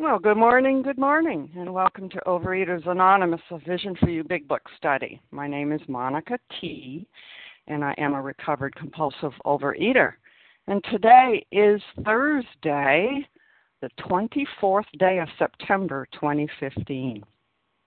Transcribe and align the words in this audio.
Well, 0.00 0.18
good 0.18 0.38
morning, 0.38 0.80
good 0.80 0.96
morning, 0.96 1.50
and 1.54 1.74
welcome 1.74 2.08
to 2.08 2.22
Overeaters 2.26 2.88
Anonymous, 2.88 3.42
a 3.50 3.58
Vision 3.58 3.94
for 4.00 4.08
You 4.08 4.24
Big 4.24 4.48
Book 4.48 4.62
study. 4.78 5.20
My 5.30 5.46
name 5.46 5.72
is 5.72 5.80
Monica 5.88 6.38
T, 6.58 7.06
and 7.66 7.84
I 7.84 7.94
am 7.98 8.14
a 8.14 8.22
recovered 8.22 8.74
compulsive 8.76 9.32
overeater. 9.44 10.14
And 10.68 10.82
today 10.90 11.44
is 11.52 11.82
Thursday, 12.02 13.28
the 13.82 13.90
24th 14.00 14.86
day 14.98 15.18
of 15.18 15.28
September 15.38 16.08
2015. 16.14 17.22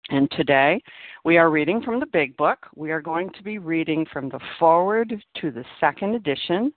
And 0.10 0.32
today 0.32 0.82
we 1.24 1.38
are 1.38 1.52
reading 1.52 1.84
from 1.84 2.00
the 2.00 2.08
Big 2.08 2.36
Book. 2.36 2.66
We 2.76 2.90
are 2.90 3.02
going 3.02 3.30
to 3.34 3.44
be 3.44 3.60
reading 3.60 4.08
from 4.12 4.28
the 4.28 4.40
foreword 4.58 5.24
to 5.40 5.52
the 5.52 5.64
second 5.80 6.16
edition 6.16 6.74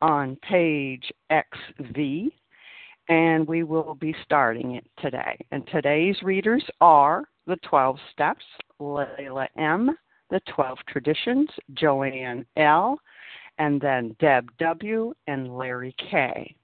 on 0.00 0.36
page 0.48 1.10
XV 1.32 2.30
and 3.08 3.46
we 3.46 3.62
will 3.62 3.94
be 3.94 4.14
starting 4.24 4.76
it 4.76 4.86
today. 5.00 5.36
And 5.50 5.66
today's 5.68 6.16
readers 6.22 6.64
are 6.80 7.24
the 7.46 7.56
12 7.68 7.98
Steps, 8.12 8.44
Layla 8.80 9.46
M., 9.56 9.96
the 10.30 10.40
12 10.54 10.78
Traditions, 10.88 11.48
Joanne 11.74 12.46
L., 12.56 12.98
and 13.58 13.80
then 13.80 14.16
Deb 14.18 14.50
W. 14.58 15.14
and 15.26 15.56
Larry 15.56 15.94
K. 16.10 16.54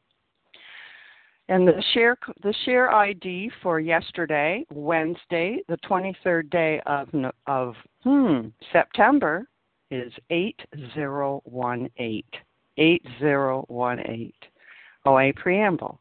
And 1.48 1.66
the 1.66 1.82
share 1.94 2.16
the 2.44 2.54
share 2.64 2.92
ID 2.92 3.50
for 3.60 3.80
yesterday, 3.80 4.64
Wednesday, 4.72 5.58
the 5.68 5.78
23rd 5.78 6.48
day 6.48 6.80
of 6.86 7.08
of 7.48 7.74
hmm, 8.04 8.48
September 8.72 9.48
is 9.90 10.12
8018. 10.30 12.22
8018. 12.78 14.32
OA 15.06 15.32
Preamble. 15.34 16.00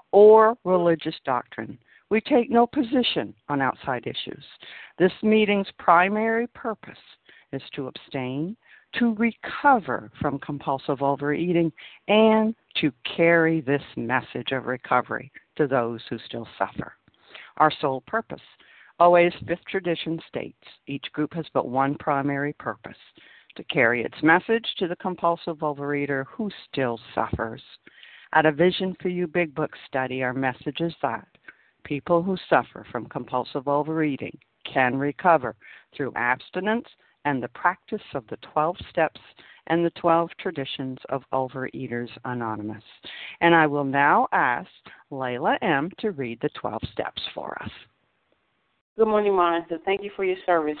or 0.11 0.57
religious 0.63 1.15
doctrine. 1.25 1.77
We 2.09 2.21
take 2.21 2.49
no 2.49 2.67
position 2.67 3.33
on 3.47 3.61
outside 3.61 4.05
issues. 4.05 4.43
This 4.99 5.13
meeting's 5.23 5.67
primary 5.79 6.47
purpose 6.47 6.97
is 7.53 7.61
to 7.75 7.87
abstain, 7.87 8.57
to 8.99 9.15
recover 9.15 10.11
from 10.19 10.39
compulsive 10.39 11.01
overeating, 11.01 11.71
and 12.07 12.53
to 12.81 12.91
carry 13.15 13.61
this 13.61 13.83
message 13.95 14.51
of 14.51 14.65
recovery 14.65 15.31
to 15.55 15.67
those 15.67 16.01
who 16.09 16.17
still 16.25 16.47
suffer. 16.57 16.93
Our 17.57 17.71
sole 17.79 18.01
purpose. 18.07 18.41
OA's 18.99 19.33
fifth 19.47 19.65
tradition 19.69 20.19
states 20.27 20.63
each 20.87 21.11
group 21.13 21.33
has 21.33 21.45
but 21.53 21.67
one 21.67 21.95
primary 21.95 22.53
purpose 22.53 22.97
to 23.55 23.63
carry 23.63 24.03
its 24.03 24.21
message 24.21 24.65
to 24.77 24.87
the 24.87 24.95
compulsive 24.97 25.57
overeater 25.57 26.25
who 26.27 26.49
still 26.69 26.99
suffers. 27.15 27.61
At 28.33 28.45
a 28.45 28.51
Vision 28.51 28.95
for 29.01 29.09
You 29.09 29.27
Big 29.27 29.53
Book 29.53 29.71
study, 29.87 30.23
our 30.23 30.33
message 30.33 30.79
is 30.79 30.93
that 31.01 31.27
people 31.83 32.23
who 32.23 32.37
suffer 32.49 32.85
from 32.89 33.07
compulsive 33.07 33.67
overeating 33.67 34.37
can 34.63 34.97
recover 34.97 35.53
through 35.93 36.13
abstinence 36.15 36.87
and 37.25 37.43
the 37.43 37.49
practice 37.49 38.01
of 38.13 38.25
the 38.27 38.37
12 38.37 38.77
steps 38.89 39.19
and 39.67 39.85
the 39.85 39.89
12 39.91 40.29
traditions 40.39 40.97
of 41.09 41.23
Overeaters 41.33 42.09
Anonymous. 42.23 42.83
And 43.41 43.53
I 43.53 43.67
will 43.67 43.83
now 43.83 44.29
ask 44.31 44.69
Layla 45.11 45.57
M. 45.61 45.91
to 45.99 46.11
read 46.11 46.39
the 46.41 46.49
12 46.49 46.81
steps 46.93 47.21
for 47.35 47.61
us. 47.61 47.71
Good 48.97 49.09
morning, 49.09 49.35
Monica. 49.35 49.77
Thank 49.83 50.03
you 50.03 50.11
for 50.15 50.23
your 50.23 50.37
service. 50.45 50.79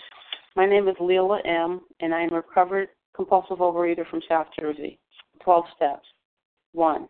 My 0.55 0.65
name 0.65 0.87
is 0.87 0.95
Leila 1.01 1.41
M., 1.43 1.81
and 1.99 2.13
I 2.13 2.21
am 2.21 2.31
a 2.31 2.37
recovered 2.37 2.89
compulsive 3.13 3.57
overeater 3.57 4.09
from 4.09 4.21
South 4.29 4.47
Jersey. 4.57 4.99
12 5.43 5.65
steps. 5.75 6.07
1. 6.71 7.09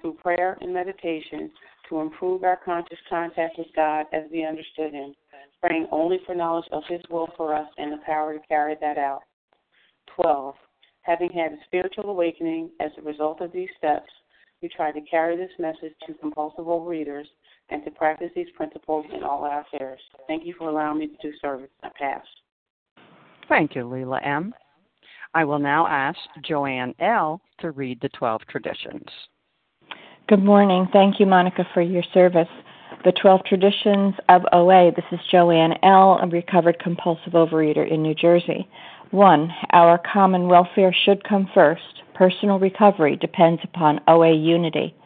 through 0.00 0.14
prayer 0.14 0.56
and 0.60 0.72
meditation 0.72 1.50
to 1.88 2.00
improve 2.00 2.44
our 2.44 2.58
conscious 2.64 2.98
contact 3.08 3.58
with 3.58 3.68
God 3.74 4.06
as 4.12 4.24
we 4.30 4.44
understood 4.44 4.92
Him, 4.92 5.14
praying 5.62 5.86
only 5.92 6.18
for 6.26 6.34
knowledge 6.34 6.66
of 6.72 6.82
His 6.88 7.00
will 7.10 7.28
for 7.36 7.54
us 7.54 7.68
and 7.78 7.92
the 7.92 8.02
power 8.04 8.34
to 8.34 8.46
carry 8.46 8.76
that 8.80 8.98
out. 8.98 9.22
12. 10.16 10.54
Having 11.02 11.30
had 11.30 11.52
a 11.52 11.64
spiritual 11.66 12.10
awakening 12.10 12.70
as 12.80 12.90
a 12.98 13.02
result 13.02 13.40
of 13.40 13.52
these 13.52 13.68
steps, 13.78 14.10
we 14.62 14.68
try 14.68 14.90
to 14.90 15.00
carry 15.02 15.36
this 15.36 15.50
message 15.58 15.94
to 16.06 16.14
compulsive 16.14 16.66
readers 16.66 17.26
and 17.70 17.84
to 17.84 17.90
practice 17.90 18.30
these 18.34 18.46
principles 18.56 19.04
in 19.14 19.22
all 19.22 19.44
our 19.44 19.60
affairs. 19.60 20.00
Thank 20.26 20.44
you 20.46 20.54
for 20.56 20.68
allowing 20.68 20.98
me 20.98 21.08
to 21.08 21.30
do 21.30 21.36
service. 21.40 21.70
I 21.82 21.90
pass. 21.98 22.24
Thank 23.48 23.74
you, 23.74 23.84
Leela 23.84 24.26
M. 24.26 24.54
I 25.34 25.44
will 25.44 25.58
now 25.58 25.86
ask 25.86 26.18
Joanne 26.42 26.94
L. 26.98 27.40
to 27.60 27.70
read 27.70 28.00
the 28.00 28.08
12 28.10 28.42
traditions. 28.48 29.08
Good 30.28 30.42
morning. 30.42 30.88
Thank 30.92 31.20
you, 31.20 31.26
Monica, 31.26 31.64
for 31.72 31.80
your 31.80 32.02
service. 32.12 32.48
The 33.04 33.12
12 33.12 33.44
Traditions 33.44 34.12
of 34.28 34.42
OA. 34.52 34.90
This 34.90 35.04
is 35.12 35.20
Joanne 35.30 35.74
L., 35.84 36.18
a 36.20 36.26
recovered 36.26 36.80
compulsive 36.80 37.34
overeater 37.34 37.88
in 37.88 38.02
New 38.02 38.12
Jersey. 38.12 38.68
1. 39.12 39.50
Our 39.70 39.98
common 39.98 40.48
welfare 40.48 40.92
should 40.92 41.22
come 41.22 41.48
first. 41.54 42.02
Personal 42.14 42.58
recovery 42.58 43.14
depends 43.14 43.60
upon 43.62 44.00
OA 44.08 44.32
unity. 44.34 44.96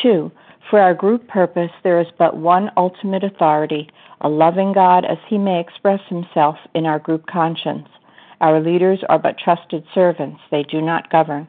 2. 0.00 0.30
For 0.70 0.78
our 0.78 0.94
group 0.94 1.26
purpose, 1.26 1.72
there 1.82 2.00
is 2.00 2.06
but 2.16 2.36
one 2.36 2.70
ultimate 2.76 3.24
authority, 3.24 3.90
a 4.20 4.28
loving 4.28 4.72
God 4.72 5.04
as 5.04 5.18
he 5.26 5.38
may 5.38 5.58
express 5.58 6.02
himself 6.08 6.54
in 6.72 6.86
our 6.86 7.00
group 7.00 7.26
conscience. 7.26 7.88
Our 8.40 8.60
leaders 8.60 9.00
are 9.08 9.18
but 9.18 9.38
trusted 9.38 9.82
servants, 9.92 10.38
they 10.52 10.62
do 10.62 10.80
not 10.80 11.10
govern. 11.10 11.48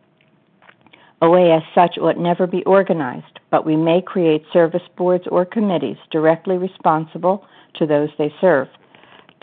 OA 1.21 1.55
as 1.57 1.63
such 1.75 1.97
ought 1.99 2.17
never 2.17 2.47
be 2.47 2.63
organized, 2.63 3.39
but 3.51 3.65
we 3.65 3.75
may 3.75 4.01
create 4.01 4.43
service 4.51 4.87
boards 4.97 5.25
or 5.27 5.45
committees 5.45 5.97
directly 6.09 6.57
responsible 6.57 7.45
to 7.75 7.85
those 7.85 8.09
they 8.17 8.33
serve. 8.41 8.67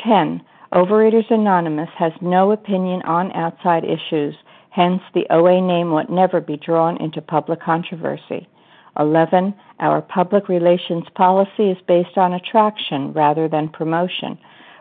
10. 0.05 0.43
Overeaters 0.73 1.31
Anonymous 1.31 1.91
has 1.97 2.13
no 2.21 2.51
opinion 2.51 3.03
on 3.03 3.33
outside 3.33 3.85
issues, 3.85 4.35
hence, 4.71 5.03
the 5.15 5.27
OA 5.31 5.61
name 5.61 5.93
ought 5.93 6.11
never 6.11 6.41
be 6.41 6.57
drawn 6.57 6.97
into 6.99 7.23
public 7.23 7.61
controversy. 7.61 8.49
11. 8.99 9.55
Our 9.81 10.03
public 10.03 10.49
relations 10.49 11.05
policy 11.15 11.71
is 11.71 11.79
based 11.87 12.19
on 12.19 12.33
attraction 12.33 13.13
rather 13.13 13.49
than 13.49 13.69
promotion 13.69 14.37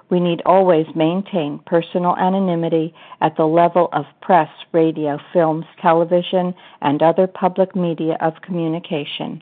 we 0.10 0.20
need 0.20 0.42
always 0.46 0.86
maintain 0.96 1.60
personal 1.66 2.16
anonymity 2.18 2.94
at 3.22 3.36
the 3.36 3.46
level 3.46 3.90
of 3.94 4.06
press, 4.22 4.50
radio, 4.72 5.20
films, 5.34 5.66
television, 5.82 6.54
and 6.82 7.02
other 7.02 7.28
public 7.28 7.76
media 7.76 8.18
of 8.22 8.34
communication. 8.42 9.42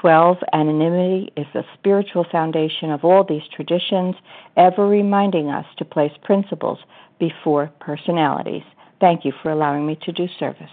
12. 0.00 0.38
Anonymity 0.52 1.32
is 1.36 1.46
the 1.52 1.64
spiritual 1.74 2.24
foundation 2.30 2.90
of 2.90 3.04
all 3.04 3.24
these 3.24 3.42
traditions, 3.54 4.14
ever 4.56 4.86
reminding 4.86 5.48
us 5.48 5.66
to 5.78 5.84
place 5.84 6.12
principles 6.22 6.78
before 7.18 7.70
personalities. 7.80 8.62
Thank 9.00 9.24
you 9.24 9.32
for 9.42 9.50
allowing 9.50 9.86
me 9.86 9.98
to 10.02 10.12
do 10.12 10.26
service. 10.38 10.70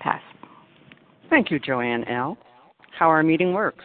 Pass. 0.00 0.22
Thank 1.28 1.50
you, 1.50 1.58
Joanne 1.58 2.04
L. 2.04 2.38
How 2.98 3.08
our 3.08 3.22
meeting 3.22 3.52
works. 3.52 3.84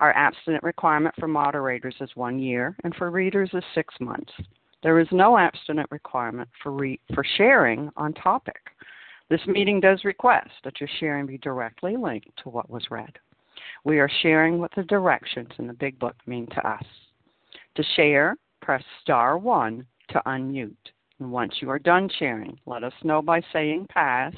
Our 0.00 0.12
abstinent 0.12 0.62
requirement 0.62 1.14
for 1.18 1.26
moderators 1.26 1.94
is 2.00 2.10
one 2.14 2.38
year, 2.38 2.76
and 2.84 2.94
for 2.96 3.10
readers 3.10 3.50
is 3.54 3.64
six 3.74 3.94
months. 3.98 4.32
There 4.82 5.00
is 5.00 5.08
no 5.10 5.38
abstinent 5.38 5.90
requirement 5.90 6.48
for, 6.62 6.72
re- 6.72 7.00
for 7.14 7.24
sharing 7.36 7.90
on 7.96 8.12
topic. 8.12 8.60
This 9.30 9.44
meeting 9.46 9.80
does 9.80 10.04
request 10.04 10.50
that 10.64 10.80
your 10.80 10.88
sharing 11.00 11.26
be 11.26 11.38
directly 11.38 11.96
linked 11.96 12.28
to 12.42 12.50
what 12.50 12.68
was 12.68 12.90
read. 12.90 13.18
We 13.84 13.98
are 13.98 14.10
sharing 14.22 14.58
what 14.58 14.70
the 14.76 14.82
directions 14.84 15.50
in 15.58 15.66
the 15.66 15.72
Big 15.72 15.98
Book 15.98 16.14
mean 16.26 16.46
to 16.48 16.68
us. 16.68 16.84
To 17.76 17.82
share, 17.96 18.36
press 18.60 18.84
star 19.00 19.38
1 19.38 19.86
to 20.10 20.22
unmute. 20.26 20.76
And 21.20 21.32
once 21.32 21.54
you 21.60 21.70
are 21.70 21.78
done 21.78 22.10
sharing, 22.18 22.58
let 22.66 22.84
us 22.84 22.92
know 23.02 23.22
by 23.22 23.40
saying 23.52 23.86
pass, 23.88 24.34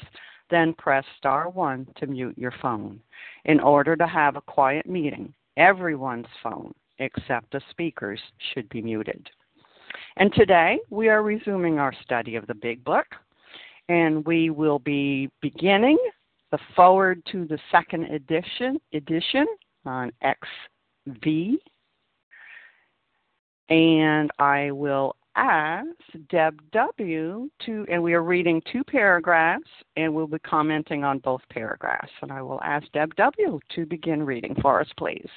then 0.49 0.73
press 0.73 1.03
star 1.17 1.49
1 1.49 1.87
to 1.97 2.07
mute 2.07 2.37
your 2.37 2.53
phone. 2.61 3.01
In 3.45 3.59
order 3.59 3.95
to 3.97 4.07
have 4.07 4.35
a 4.37 4.41
quiet 4.41 4.87
meeting, 4.87 5.33
Everyone's 5.59 6.25
phone, 6.41 6.73
except 6.99 7.51
the 7.51 7.61
speaker's, 7.69 8.21
should 8.53 8.67
be 8.69 8.81
muted. 8.81 9.29
And 10.15 10.33
today 10.33 10.79
we 10.89 11.09
are 11.09 11.21
resuming 11.21 11.79
our 11.79 11.93
study 12.01 12.37
of 12.37 12.47
the 12.47 12.55
Big 12.55 12.81
Book, 12.85 13.05
and 13.89 14.25
we 14.25 14.51
will 14.51 14.79
be 14.79 15.29
beginning 15.41 15.97
the 16.51 16.59
foreword 16.77 17.21
to 17.33 17.45
the 17.45 17.59
second 17.73 18.05
edition 18.05 18.79
edition 18.93 19.45
on 19.85 20.11
XV. 20.23 21.59
And 23.69 24.31
I 24.39 24.71
will 24.71 25.15
ask 25.35 25.87
Deb 26.29 26.59
W. 26.71 27.49
to, 27.65 27.85
and 27.91 28.01
we 28.01 28.13
are 28.13 28.23
reading 28.23 28.61
two 28.71 28.83
paragraphs, 28.83 29.69
and 29.95 30.13
we'll 30.13 30.27
be 30.27 30.39
commenting 30.39 31.03
on 31.03 31.19
both 31.19 31.41
paragraphs. 31.49 32.11
And 32.21 32.31
I 32.31 32.41
will 32.41 32.61
ask 32.63 32.85
Deb 32.91 33.15
W. 33.15 33.59
to 33.75 33.85
begin 33.85 34.23
reading 34.23 34.55
for 34.61 34.81
us, 34.81 34.87
please. 34.97 35.29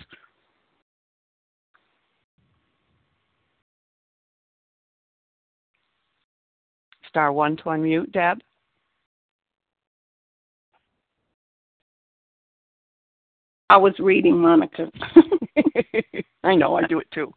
Star 7.08 7.32
one 7.32 7.56
to 7.58 7.64
unmute, 7.64 8.10
Deb. 8.12 8.40
I 13.68 13.76
was 13.76 13.94
reading, 13.98 14.38
Monica. 14.38 14.90
I 16.44 16.54
know, 16.54 16.76
I 16.76 16.86
do 16.86 16.98
it 16.98 17.10
too. 17.12 17.32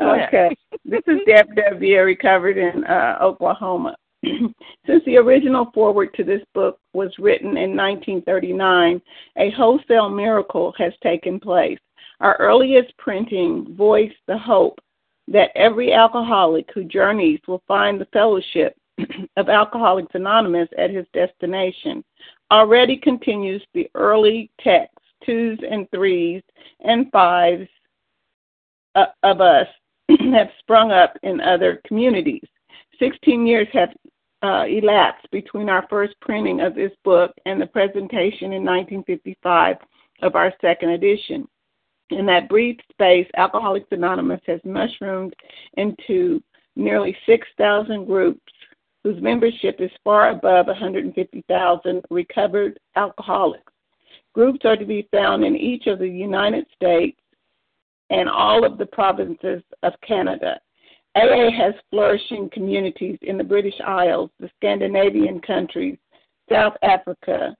okay. 0.00 0.54
this 0.84 1.02
is 1.06 1.20
Deb 1.26 1.54
Devier, 1.56 2.04
recovered 2.04 2.56
in 2.56 2.84
uh, 2.84 3.18
Oklahoma. 3.20 3.96
Since 4.24 5.04
the 5.04 5.16
original 5.16 5.70
foreword 5.74 6.14
to 6.14 6.24
this 6.24 6.42
book 6.54 6.78
was 6.92 7.10
written 7.18 7.56
in 7.56 7.76
1939, 7.76 9.02
a 9.36 9.50
wholesale 9.50 10.08
miracle 10.08 10.72
has 10.78 10.92
taken 11.02 11.40
place. 11.40 11.78
Our 12.20 12.36
earliest 12.38 12.96
printing 12.98 13.74
voiced 13.76 14.14
the 14.28 14.38
hope 14.38 14.78
that 15.28 15.50
every 15.56 15.92
alcoholic 15.92 16.68
who 16.72 16.84
journeys 16.84 17.40
will 17.48 17.62
find 17.66 18.00
the 18.00 18.08
fellowship 18.12 18.76
of 19.36 19.48
Alcoholics 19.48 20.14
Anonymous 20.14 20.68
at 20.78 20.90
his 20.90 21.06
destination. 21.12 22.04
Already 22.52 22.96
continues 22.96 23.62
the 23.74 23.88
early 23.94 24.50
text 24.60 24.98
twos 25.24 25.58
and 25.68 25.88
threes 25.90 26.42
and 26.80 27.10
fives 27.10 27.68
uh, 28.94 29.06
of 29.22 29.40
us 29.40 29.66
have 30.08 30.48
sprung 30.58 30.90
up 30.92 31.16
in 31.22 31.40
other 31.40 31.80
communities. 31.86 32.42
16 32.98 33.46
years 33.46 33.68
have 33.72 33.90
uh, 34.42 34.64
elapsed 34.68 35.30
between 35.30 35.68
our 35.68 35.86
first 35.88 36.14
printing 36.20 36.60
of 36.60 36.74
this 36.74 36.92
book 37.04 37.32
and 37.46 37.60
the 37.60 37.66
presentation 37.66 38.52
in 38.52 38.64
1955 38.64 39.76
of 40.22 40.34
our 40.34 40.52
second 40.60 40.90
edition. 40.90 41.46
In 42.10 42.26
that 42.26 42.48
brief 42.48 42.76
space, 42.90 43.26
Alcoholics 43.36 43.88
Anonymous 43.90 44.40
has 44.46 44.60
mushroomed 44.64 45.34
into 45.76 46.42
nearly 46.76 47.16
6,000 47.26 48.04
groups 48.04 48.52
whose 49.04 49.20
membership 49.20 49.80
is 49.80 49.90
far 50.04 50.30
above 50.30 50.66
150,000 50.66 52.02
recovered 52.10 52.78
alcoholics. 52.96 53.72
Groups 54.34 54.60
are 54.64 54.76
to 54.76 54.84
be 54.84 55.08
found 55.10 55.44
in 55.44 55.56
each 55.56 55.86
of 55.86 55.98
the 55.98 56.08
United 56.08 56.66
States 56.74 57.18
and 58.12 58.28
all 58.28 58.64
of 58.64 58.76
the 58.76 58.86
provinces 58.86 59.62
of 59.82 59.94
Canada. 60.06 60.60
AA 61.16 61.50
has 61.50 61.74
flourishing 61.90 62.48
communities 62.52 63.18
in 63.22 63.38
the 63.38 63.44
British 63.44 63.74
Isles, 63.84 64.30
the 64.38 64.50
Scandinavian 64.56 65.40
countries, 65.40 65.96
South 66.50 66.74
Africa, 66.82 67.56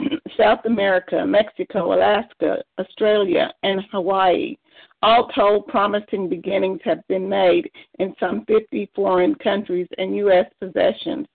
South 0.36 0.60
America, 0.64 1.24
Mexico, 1.24 1.94
Alaska, 1.94 2.56
Australia, 2.78 3.52
and 3.62 3.82
Hawaii. 3.92 4.56
All 5.02 5.28
told, 5.28 5.68
promising 5.68 6.28
beginnings 6.28 6.80
have 6.84 7.06
been 7.08 7.28
made 7.28 7.70
in 8.00 8.14
some 8.18 8.44
50 8.46 8.90
foreign 8.94 9.34
countries 9.36 9.86
and 9.98 10.16
U.S. 10.16 10.46
possessions. 10.60 11.26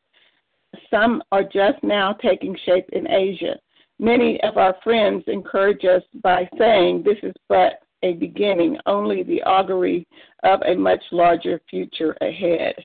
Some 0.89 1.23
are 1.31 1.43
just 1.43 1.81
now 1.81 2.13
taking 2.13 2.57
shape 2.65 2.89
in 2.91 3.09
Asia. 3.09 3.55
Many 3.99 4.41
of 4.43 4.57
our 4.57 4.75
friends 4.83 5.23
encourage 5.27 5.85
us 5.85 6.03
by 6.21 6.49
saying 6.57 7.03
this 7.03 7.17
is 7.23 7.33
but 7.47 7.81
a 8.03 8.13
beginning, 8.13 8.77
only 8.85 9.23
the 9.23 9.41
augury 9.43 10.07
of 10.43 10.61
a 10.61 10.75
much 10.75 11.01
larger 11.11 11.61
future 11.69 12.15
ahead. 12.21 12.75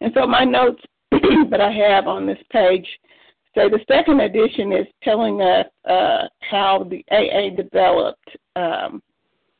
And 0.00 0.12
so 0.14 0.26
my 0.26 0.44
notes 0.44 0.82
that 1.10 1.60
I 1.60 1.72
have 1.72 2.06
on 2.06 2.26
this 2.26 2.38
page 2.52 2.86
say 3.54 3.68
the 3.68 3.80
second 3.88 4.20
edition 4.20 4.72
is 4.72 4.86
telling 5.02 5.42
us 5.42 5.66
uh, 5.88 6.28
how 6.40 6.88
the 6.88 7.04
AA 7.10 7.54
developed. 7.56 8.28
Um, 8.56 9.02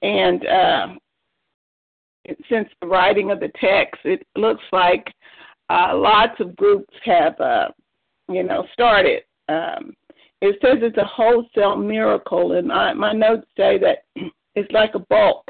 and 0.03 0.47
uh, 0.47 0.87
since 2.49 2.69
the 2.81 2.87
writing 2.87 3.31
of 3.31 3.41
the 3.41 3.51
text, 3.61 4.01
it 4.05 4.25
looks 4.37 4.63
like 4.73 5.13
uh, 5.69 5.97
lots 5.97 6.39
of 6.41 6.57
groups 6.57 6.95
have, 7.05 7.39
uh, 7.41 7.69
you 8.29 8.43
know, 8.43 8.65
started. 8.73 9.23
Um, 9.49 9.95
it 10.41 10.57
says 10.63 10.79
it's 10.81 10.97
a 10.97 11.05
wholesale 11.05 11.77
miracle, 11.77 12.53
and 12.53 12.73
I, 12.73 12.93
my 12.95 13.13
notes 13.13 13.47
say 13.57 13.79
that 13.79 14.05
it's 14.55 14.71
like 14.73 14.95
a 14.95 15.01
bulk 15.11 15.45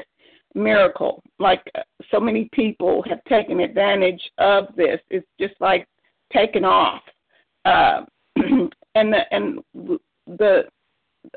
miracle. 0.55 1.21
Like 1.39 1.61
uh, 1.75 1.81
so 2.11 2.19
many 2.19 2.49
people 2.53 3.03
have 3.07 3.23
taken 3.25 3.59
advantage 3.59 4.21
of 4.37 4.67
this. 4.75 4.99
It's 5.09 5.27
just 5.39 5.55
like 5.59 5.87
taken 6.33 6.63
off. 6.65 7.01
Uh, 7.65 8.01
and 8.95 9.13
the, 9.13 9.21
and 9.31 9.59
the 10.27 10.63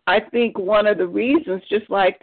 I 0.07 0.21
think 0.21 0.59
one 0.59 0.87
of 0.87 0.99
the 0.99 1.07
reasons, 1.07 1.63
just 1.69 1.89
like 1.91 2.21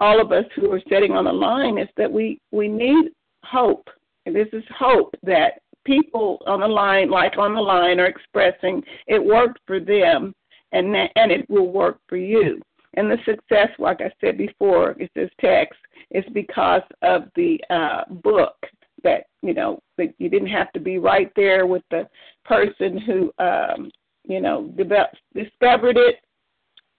all 0.00 0.20
of 0.20 0.32
us 0.32 0.44
who 0.54 0.70
are 0.72 0.82
sitting 0.88 1.12
on 1.12 1.24
the 1.24 1.32
line, 1.32 1.78
is 1.78 1.88
that 1.96 2.10
we 2.10 2.40
we 2.50 2.68
need 2.68 3.10
hope. 3.44 3.88
And 4.26 4.36
this 4.36 4.48
is 4.52 4.64
hope 4.76 5.14
that 5.22 5.60
people 5.84 6.42
on 6.46 6.60
the 6.60 6.68
line, 6.68 7.10
like 7.10 7.38
on 7.38 7.54
the 7.54 7.60
line, 7.60 7.98
are 7.98 8.06
expressing 8.06 8.82
it 9.06 9.24
worked 9.24 9.60
for 9.66 9.80
them, 9.80 10.34
and 10.72 10.94
that, 10.94 11.10
and 11.16 11.32
it 11.32 11.48
will 11.48 11.72
work 11.72 11.98
for 12.08 12.16
you. 12.16 12.60
And 12.98 13.08
the 13.08 13.18
success, 13.24 13.68
like 13.78 14.00
I 14.00 14.10
said 14.20 14.36
before, 14.36 14.96
is 14.98 15.08
this 15.14 15.30
text 15.40 15.78
is 16.10 16.24
because 16.34 16.82
of 17.02 17.28
the 17.36 17.60
uh, 17.70 18.02
book 18.10 18.56
that 19.04 19.26
you 19.40 19.54
know 19.54 19.80
that 19.98 20.12
you 20.18 20.28
didn't 20.28 20.48
have 20.48 20.72
to 20.72 20.80
be 20.80 20.98
right 20.98 21.30
there 21.36 21.64
with 21.64 21.84
the 21.92 22.08
person 22.44 22.98
who 22.98 23.32
um, 23.38 23.92
you 24.24 24.40
know 24.40 24.72
developed, 24.76 25.16
discovered 25.32 25.96
it. 25.96 26.16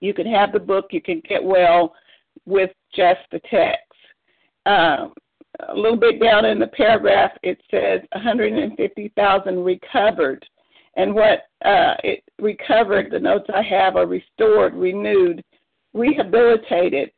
You 0.00 0.14
can 0.14 0.24
have 0.24 0.52
the 0.52 0.58
book. 0.58 0.86
You 0.90 1.02
can 1.02 1.20
get 1.28 1.44
well 1.44 1.92
with 2.46 2.70
just 2.96 3.20
the 3.30 3.40
text. 3.50 3.84
Um, 4.64 5.12
a 5.68 5.74
little 5.74 5.98
bit 5.98 6.18
down 6.18 6.46
in 6.46 6.58
the 6.58 6.68
paragraph, 6.68 7.32
it 7.42 7.60
says 7.70 8.00
150,000 8.12 9.62
recovered. 9.62 10.46
And 10.96 11.14
what 11.14 11.40
uh, 11.62 11.94
it 12.02 12.24
recovered, 12.40 13.10
the 13.10 13.18
notes 13.18 13.50
I 13.54 13.62
have 13.62 13.96
are 13.96 14.06
restored, 14.06 14.74
renewed, 14.74 15.44
rehabilitated 15.94 17.10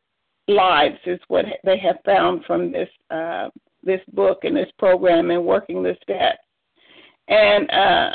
lives 0.48 0.98
is 1.06 1.20
what 1.28 1.44
they 1.64 1.78
have 1.78 1.96
found 2.04 2.44
from 2.44 2.72
this 2.72 2.88
uh, 3.10 3.48
this 3.84 4.00
book 4.12 4.40
and 4.44 4.56
this 4.56 4.70
program 4.78 5.30
and 5.30 5.44
working 5.44 5.82
the 5.82 5.96
steps. 6.02 6.38
And 7.28 7.70
uh, 7.70 8.10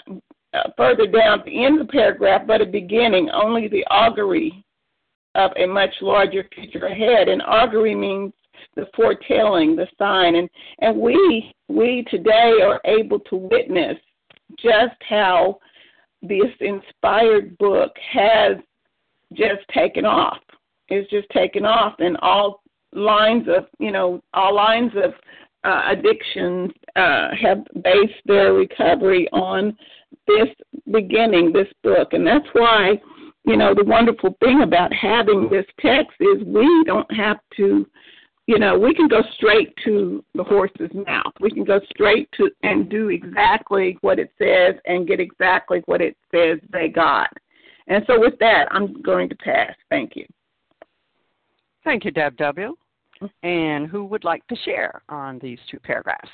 uh, 0.53 0.69
further 0.77 1.07
down 1.07 1.39
at 1.39 1.45
the 1.45 1.65
end 1.65 1.79
of 1.79 1.87
the 1.87 1.91
paragraph, 1.91 2.43
but 2.47 2.61
a 2.61 2.65
beginning, 2.65 3.29
only 3.29 3.67
the 3.67 3.85
augury 3.89 4.63
of 5.35 5.51
a 5.57 5.65
much 5.65 5.93
larger 6.01 6.47
future 6.53 6.85
ahead. 6.85 7.27
And 7.27 7.41
augury 7.41 7.95
means 7.95 8.33
the 8.75 8.87
foretelling, 8.95 9.75
the 9.75 9.87
sign, 9.97 10.35
and 10.35 10.49
and 10.79 10.99
we 10.99 11.53
we 11.67 12.05
today 12.09 12.53
are 12.63 12.81
able 12.85 13.19
to 13.21 13.35
witness 13.35 13.97
just 14.57 14.95
how 15.07 15.59
this 16.21 16.51
inspired 16.61 17.57
book 17.57 17.91
has 18.11 18.57
just 19.33 19.67
taken 19.73 20.05
off. 20.05 20.39
It's 20.89 21.09
just 21.09 21.29
taken 21.29 21.65
off, 21.65 21.95
and 21.99 22.17
all 22.17 22.61
lines 22.93 23.47
of 23.47 23.65
you 23.79 23.91
know 23.91 24.21
all 24.33 24.55
lines 24.55 24.91
of 24.95 25.13
uh, 25.63 25.91
addictions 25.91 26.71
uh, 26.95 27.29
have 27.41 27.63
based 27.83 28.21
their 28.25 28.53
recovery 28.53 29.27
on 29.31 29.77
this 30.27 30.47
beginning, 30.91 31.51
this 31.51 31.67
book, 31.83 32.13
and 32.13 32.25
that's 32.25 32.47
why 32.53 32.93
you 33.45 33.57
know 33.57 33.73
the 33.73 33.83
wonderful 33.83 34.35
thing 34.39 34.61
about 34.63 34.93
having 34.93 35.49
this 35.49 35.65
text 35.79 36.15
is 36.19 36.43
we 36.45 36.83
don't 36.85 37.11
have 37.13 37.37
to 37.57 37.85
you 38.47 38.57
know, 38.57 38.79
we 38.79 38.93
can 38.93 39.09
go 39.09 39.21
straight 39.35 39.75
to 39.83 40.23
the 40.33 40.43
horse's 40.43 40.89
mouth. 40.93 41.33
We 41.41 41.51
can 41.51 41.65
go 41.65 41.81
straight 41.89 42.29
to 42.37 42.49
and 42.63 42.89
do 42.89 43.09
exactly 43.09 43.97
what 44.01 44.19
it 44.19 44.31
says 44.37 44.79
and 44.85 45.05
get 45.05 45.19
exactly 45.19 45.83
what 45.85 46.01
it 46.01 46.15
says 46.33 46.57
they 46.71 46.87
got. 46.87 47.29
And 47.87 48.03
so 48.07 48.19
with 48.19 48.39
that, 48.39 48.67
I'm 48.71 49.01
going 49.01 49.27
to 49.29 49.35
pass. 49.35 49.73
Thank 49.89 50.15
you. 50.15 50.25
Thank 51.87 52.03
you, 52.03 52.11
Deb 52.11 52.35
W. 52.35 52.75
And 53.43 53.87
who 53.87 54.03
would 54.03 54.25
like 54.25 54.45
to 54.47 54.57
share 54.65 55.01
on 55.07 55.39
these 55.39 55.57
two 55.71 55.79
paragraphs? 55.79 56.27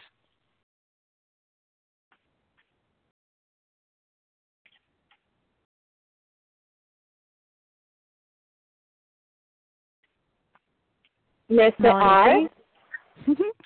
Mr. 11.51 11.71
R. 11.83 12.49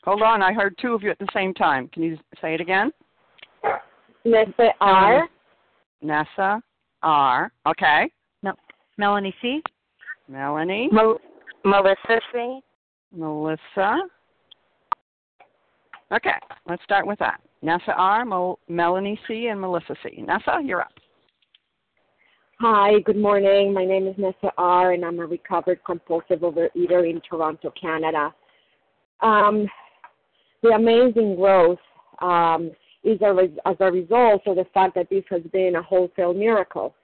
Hold 0.03 0.21
on, 0.23 0.41
I 0.41 0.51
heard 0.51 0.75
two 0.81 0.93
of 0.93 1.03
you 1.03 1.09
at 1.09 1.19
the 1.19 1.27
same 1.33 1.53
time. 1.53 1.87
Can 1.93 2.03
you 2.03 2.17
say 2.41 2.53
it 2.53 2.59
again? 2.59 2.91
Mr. 4.25 4.71
R. 4.81 5.29
Nessa 6.01 6.61
R. 7.01 7.49
Okay. 7.65 8.11
No. 8.43 8.51
Melanie 8.97 9.33
C. 9.41 9.61
Melanie. 10.27 10.89
Mel- 10.91 11.21
Melissa 11.67 12.21
C. 12.31 12.59
Melissa. 13.13 13.97
Okay, 16.13 16.29
let's 16.69 16.81
start 16.83 17.05
with 17.05 17.19
that. 17.19 17.41
Nessa 17.61 17.91
R, 17.91 18.23
Mo- 18.23 18.59
Melanie 18.69 19.19
C, 19.27 19.47
and 19.47 19.59
Melissa 19.59 19.93
C. 20.01 20.23
Nessa, 20.25 20.61
you're 20.63 20.81
up. 20.81 20.93
Hi, 22.61 22.99
good 23.05 23.17
morning. 23.17 23.73
My 23.73 23.83
name 23.83 24.07
is 24.07 24.15
Nessa 24.17 24.53
R, 24.57 24.93
and 24.93 25.03
I'm 25.03 25.19
a 25.19 25.25
recovered 25.25 25.83
compulsive 25.85 26.39
overeater 26.39 27.09
in 27.09 27.21
Toronto, 27.29 27.73
Canada. 27.79 28.33
Um, 29.19 29.67
the 30.63 30.69
amazing 30.69 31.35
growth 31.35 31.79
um, 32.21 32.71
is 33.03 33.19
a 33.21 33.33
re- 33.33 33.59
as 33.65 33.75
a 33.81 33.91
result 33.91 34.43
of 34.47 34.55
the 34.55 34.65
fact 34.73 34.95
that 34.95 35.09
this 35.09 35.23
has 35.29 35.41
been 35.51 35.75
a 35.75 35.83
wholesale 35.83 36.33
miracle. 36.33 36.95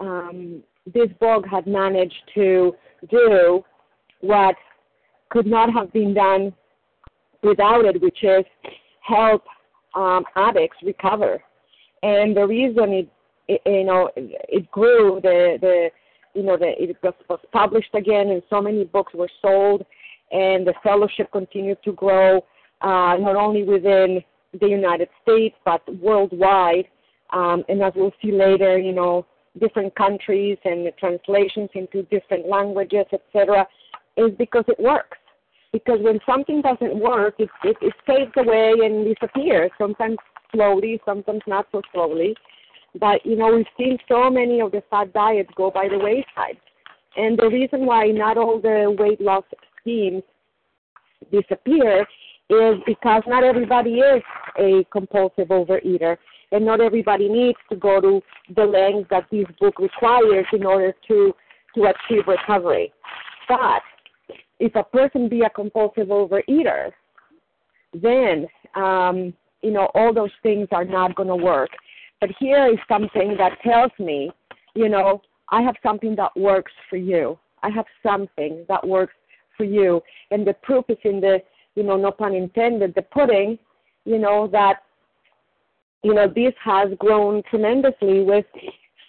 Um, 0.00 0.64
this 0.92 1.08
book 1.20 1.44
had 1.48 1.68
managed 1.68 2.22
to 2.34 2.74
do 3.08 3.62
what 4.26 4.54
could 5.30 5.46
not 5.46 5.72
have 5.72 5.92
been 5.92 6.14
done 6.14 6.52
without 7.42 7.84
it, 7.84 8.00
which 8.00 8.22
is 8.22 8.44
help 9.00 9.42
um, 9.94 10.24
addicts 10.36 10.76
recover. 10.82 11.42
And 12.02 12.36
the 12.36 12.46
reason 12.46 12.92
it 12.92 13.08
you 13.48 13.84
know, 13.84 14.10
it 14.16 14.70
grew. 14.70 15.20
The 15.22 15.58
the 15.60 15.90
you 16.34 16.42
know 16.42 16.56
the 16.56 16.72
it 16.82 16.96
was, 17.02 17.14
was 17.28 17.40
published 17.52 17.94
again, 17.94 18.28
and 18.30 18.42
so 18.50 18.60
many 18.60 18.84
books 18.84 19.12
were 19.14 19.30
sold, 19.40 19.84
and 20.32 20.66
the 20.66 20.74
fellowship 20.82 21.30
continued 21.32 21.78
to 21.84 21.92
grow, 21.92 22.38
uh, 22.80 23.16
not 23.18 23.36
only 23.36 23.62
within 23.62 24.22
the 24.60 24.68
United 24.68 25.08
States 25.22 25.54
but 25.64 25.82
worldwide. 26.00 26.86
Um, 27.32 27.64
and 27.68 27.82
as 27.82 27.92
we'll 27.96 28.12
see 28.22 28.30
later, 28.30 28.78
you 28.78 28.92
know, 28.92 29.26
different 29.60 29.94
countries 29.96 30.58
and 30.64 30.86
the 30.86 30.92
translations 30.92 31.70
into 31.74 32.04
different 32.04 32.48
languages, 32.48 33.04
etc., 33.12 33.66
is 34.16 34.32
because 34.38 34.64
it 34.68 34.78
works. 34.78 35.18
Because 35.72 35.98
when 36.00 36.20
something 36.24 36.62
doesn't 36.62 36.98
work, 36.98 37.34
it, 37.38 37.50
it, 37.64 37.76
it 37.82 37.94
fades 38.06 38.32
away 38.36 38.74
and 38.82 39.04
disappears. 39.04 39.70
Sometimes 39.78 40.16
slowly, 40.54 41.00
sometimes 41.04 41.42
not 41.46 41.66
so 41.72 41.82
slowly. 41.92 42.34
But 42.98 43.24
you 43.26 43.36
know, 43.36 43.54
we've 43.54 43.66
seen 43.76 43.98
so 44.08 44.30
many 44.30 44.60
of 44.60 44.72
the 44.72 44.82
fad 44.90 45.12
diets 45.12 45.50
go 45.56 45.70
by 45.70 45.88
the 45.88 45.98
wayside. 45.98 46.58
And 47.16 47.38
the 47.38 47.48
reason 47.48 47.86
why 47.86 48.06
not 48.06 48.38
all 48.38 48.60
the 48.60 48.94
weight 48.98 49.20
loss 49.20 49.44
schemes 49.80 50.22
disappear 51.30 52.06
is 52.48 52.74
because 52.86 53.22
not 53.26 53.42
everybody 53.42 53.94
is 53.94 54.22
a 54.58 54.84
compulsive 54.92 55.48
overeater 55.48 56.16
and 56.52 56.64
not 56.64 56.80
everybody 56.80 57.28
needs 57.28 57.58
to 57.68 57.76
go 57.76 58.00
to 58.00 58.22
the 58.54 58.64
lengths 58.64 59.08
that 59.10 59.26
this 59.30 59.46
book 59.60 59.78
requires 59.78 60.46
in 60.52 60.64
order 60.64 60.94
to 61.08 61.34
to 61.74 61.84
achieve 61.84 62.26
recovery. 62.26 62.92
But 63.48 63.82
if 64.58 64.74
a 64.74 64.84
person 64.84 65.28
be 65.28 65.42
a 65.42 65.50
compulsive 65.50 66.08
overeater, 66.08 66.90
then 67.94 68.46
um, 68.74 69.32
you 69.62 69.70
know 69.70 69.90
all 69.94 70.12
those 70.12 70.30
things 70.42 70.68
are 70.72 70.84
not 70.84 71.14
going 71.14 71.28
to 71.28 71.36
work. 71.36 71.70
But 72.20 72.30
here 72.38 72.66
is 72.66 72.78
something 72.88 73.36
that 73.38 73.60
tells 73.62 73.92
me, 73.98 74.30
you 74.74 74.88
know, 74.88 75.20
I 75.50 75.62
have 75.62 75.76
something 75.82 76.16
that 76.16 76.34
works 76.36 76.72
for 76.88 76.96
you. 76.96 77.38
I 77.62 77.70
have 77.70 77.84
something 78.02 78.64
that 78.68 78.86
works 78.86 79.14
for 79.56 79.64
you. 79.64 80.02
And 80.30 80.46
the 80.46 80.54
proof 80.54 80.84
is 80.88 80.98
in 81.04 81.20
the, 81.20 81.42
you 81.74 81.82
know, 81.82 81.96
no 81.96 82.10
pun 82.10 82.34
intended, 82.34 82.94
the 82.94 83.02
pudding, 83.02 83.58
you 84.04 84.18
know, 84.18 84.46
that, 84.48 84.82
you 86.02 86.14
know, 86.14 86.26
this 86.26 86.54
has 86.62 86.88
grown 86.98 87.42
tremendously 87.50 88.22
with 88.22 88.46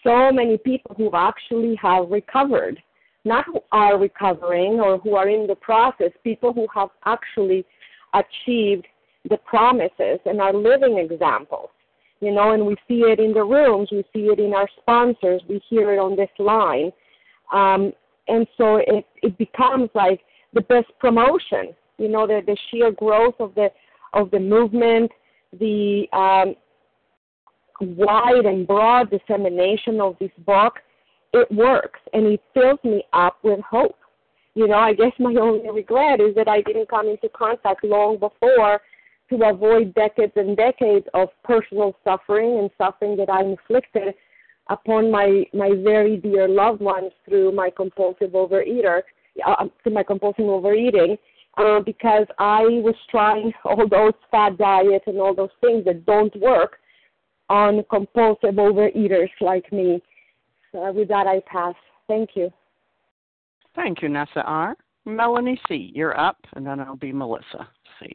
so 0.03 0.31
many 0.31 0.57
people 0.57 0.95
who 0.97 1.11
actually 1.13 1.75
have 1.75 2.09
recovered. 2.09 2.81
Not 3.25 3.45
who 3.45 3.59
are 3.71 3.97
recovering 3.97 4.79
or 4.79 4.97
who 4.99 5.15
are 5.15 5.29
in 5.29 5.47
the 5.47 5.55
process, 5.55 6.11
people 6.23 6.53
who 6.53 6.67
have 6.73 6.89
actually 7.05 7.65
achieved 8.13 8.87
the 9.29 9.37
promises 9.37 10.19
and 10.25 10.39
are 10.39 10.53
living 10.53 10.97
examples 10.97 11.69
you 12.19 12.31
know, 12.33 12.51
and 12.51 12.65
we 12.65 12.75
see 12.87 13.01
it 13.01 13.19
in 13.19 13.33
the 13.33 13.43
rooms, 13.43 13.89
we 13.91 14.03
see 14.13 14.25
it 14.25 14.39
in 14.39 14.53
our 14.53 14.67
sponsors, 14.81 15.41
we 15.47 15.61
hear 15.69 15.93
it 15.93 15.99
on 15.99 16.15
this 16.15 16.29
line. 16.39 16.91
Um, 17.53 17.93
and 18.27 18.47
so 18.57 18.77
it, 18.77 19.05
it 19.21 19.37
becomes 19.37 19.89
like 19.93 20.21
the 20.53 20.61
best 20.61 20.87
promotion, 20.99 21.75
you 21.97 22.07
know, 22.07 22.25
the, 22.25 22.41
the 22.45 22.57
sheer 22.69 22.91
growth 22.91 23.35
of 23.39 23.53
the, 23.55 23.69
of 24.13 24.31
the 24.31 24.39
movement, 24.39 25.11
the 25.59 26.05
um, 26.11 26.55
wide 27.79 28.45
and 28.45 28.65
broad 28.65 29.11
dissemination 29.11 30.01
of 30.01 30.15
this 30.19 30.31
book, 30.45 30.79
it 31.33 31.51
works 31.51 31.99
and 32.13 32.25
it 32.27 32.41
fills 32.53 32.79
me 32.83 33.03
up 33.13 33.37
with 33.43 33.59
hope. 33.61 33.97
You 34.55 34.67
know, 34.67 34.77
I 34.77 34.93
guess 34.93 35.11
my 35.19 35.35
only 35.41 35.69
regret 35.69 36.19
is 36.19 36.35
that 36.35 36.47
I 36.47 36.61
didn't 36.61 36.89
come 36.89 37.07
into 37.07 37.29
contact 37.29 37.83
long 37.83 38.17
before 38.17 38.81
to 39.29 39.45
avoid 39.45 39.93
decades 39.93 40.33
and 40.35 40.55
decades 40.55 41.05
of 41.13 41.29
personal 41.43 41.95
suffering 42.03 42.59
and 42.59 42.69
suffering 42.77 43.17
that 43.17 43.29
I 43.29 43.43
inflicted 43.43 44.15
upon 44.69 45.11
my 45.11 45.45
my 45.53 45.71
very 45.83 46.17
dear 46.17 46.47
loved 46.47 46.81
ones 46.81 47.11
through 47.25 47.51
my 47.51 47.69
compulsive 47.69 48.31
overeater, 48.31 49.01
uh, 49.45 49.65
through 49.83 49.93
my 49.93 50.03
compulsive 50.03 50.45
overeating, 50.45 51.17
uh, 51.57 51.79
because 51.81 52.25
I 52.39 52.61
was 52.61 52.95
trying 53.09 53.53
all 53.65 53.87
those 53.87 54.13
fat 54.31 54.57
diets 54.57 55.05
and 55.07 55.19
all 55.19 55.33
those 55.33 55.55
things 55.61 55.85
that 55.85 56.05
don't 56.05 56.35
work 56.39 56.77
on 57.49 57.83
compulsive 57.89 58.55
overeaters 58.55 59.29
like 59.41 59.71
me. 59.71 60.01
So 60.77 60.91
with 60.91 61.07
that, 61.07 61.25
I 61.25 61.41
pass. 61.51 61.73
Thank 62.07 62.31
you. 62.35 62.51
Thank 63.75 64.03
you, 64.03 64.09
Nessa 64.09 64.43
R. 64.43 64.75
Melanie 65.05 65.59
C., 65.67 65.91
you're 65.95 66.19
up, 66.19 66.37
and 66.53 66.65
then 66.65 66.79
it'll 66.79 66.95
be 66.95 67.11
Melissa 67.11 67.67
C. 67.99 68.13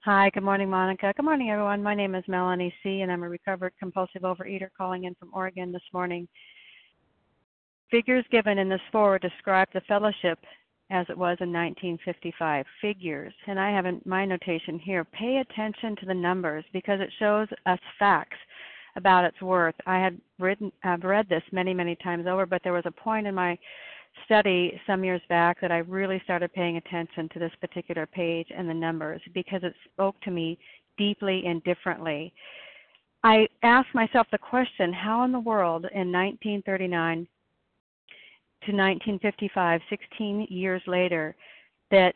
Hi, 0.00 0.30
good 0.30 0.42
morning, 0.42 0.68
Monica. 0.68 1.12
Good 1.16 1.24
morning, 1.24 1.50
everyone. 1.50 1.80
My 1.80 1.94
name 1.94 2.16
is 2.16 2.24
Melanie 2.26 2.74
C., 2.82 3.02
and 3.02 3.12
I'm 3.12 3.22
a 3.22 3.28
recovered 3.28 3.72
compulsive 3.78 4.22
overeater 4.22 4.68
calling 4.76 5.04
in 5.04 5.14
from 5.14 5.30
Oregon 5.32 5.70
this 5.70 5.82
morning. 5.92 6.26
Figures 7.88 8.24
given 8.32 8.58
in 8.58 8.68
this 8.68 8.80
foreword 8.90 9.22
describe 9.22 9.68
the 9.72 9.82
fellowship 9.82 10.40
as 10.90 11.06
it 11.08 11.16
was 11.16 11.36
in 11.40 11.52
1955. 11.52 12.66
Figures, 12.80 13.34
and 13.46 13.60
I 13.60 13.70
have 13.70 13.86
in 13.86 14.00
my 14.04 14.24
notation 14.24 14.76
here. 14.80 15.04
Pay 15.04 15.36
attention 15.36 15.94
to 16.00 16.06
the 16.06 16.14
numbers 16.14 16.64
because 16.72 17.00
it 17.00 17.12
shows 17.20 17.46
us 17.66 17.78
facts 17.96 18.38
about 18.98 19.24
its 19.24 19.40
worth. 19.40 19.74
I 19.86 19.98
had 19.98 20.20
written, 20.38 20.70
I've 20.84 21.04
read 21.04 21.28
this 21.28 21.42
many, 21.50 21.72
many 21.72 21.96
times 21.96 22.26
over, 22.26 22.44
but 22.44 22.60
there 22.62 22.74
was 22.74 22.84
a 22.86 22.90
point 22.90 23.26
in 23.26 23.34
my 23.34 23.58
study 24.24 24.78
some 24.86 25.04
years 25.04 25.22
back 25.28 25.60
that 25.60 25.72
I 25.72 25.78
really 25.78 26.20
started 26.24 26.52
paying 26.52 26.76
attention 26.76 27.28
to 27.30 27.38
this 27.38 27.52
particular 27.60 28.06
page 28.06 28.48
and 28.54 28.68
the 28.68 28.74
numbers 28.74 29.22
because 29.32 29.62
it 29.62 29.74
spoke 29.92 30.20
to 30.22 30.30
me 30.30 30.58
deeply 30.98 31.44
and 31.46 31.62
differently. 31.64 32.32
I 33.24 33.48
asked 33.62 33.94
myself 33.94 34.26
the 34.30 34.38
question 34.38 34.92
how 34.92 35.24
in 35.24 35.32
the 35.32 35.40
world 35.40 35.86
in 35.92 36.12
1939 36.12 37.26
to 38.66 38.72
1955, 38.72 39.80
16 39.88 40.46
years 40.50 40.82
later, 40.86 41.34
that 41.90 42.14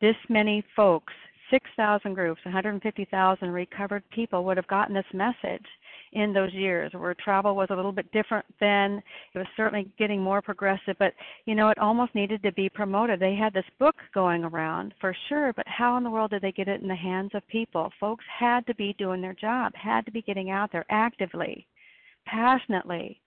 this 0.00 0.16
many 0.28 0.64
folks, 0.74 1.12
6,000 1.50 2.14
groups, 2.14 2.40
150,000 2.44 3.50
recovered 3.50 4.02
people 4.10 4.44
would 4.44 4.56
have 4.56 4.66
gotten 4.66 4.94
this 4.94 5.04
message 5.12 5.66
in 6.14 6.32
those 6.32 6.52
years 6.52 6.92
where 6.94 7.14
travel 7.14 7.56
was 7.56 7.68
a 7.70 7.74
little 7.74 7.92
bit 7.92 8.10
different 8.12 8.44
then. 8.60 9.02
It 9.34 9.38
was 9.38 9.46
certainly 9.56 9.90
getting 9.98 10.22
more 10.22 10.40
progressive, 10.40 10.96
but 10.98 11.12
you 11.44 11.54
know, 11.54 11.68
it 11.68 11.78
almost 11.78 12.14
needed 12.14 12.42
to 12.44 12.52
be 12.52 12.68
promoted. 12.68 13.20
They 13.20 13.34
had 13.34 13.52
this 13.52 13.64
book 13.78 13.96
going 14.14 14.44
around 14.44 14.94
for 15.00 15.14
sure, 15.28 15.52
but 15.52 15.66
how 15.66 15.96
in 15.96 16.04
the 16.04 16.10
world 16.10 16.30
did 16.30 16.42
they 16.42 16.52
get 16.52 16.68
it 16.68 16.80
in 16.80 16.88
the 16.88 16.94
hands 16.94 17.32
of 17.34 17.46
people? 17.48 17.92
Folks 17.98 18.24
had 18.38 18.66
to 18.66 18.74
be 18.74 18.94
doing 18.98 19.20
their 19.20 19.34
job, 19.34 19.72
had 19.74 20.06
to 20.06 20.12
be 20.12 20.22
getting 20.22 20.50
out 20.50 20.70
there 20.72 20.86
actively, 20.88 21.66
passionately, 22.26 23.20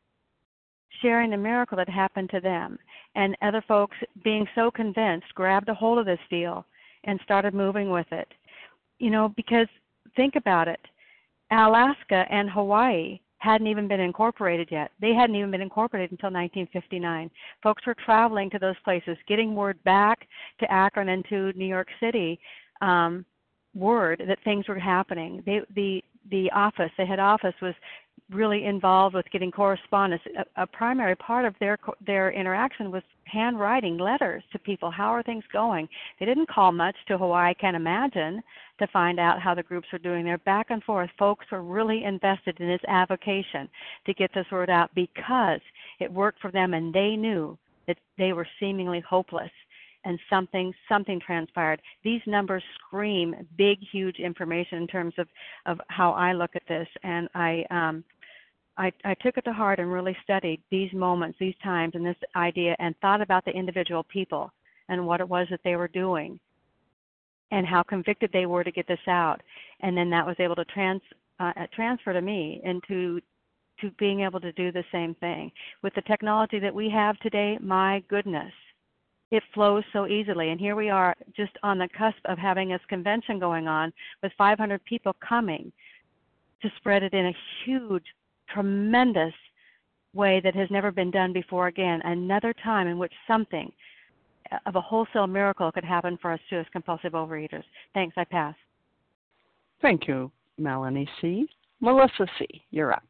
sharing 1.01 1.29
the 1.29 1.37
miracle 1.37 1.77
that 1.77 1.89
happened 1.89 2.29
to 2.29 2.39
them. 2.39 2.77
And 3.15 3.35
other 3.41 3.63
folks 3.67 3.97
being 4.23 4.47
so 4.55 4.71
convinced 4.71 5.27
grabbed 5.35 5.69
a 5.69 5.73
hold 5.73 5.99
of 5.99 6.05
this 6.05 6.19
deal 6.29 6.65
and 7.03 7.19
started 7.23 7.53
moving 7.53 7.89
with 7.89 8.07
it. 8.11 8.27
You 8.99 9.11
know, 9.11 9.33
because 9.35 9.67
think 10.15 10.35
about 10.35 10.67
it 10.67 10.79
Alaska 11.51 12.25
and 12.29 12.49
Hawaii 12.49 13.19
hadn't 13.39 13.67
even 13.67 13.87
been 13.87 13.99
incorporated 13.99 14.69
yet. 14.71 14.91
They 14.99 15.13
hadn't 15.13 15.35
even 15.35 15.51
been 15.51 15.61
incorporated 15.61 16.11
until 16.11 16.31
1959. 16.31 17.29
Folks 17.61 17.85
were 17.85 17.95
traveling 18.03 18.49
to 18.49 18.59
those 18.59 18.75
places, 18.83 19.17
getting 19.27 19.55
word 19.55 19.81
back 19.83 20.27
to 20.59 20.71
Akron 20.71 21.09
and 21.09 21.23
to 21.29 21.53
New 21.53 21.65
York 21.65 21.87
City, 21.99 22.39
um, 22.81 23.25
word 23.75 24.23
that 24.27 24.39
things 24.43 24.67
were 24.67 24.79
happening. 24.79 25.43
They, 25.45 25.61
the 25.75 26.01
the 26.29 26.51
office, 26.53 26.91
the 26.97 27.05
head 27.05 27.19
office, 27.19 27.53
was 27.61 27.73
really 28.31 28.65
involved 28.65 29.15
with 29.15 29.25
getting 29.31 29.51
correspondence. 29.51 30.21
A, 30.37 30.63
a 30.63 30.67
primary 30.67 31.15
part 31.15 31.45
of 31.45 31.55
their 31.59 31.77
their 32.05 32.31
interaction 32.31 32.91
was 32.91 33.03
handwriting 33.25 33.97
letters 33.97 34.43
to 34.51 34.59
people. 34.59 34.91
How 34.91 35.09
are 35.09 35.23
things 35.23 35.43
going? 35.51 35.87
They 36.19 36.25
didn't 36.25 36.49
call 36.49 36.71
much 36.71 36.95
to 37.07 37.17
Hawaii. 37.17 37.49
I 37.49 37.53
can 37.53 37.75
imagine 37.75 38.41
to 38.79 38.87
find 38.87 39.19
out 39.19 39.41
how 39.41 39.53
the 39.53 39.63
groups 39.63 39.87
were 39.91 39.99
doing. 39.99 40.25
They're 40.25 40.37
back 40.39 40.67
and 40.69 40.83
forth. 40.83 41.09
Folks 41.17 41.45
were 41.51 41.63
really 41.63 42.03
invested 42.03 42.59
in 42.59 42.67
this 42.67 42.81
avocation 42.87 43.69
to 44.05 44.13
get 44.13 44.31
this 44.33 44.45
word 44.51 44.69
out 44.69 44.89
because 44.95 45.61
it 45.99 46.11
worked 46.11 46.41
for 46.41 46.51
them, 46.51 46.73
and 46.73 46.93
they 46.93 47.15
knew 47.15 47.57
that 47.87 47.97
they 48.17 48.33
were 48.33 48.47
seemingly 48.59 49.01
hopeless 49.07 49.51
and 50.05 50.19
something 50.29 50.73
something 50.87 51.19
transpired. 51.19 51.81
These 52.03 52.21
numbers 52.27 52.63
scream 52.75 53.35
big, 53.57 53.79
huge 53.91 54.19
information 54.19 54.79
in 54.79 54.87
terms 54.87 55.13
of 55.17 55.27
of 55.65 55.79
how 55.89 56.11
I 56.11 56.33
look 56.33 56.51
at 56.55 56.67
this, 56.67 56.87
and 57.03 57.27
I 57.35 57.65
um, 57.71 58.03
I, 58.77 58.91
I 59.03 59.15
took 59.15 59.37
it 59.37 59.45
to 59.45 59.53
heart 59.53 59.79
and 59.79 59.91
really 59.91 60.15
studied 60.23 60.61
these 60.69 60.93
moments, 60.93 61.37
these 61.39 61.55
times, 61.63 61.95
and 61.95 62.05
this 62.05 62.15
idea, 62.35 62.75
and 62.79 62.95
thought 63.01 63.21
about 63.21 63.43
the 63.45 63.51
individual 63.51 64.03
people 64.03 64.51
and 64.89 65.05
what 65.05 65.19
it 65.19 65.27
was 65.27 65.47
that 65.49 65.61
they 65.63 65.75
were 65.75 65.87
doing, 65.87 66.39
and 67.51 67.65
how 67.65 67.83
convicted 67.83 68.29
they 68.31 68.45
were 68.45 68.63
to 68.63 68.71
get 68.71 68.87
this 68.87 68.99
out, 69.07 69.41
and 69.81 69.97
then 69.97 70.09
that 70.09 70.25
was 70.25 70.35
able 70.39 70.55
to 70.55 70.65
trans 70.65 71.01
uh, 71.39 71.51
transfer 71.73 72.13
to 72.13 72.21
me 72.21 72.61
into 72.63 73.19
to 73.79 73.91
being 73.99 74.21
able 74.21 74.39
to 74.39 74.51
do 74.53 74.71
the 74.71 74.83
same 74.91 75.13
thing 75.15 75.51
with 75.83 75.93
the 75.93 76.01
technology 76.03 76.57
that 76.57 76.73
we 76.73 76.89
have 76.89 77.17
today. 77.19 77.59
My 77.61 78.03
goodness, 78.09 78.51
it 79.31 79.43
flows 79.53 79.83
so 79.93 80.07
easily. 80.07 80.49
And 80.49 80.59
here 80.59 80.75
we 80.75 80.89
are 80.89 81.15
just 81.35 81.51
on 81.63 81.77
the 81.77 81.89
cusp 81.97 82.17
of 82.25 82.37
having 82.37 82.69
this 82.69 82.81
convention 82.87 83.39
going 83.39 83.67
on 83.67 83.93
with 84.23 84.31
500 84.37 84.83
people 84.85 85.15
coming 85.27 85.71
to 86.61 86.71
spread 86.77 87.03
it 87.03 87.13
in 87.13 87.27
a 87.27 87.37
huge 87.65 88.05
tremendous 88.53 89.33
way 90.13 90.41
that 90.43 90.55
has 90.55 90.69
never 90.71 90.91
been 90.91 91.11
done 91.11 91.33
before 91.33 91.67
again. 91.67 92.01
Another 92.03 92.53
time 92.63 92.87
in 92.87 92.97
which 92.97 93.13
something 93.27 93.71
of 94.65 94.75
a 94.75 94.81
wholesale 94.81 95.27
miracle 95.27 95.71
could 95.71 95.83
happen 95.83 96.17
for 96.21 96.31
us 96.31 96.39
too 96.49 96.57
as 96.57 96.65
compulsive 96.71 97.13
overeaters. 97.13 97.63
Thanks, 97.93 98.15
I 98.17 98.23
pass. 98.23 98.55
Thank 99.81 100.07
you, 100.07 100.31
Melanie 100.57 101.09
C. 101.21 101.47
Melissa 101.79 102.25
C., 102.39 102.47
you're 102.71 102.91
up. 102.91 103.03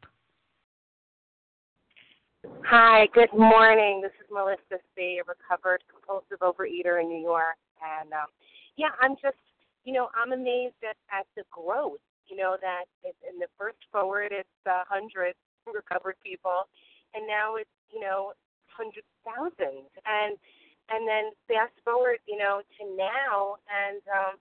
Hi, 2.64 3.06
good 3.14 3.32
morning. 3.32 4.00
This 4.02 4.12
is 4.20 4.26
Melissa 4.30 4.82
C., 4.94 5.20
a 5.20 5.24
recovered 5.26 5.82
compulsive 5.90 6.40
overeater 6.40 7.00
in 7.00 7.08
New 7.08 7.20
York. 7.20 7.56
And 7.80 8.12
um, 8.12 8.26
yeah, 8.76 8.88
I'm 9.00 9.14
just, 9.22 9.38
you 9.84 9.92
know, 9.92 10.08
I'm 10.14 10.32
amazed 10.32 10.74
at, 10.82 10.96
at 11.16 11.26
the 11.36 11.44
growth 11.50 12.00
you 12.28 12.36
know 12.36 12.56
that 12.60 12.84
in 13.04 13.38
the 13.38 13.48
first 13.58 13.78
foreword 13.92 14.32
it's 14.32 14.48
a 14.66 14.84
hundred 14.88 15.34
recovered 15.66 16.16
people, 16.24 16.68
and 17.14 17.26
now 17.26 17.56
it's 17.56 17.70
you 17.92 18.00
know 18.00 18.32
hundred 18.68 19.04
thousands, 19.24 19.90
and 20.06 20.36
and 20.88 21.06
then 21.08 21.32
fast 21.48 21.74
forward 21.84 22.18
you 22.26 22.38
know 22.38 22.62
to 22.78 22.82
now, 22.96 23.56
and 23.68 24.00
um, 24.08 24.34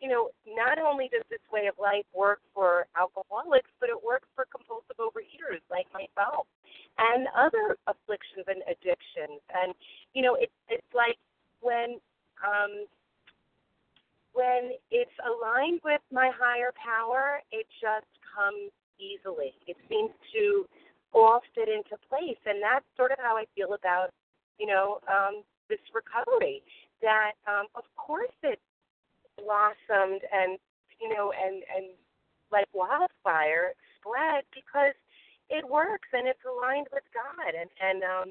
you 0.00 0.08
know 0.08 0.30
not 0.46 0.78
only 0.78 1.08
does 1.10 1.24
this 1.30 1.42
way 1.52 1.66
of 1.66 1.74
life 1.80 2.06
work 2.14 2.40
for 2.54 2.86
alcoholics, 2.98 3.70
but 3.80 3.88
it 3.88 3.98
works 3.98 4.28
for 4.34 4.46
compulsive 4.50 4.98
overeaters 4.98 5.62
like 5.70 5.86
myself, 5.94 6.46
and 6.98 7.26
other 7.34 7.78
afflictions 7.86 8.46
and 8.46 8.62
addictions, 8.66 9.40
and 9.54 9.74
you 10.14 10.22
know 10.22 10.34
it's 10.34 10.54
it's 10.68 10.92
like 10.94 11.18
when 11.60 11.98
um 12.46 12.86
when 14.38 14.78
it's 14.94 15.18
aligned 15.26 15.80
with 15.82 16.00
my 16.14 16.30
higher 16.30 16.70
power, 16.78 17.42
it 17.50 17.66
just 17.82 18.06
comes 18.22 18.70
easily. 19.02 19.50
It 19.66 19.76
seems 19.90 20.14
to 20.38 20.64
all 21.12 21.42
fit 21.54 21.66
into 21.66 21.98
place, 22.06 22.38
and 22.46 22.62
that's 22.62 22.86
sort 22.96 23.10
of 23.10 23.18
how 23.18 23.34
I 23.34 23.50
feel 23.58 23.74
about, 23.74 24.14
you 24.62 24.66
know, 24.70 25.02
um, 25.10 25.42
this 25.68 25.82
recovery. 25.90 26.62
That 27.02 27.34
um, 27.46 27.66
of 27.74 27.82
course 27.96 28.34
it 28.42 28.58
blossomed 29.38 30.22
and 30.34 30.58
you 31.00 31.08
know 31.08 31.30
and 31.30 31.62
and 31.70 31.94
like 32.50 32.66
wildfire 32.74 33.74
spread 33.98 34.42
because 34.50 34.98
it 35.48 35.62
works 35.62 36.08
and 36.12 36.26
it's 36.26 36.42
aligned 36.42 36.88
with 36.92 37.06
God 37.14 37.54
and 37.54 37.70
and 37.78 38.02
um 38.02 38.28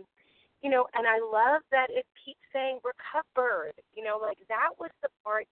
you 0.61 0.69
know 0.69 0.87
and 0.93 1.07
I 1.07 1.23
love 1.23 1.63
that 1.71 1.87
it 1.89 2.03
keeps 2.19 2.43
saying 2.51 2.83
recovered 2.83 3.79
you 3.95 4.03
know 4.03 4.19
like 4.21 4.37
that 4.51 4.75
was 4.75 4.91
the 5.01 5.07
part 5.23 5.47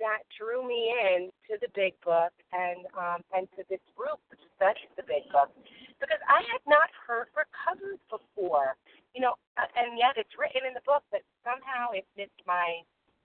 that 0.00 0.24
drew 0.32 0.66
me 0.66 0.90
in 0.90 1.30
to 1.48 1.60
the 1.60 1.68
big 1.76 1.94
book 2.00 2.32
and 2.52 2.88
um, 2.96 3.20
and 3.36 3.46
to 3.56 3.62
this 3.68 3.82
group 3.96 4.18
which 4.32 4.42
studies 4.56 4.90
the 4.96 5.04
big 5.04 5.24
book 5.32 5.52
because 6.00 6.20
I 6.26 6.40
had 6.48 6.64
not 6.64 6.88
heard 6.96 7.28
recovered 7.36 8.00
before, 8.08 8.74
you 9.12 9.20
know, 9.20 9.36
uh, 9.60 9.68
and 9.76 10.00
yet 10.00 10.16
it's 10.16 10.32
written 10.40 10.64
in 10.64 10.72
the 10.72 10.84
book, 10.88 11.04
but 11.12 11.20
somehow 11.44 11.92
it 11.92 12.08
missed 12.16 12.40
my 12.48 12.80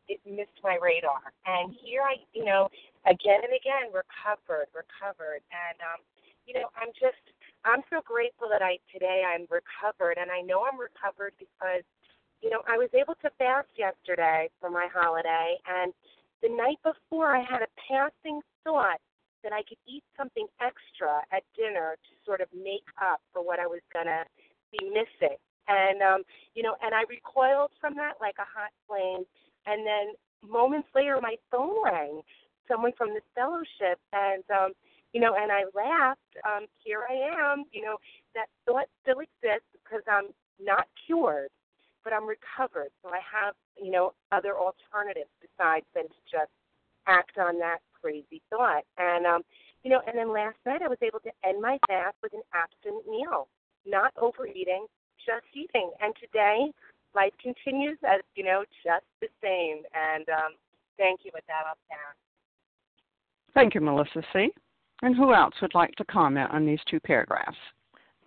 it 0.06 0.22
missed 0.22 0.62
my 0.62 0.78
radar. 0.78 1.34
And 1.50 1.74
here 1.82 2.06
I, 2.06 2.22
you 2.36 2.46
know, 2.46 2.70
again 3.10 3.42
and 3.42 3.56
again, 3.56 3.90
recovered, 3.90 4.70
recovered, 4.76 5.42
and 5.50 5.78
um, 5.82 6.04
you 6.46 6.54
know, 6.54 6.70
I'm 6.78 6.92
just 6.94 7.24
I'm 7.66 7.82
so 7.90 8.04
grateful 8.06 8.52
that 8.52 8.62
I 8.62 8.78
today 8.92 9.24
I'm 9.26 9.48
recovered, 9.50 10.20
and 10.20 10.30
I 10.30 10.44
know 10.44 10.68
I'm 10.68 10.78
recovered 10.78 11.34
because 11.40 11.88
you 12.44 12.52
know 12.52 12.62
I 12.68 12.78
was 12.78 12.92
able 12.94 13.16
to 13.24 13.32
fast 13.40 13.72
yesterday 13.80 14.52
for 14.60 14.70
my 14.70 14.92
holiday. 14.94 15.58
And 15.66 15.96
the 16.46 16.54
night 16.56 16.78
before, 16.84 17.36
I 17.36 17.42
had 17.42 17.62
a 17.62 17.72
passing 17.90 18.40
thought 18.64 19.02
that 19.44 19.54
I 19.54 19.62
could 19.68 19.78
eat 19.88 20.04
something 20.18 20.46
extra 20.62 21.22
at 21.34 21.42
dinner 21.58 21.98
to 21.98 22.12
sort 22.26 22.42
of 22.42 22.48
make 22.54 22.86
up 23.02 23.22
for 23.34 23.42
what 23.42 23.60
I 23.60 23.66
was 23.66 23.82
gonna 23.94 24.26
be 24.72 24.90
missing. 24.90 25.38
And 25.68 26.02
um, 26.02 26.22
you 26.54 26.62
know, 26.62 26.76
and 26.84 26.94
I 26.94 27.04
recoiled 27.10 27.72
from 27.82 27.96
that 27.96 28.22
like 28.22 28.36
a 28.38 28.46
hot 28.46 28.70
flame. 28.86 29.26
And 29.66 29.86
then 29.86 30.14
moments 30.48 30.90
later, 30.94 31.18
my 31.22 31.36
phone 31.50 31.82
rang. 31.84 32.22
Someone 32.68 32.94
from 32.98 33.10
the 33.10 33.22
fellowship, 33.36 34.02
and 34.12 34.44
um, 34.50 34.74
you 35.14 35.22
know, 35.22 35.36
and 35.38 35.52
I 35.52 35.66
laughed. 35.76 36.34
Um, 36.46 36.66
here 36.84 37.06
I 37.08 37.54
am. 37.54 37.66
You 37.72 37.84
know, 37.84 37.98
that 38.34 38.48
thought 38.66 38.90
still 39.02 39.20
exists 39.20 39.70
because 39.74 40.02
I'm 40.10 40.34
not 40.60 40.88
cured, 41.06 41.50
but 42.06 42.14
I'm 42.14 42.30
recovered. 42.30 42.94
So 43.04 43.10
I 43.10 43.20
have, 43.20 43.56
you 43.76 43.92
know, 43.92 44.14
other 44.32 44.54
alternatives 44.56 45.34
besides 45.42 45.86
than 45.94 46.06
to 46.06 46.22
just 46.32 46.54
act 47.08 47.38
on 47.38 47.60
that 47.60 47.80
crazy 48.00 48.42
thought. 48.50 48.86
And 48.98 49.26
um, 49.26 49.42
you 49.84 49.90
know, 49.90 50.00
and 50.08 50.18
then 50.18 50.32
last 50.32 50.56
night 50.66 50.82
I 50.82 50.88
was 50.88 51.02
able 51.02 51.20
to 51.22 51.32
end 51.44 51.62
my 51.62 51.78
fast 51.90 52.16
with 52.24 52.34
an 52.34 52.46
abstinent 52.54 53.10
meal, 53.10 53.50
not 53.86 54.14
overeating, 54.22 54.86
just 55.18 55.46
eating. 55.54 55.92
And 56.00 56.14
today, 56.22 56.72
life 57.14 57.34
continues 57.42 57.98
as 58.08 58.22
you 58.36 58.46
know, 58.46 58.64
just 58.86 59.06
the 59.20 59.28
same. 59.44 59.82
And 59.92 60.30
um, 60.30 60.54
thank 60.98 61.22
you. 61.26 61.32
With 61.34 61.44
that, 61.48 61.66
I'll 61.68 61.82
pass. 61.90 62.16
Thank 63.54 63.74
you, 63.74 63.82
Melissa 63.82 64.22
C. 64.32 64.50
And 65.02 65.16
who 65.16 65.34
else 65.34 65.56
would 65.62 65.76
like 65.76 65.94
to 65.96 66.06
comment 66.06 66.52
on 66.52 66.66
these 66.66 66.80
two 66.90 67.00
paragraphs? 67.00 67.58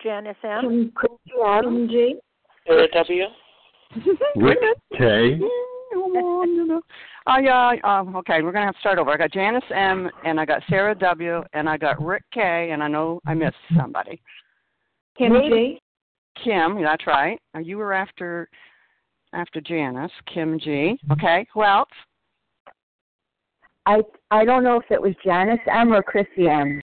Janice 0.03 0.37
M. 0.43 0.91
Kim 1.01 1.87
G. 1.89 2.15
Sarah 2.67 2.87
W. 2.93 3.23
Rick 4.35 4.59
K. 4.97 5.39
I 7.27 7.45
uh, 7.45 7.87
uh, 7.87 8.17
okay, 8.19 8.41
we're 8.41 8.51
gonna 8.51 8.65
have 8.65 8.75
to 8.75 8.79
start 8.79 8.97
over. 8.97 9.11
I 9.11 9.17
got 9.17 9.31
Janice 9.31 9.63
M. 9.73 10.09
and 10.25 10.39
I 10.39 10.45
got 10.45 10.61
Sarah 10.69 10.95
W. 10.95 11.43
and 11.53 11.69
I 11.69 11.77
got 11.77 12.03
Rick 12.03 12.23
K. 12.33 12.71
and 12.71 12.81
I 12.81 12.87
know 12.87 13.19
I 13.25 13.33
missed 13.33 13.55
somebody. 13.77 14.21
Kim 15.17 15.33
G. 15.49 15.79
Kim, 16.43 16.81
that's 16.81 17.05
right. 17.05 17.39
You 17.61 17.77
were 17.77 17.93
after 17.93 18.49
after 19.33 19.61
Janice, 19.61 20.11
Kim 20.33 20.59
G. 20.59 20.97
Okay, 21.11 21.45
who 21.53 21.63
else? 21.63 21.89
I 23.85 24.01
I 24.31 24.45
don't 24.45 24.63
know 24.63 24.79
if 24.79 24.89
it 24.89 25.01
was 25.01 25.13
Janice 25.23 25.59
M 25.71 25.91
or 25.93 26.03
Chrissy 26.03 26.47
M. 26.47 26.81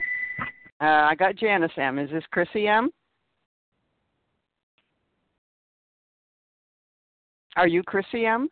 Uh, 0.80 0.84
I 0.84 1.14
got 1.14 1.36
Janice 1.36 1.72
M. 1.76 1.98
Is 1.98 2.10
this 2.10 2.24
Chrissy 2.30 2.68
M? 2.68 2.90
Are 7.56 7.66
you 7.66 7.82
Chrissy 7.82 8.26
M? 8.26 8.48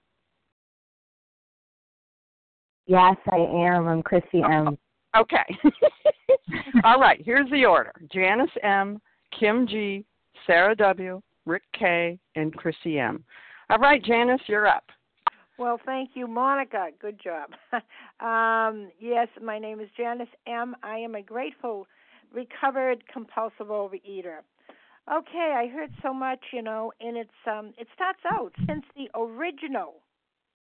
Yes, 2.87 3.17
I 3.31 3.37
am. 3.37 3.87
I'm 3.87 4.03
Chrissy 4.03 4.43
M. 4.43 4.79
Okay. 5.17 5.59
All 6.85 6.99
right, 6.99 7.21
here's 7.25 7.49
the 7.51 7.65
order 7.65 7.93
Janice 8.13 8.51
M., 8.63 9.01
Kim 9.39 9.67
G., 9.67 10.05
Sarah 10.47 10.75
W., 10.77 11.21
Rick 11.47 11.63
K., 11.79 12.19
and 12.35 12.55
Chrissy 12.55 12.99
M. 12.99 13.25
All 13.71 13.79
right, 13.79 14.03
Janice, 14.03 14.41
you're 14.47 14.67
up. 14.67 14.85
Well, 15.59 15.79
thank 15.87 16.11
you, 16.15 16.27
Monica. 16.27 16.89
Good 17.01 17.21
job. 17.23 17.51
um, 18.21 18.91
yes, 18.99 19.29
my 19.43 19.59
name 19.59 19.81
is 19.81 19.89
Janice 19.97 20.29
M. 20.47 20.75
I 20.83 20.97
am 20.97 21.15
a 21.15 21.23
grateful, 21.23 21.87
recovered 22.33 23.05
compulsive 23.13 23.69
overeater. 23.69 24.39
Okay, 25.13 25.55
I 25.55 25.67
heard 25.67 25.91
so 26.03 26.15
much, 26.15 26.41
you 26.53 26.63
know, 26.63 26.91
and 26.99 27.19
it's 27.19 27.31
um, 27.47 27.75
it 27.77 27.89
starts 27.95 28.21
out 28.33 28.53
since 28.67 28.85
the 28.97 29.11
original. 29.15 29.97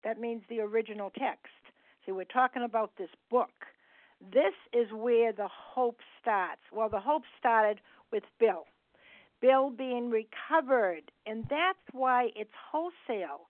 That 0.02 0.18
means 0.18 0.42
the 0.48 0.60
original 0.60 1.10
text. 1.10 1.52
See, 2.06 2.12
we're 2.12 2.24
talking 2.24 2.62
about 2.62 2.92
this 2.96 3.10
book. 3.30 3.50
This 4.32 4.54
is 4.72 4.88
where 4.94 5.32
the 5.32 5.48
hope 5.48 6.00
starts. 6.22 6.62
Well, 6.72 6.88
the 6.88 7.00
hope 7.00 7.24
started 7.38 7.80
with 8.10 8.22
Bill. 8.38 8.64
Bill 9.42 9.68
being 9.68 10.10
recovered, 10.10 11.10
and 11.26 11.44
that's 11.50 11.78
why 11.92 12.28
it's 12.34 12.50
wholesale. 12.72 13.48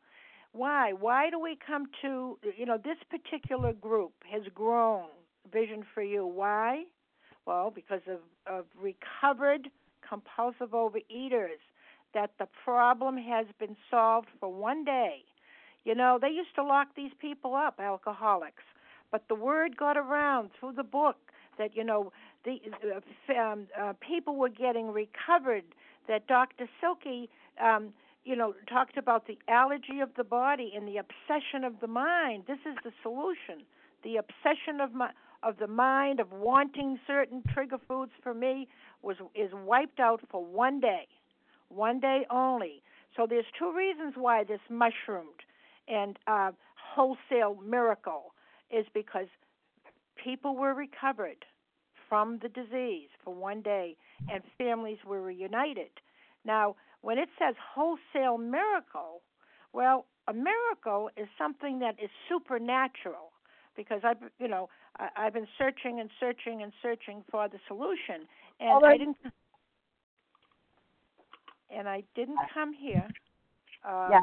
Why? 0.52 0.92
Why 0.92 1.30
do 1.30 1.38
we 1.38 1.56
come 1.64 1.86
to, 2.02 2.36
you 2.56 2.66
know, 2.66 2.78
this 2.78 2.98
particular 3.08 3.72
group 3.72 4.12
has 4.28 4.42
grown, 4.52 5.06
Vision 5.52 5.84
for 5.94 6.02
You. 6.02 6.26
Why? 6.26 6.82
Well, 7.46 7.72
because 7.72 8.02
of, 8.08 8.18
of 8.46 8.66
recovered 8.76 9.68
compulsive 10.10 10.70
overeaters, 10.70 11.62
that 12.12 12.32
the 12.38 12.48
problem 12.64 13.16
has 13.16 13.46
been 13.60 13.76
solved 13.90 14.28
for 14.40 14.52
one 14.52 14.84
day. 14.84 15.24
You 15.84 15.94
know, 15.94 16.18
they 16.20 16.28
used 16.28 16.54
to 16.56 16.64
lock 16.64 16.88
these 16.96 17.12
people 17.20 17.54
up, 17.54 17.78
alcoholics, 17.80 18.64
but 19.12 19.22
the 19.28 19.34
word 19.36 19.76
got 19.76 19.96
around 19.96 20.50
through 20.58 20.72
the 20.72 20.82
book 20.82 21.16
that, 21.58 21.76
you 21.76 21.84
know, 21.84 22.12
the 22.44 22.58
um, 23.38 23.66
uh, 23.80 23.92
people 24.00 24.36
were 24.36 24.48
getting 24.48 24.88
recovered, 24.90 25.64
that 26.08 26.26
Dr. 26.26 26.68
Silkworth 26.82 27.28
um, 27.62 27.92
you 28.24 28.36
know, 28.36 28.54
talked 28.68 28.96
about 28.96 29.26
the 29.26 29.38
allergy 29.48 30.00
of 30.00 30.10
the 30.16 30.24
body 30.24 30.72
and 30.76 30.86
the 30.86 30.98
obsession 30.98 31.64
of 31.64 31.80
the 31.80 31.86
mind. 31.86 32.44
This 32.46 32.58
is 32.66 32.76
the 32.84 32.92
solution. 33.02 33.64
The 34.04 34.16
obsession 34.16 34.80
of 34.80 34.92
my 34.92 35.10
of 35.42 35.58
the 35.58 35.66
mind 35.66 36.20
of 36.20 36.32
wanting 36.32 36.98
certain 37.06 37.42
trigger 37.52 37.78
foods 37.88 38.12
for 38.22 38.34
me 38.34 38.68
was 39.02 39.16
is 39.34 39.50
wiped 39.52 40.00
out 40.00 40.20
for 40.30 40.44
one 40.44 40.80
day, 40.80 41.06
one 41.68 42.00
day 42.00 42.26
only. 42.30 42.82
So 43.16 43.26
there's 43.28 43.46
two 43.58 43.72
reasons 43.74 44.14
why 44.16 44.44
this 44.44 44.60
mushroomed 44.68 45.42
and 45.88 46.18
uh, 46.26 46.52
wholesale 46.94 47.58
miracle 47.66 48.34
is 48.70 48.86
because 48.94 49.26
people 50.22 50.56
were 50.56 50.74
recovered 50.74 51.44
from 52.08 52.38
the 52.42 52.48
disease 52.48 53.08
for 53.24 53.34
one 53.34 53.62
day 53.62 53.96
and 54.30 54.42
families 54.58 54.98
were 55.06 55.22
reunited. 55.22 55.90
Now, 56.44 56.76
when 57.02 57.18
it 57.18 57.28
says 57.38 57.54
wholesale 57.74 58.38
miracle, 58.38 59.22
well, 59.72 60.06
a 60.28 60.32
miracle 60.32 61.10
is 61.16 61.28
something 61.38 61.78
that 61.80 61.96
is 62.02 62.10
supernatural 62.28 63.29
because 63.76 64.00
I've 64.04 64.18
you 64.38 64.48
know 64.48 64.68
I, 64.98 65.08
I've 65.16 65.34
been 65.34 65.48
searching 65.58 66.00
and 66.00 66.10
searching 66.18 66.62
and 66.62 66.72
searching 66.82 67.22
for 67.30 67.48
the 67.48 67.58
solution, 67.68 68.26
and 68.60 68.84
I 68.84 68.96
didn't 68.96 69.16
and 71.74 71.88
I 71.88 72.02
didn't 72.14 72.38
come 72.52 72.72
here. 72.72 73.08
Uh, 73.86 74.08
Yeah. 74.10 74.20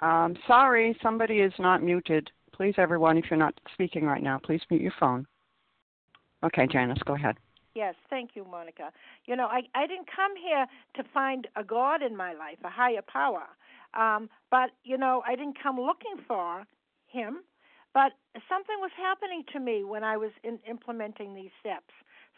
Um, 0.00 0.36
sorry, 0.46 0.96
somebody 1.02 1.38
is 1.38 1.52
not 1.58 1.82
muted. 1.82 2.30
Please, 2.52 2.74
everyone, 2.76 3.16
if 3.16 3.26
you're 3.30 3.38
not 3.38 3.58
speaking 3.72 4.04
right 4.04 4.22
now, 4.22 4.38
please 4.38 4.60
mute 4.70 4.82
your 4.82 4.92
phone. 5.00 5.26
Okay, 6.44 6.66
Janice, 6.66 6.98
go 7.06 7.14
ahead. 7.14 7.36
Yes, 7.74 7.94
thank 8.08 8.30
you, 8.34 8.44
Monica. 8.44 8.90
You 9.26 9.36
know, 9.36 9.46
I 9.46 9.62
I 9.74 9.86
didn't 9.86 10.08
come 10.14 10.32
here 10.36 10.66
to 10.96 11.04
find 11.12 11.46
a 11.56 11.64
God 11.64 12.02
in 12.02 12.16
my 12.16 12.32
life, 12.32 12.58
a 12.64 12.70
higher 12.70 13.02
power. 13.02 13.44
Um, 13.94 14.30
but 14.50 14.70
you 14.84 14.96
know, 14.96 15.22
I 15.26 15.36
didn't 15.36 15.58
come 15.62 15.76
looking 15.78 16.24
for 16.26 16.64
him. 17.06 17.40
But 17.96 18.12
something 18.46 18.76
was 18.78 18.90
happening 18.94 19.42
to 19.54 19.58
me 19.58 19.82
when 19.82 20.04
I 20.04 20.18
was 20.18 20.30
in 20.44 20.58
implementing 20.68 21.32
these 21.34 21.50
steps. 21.58 21.94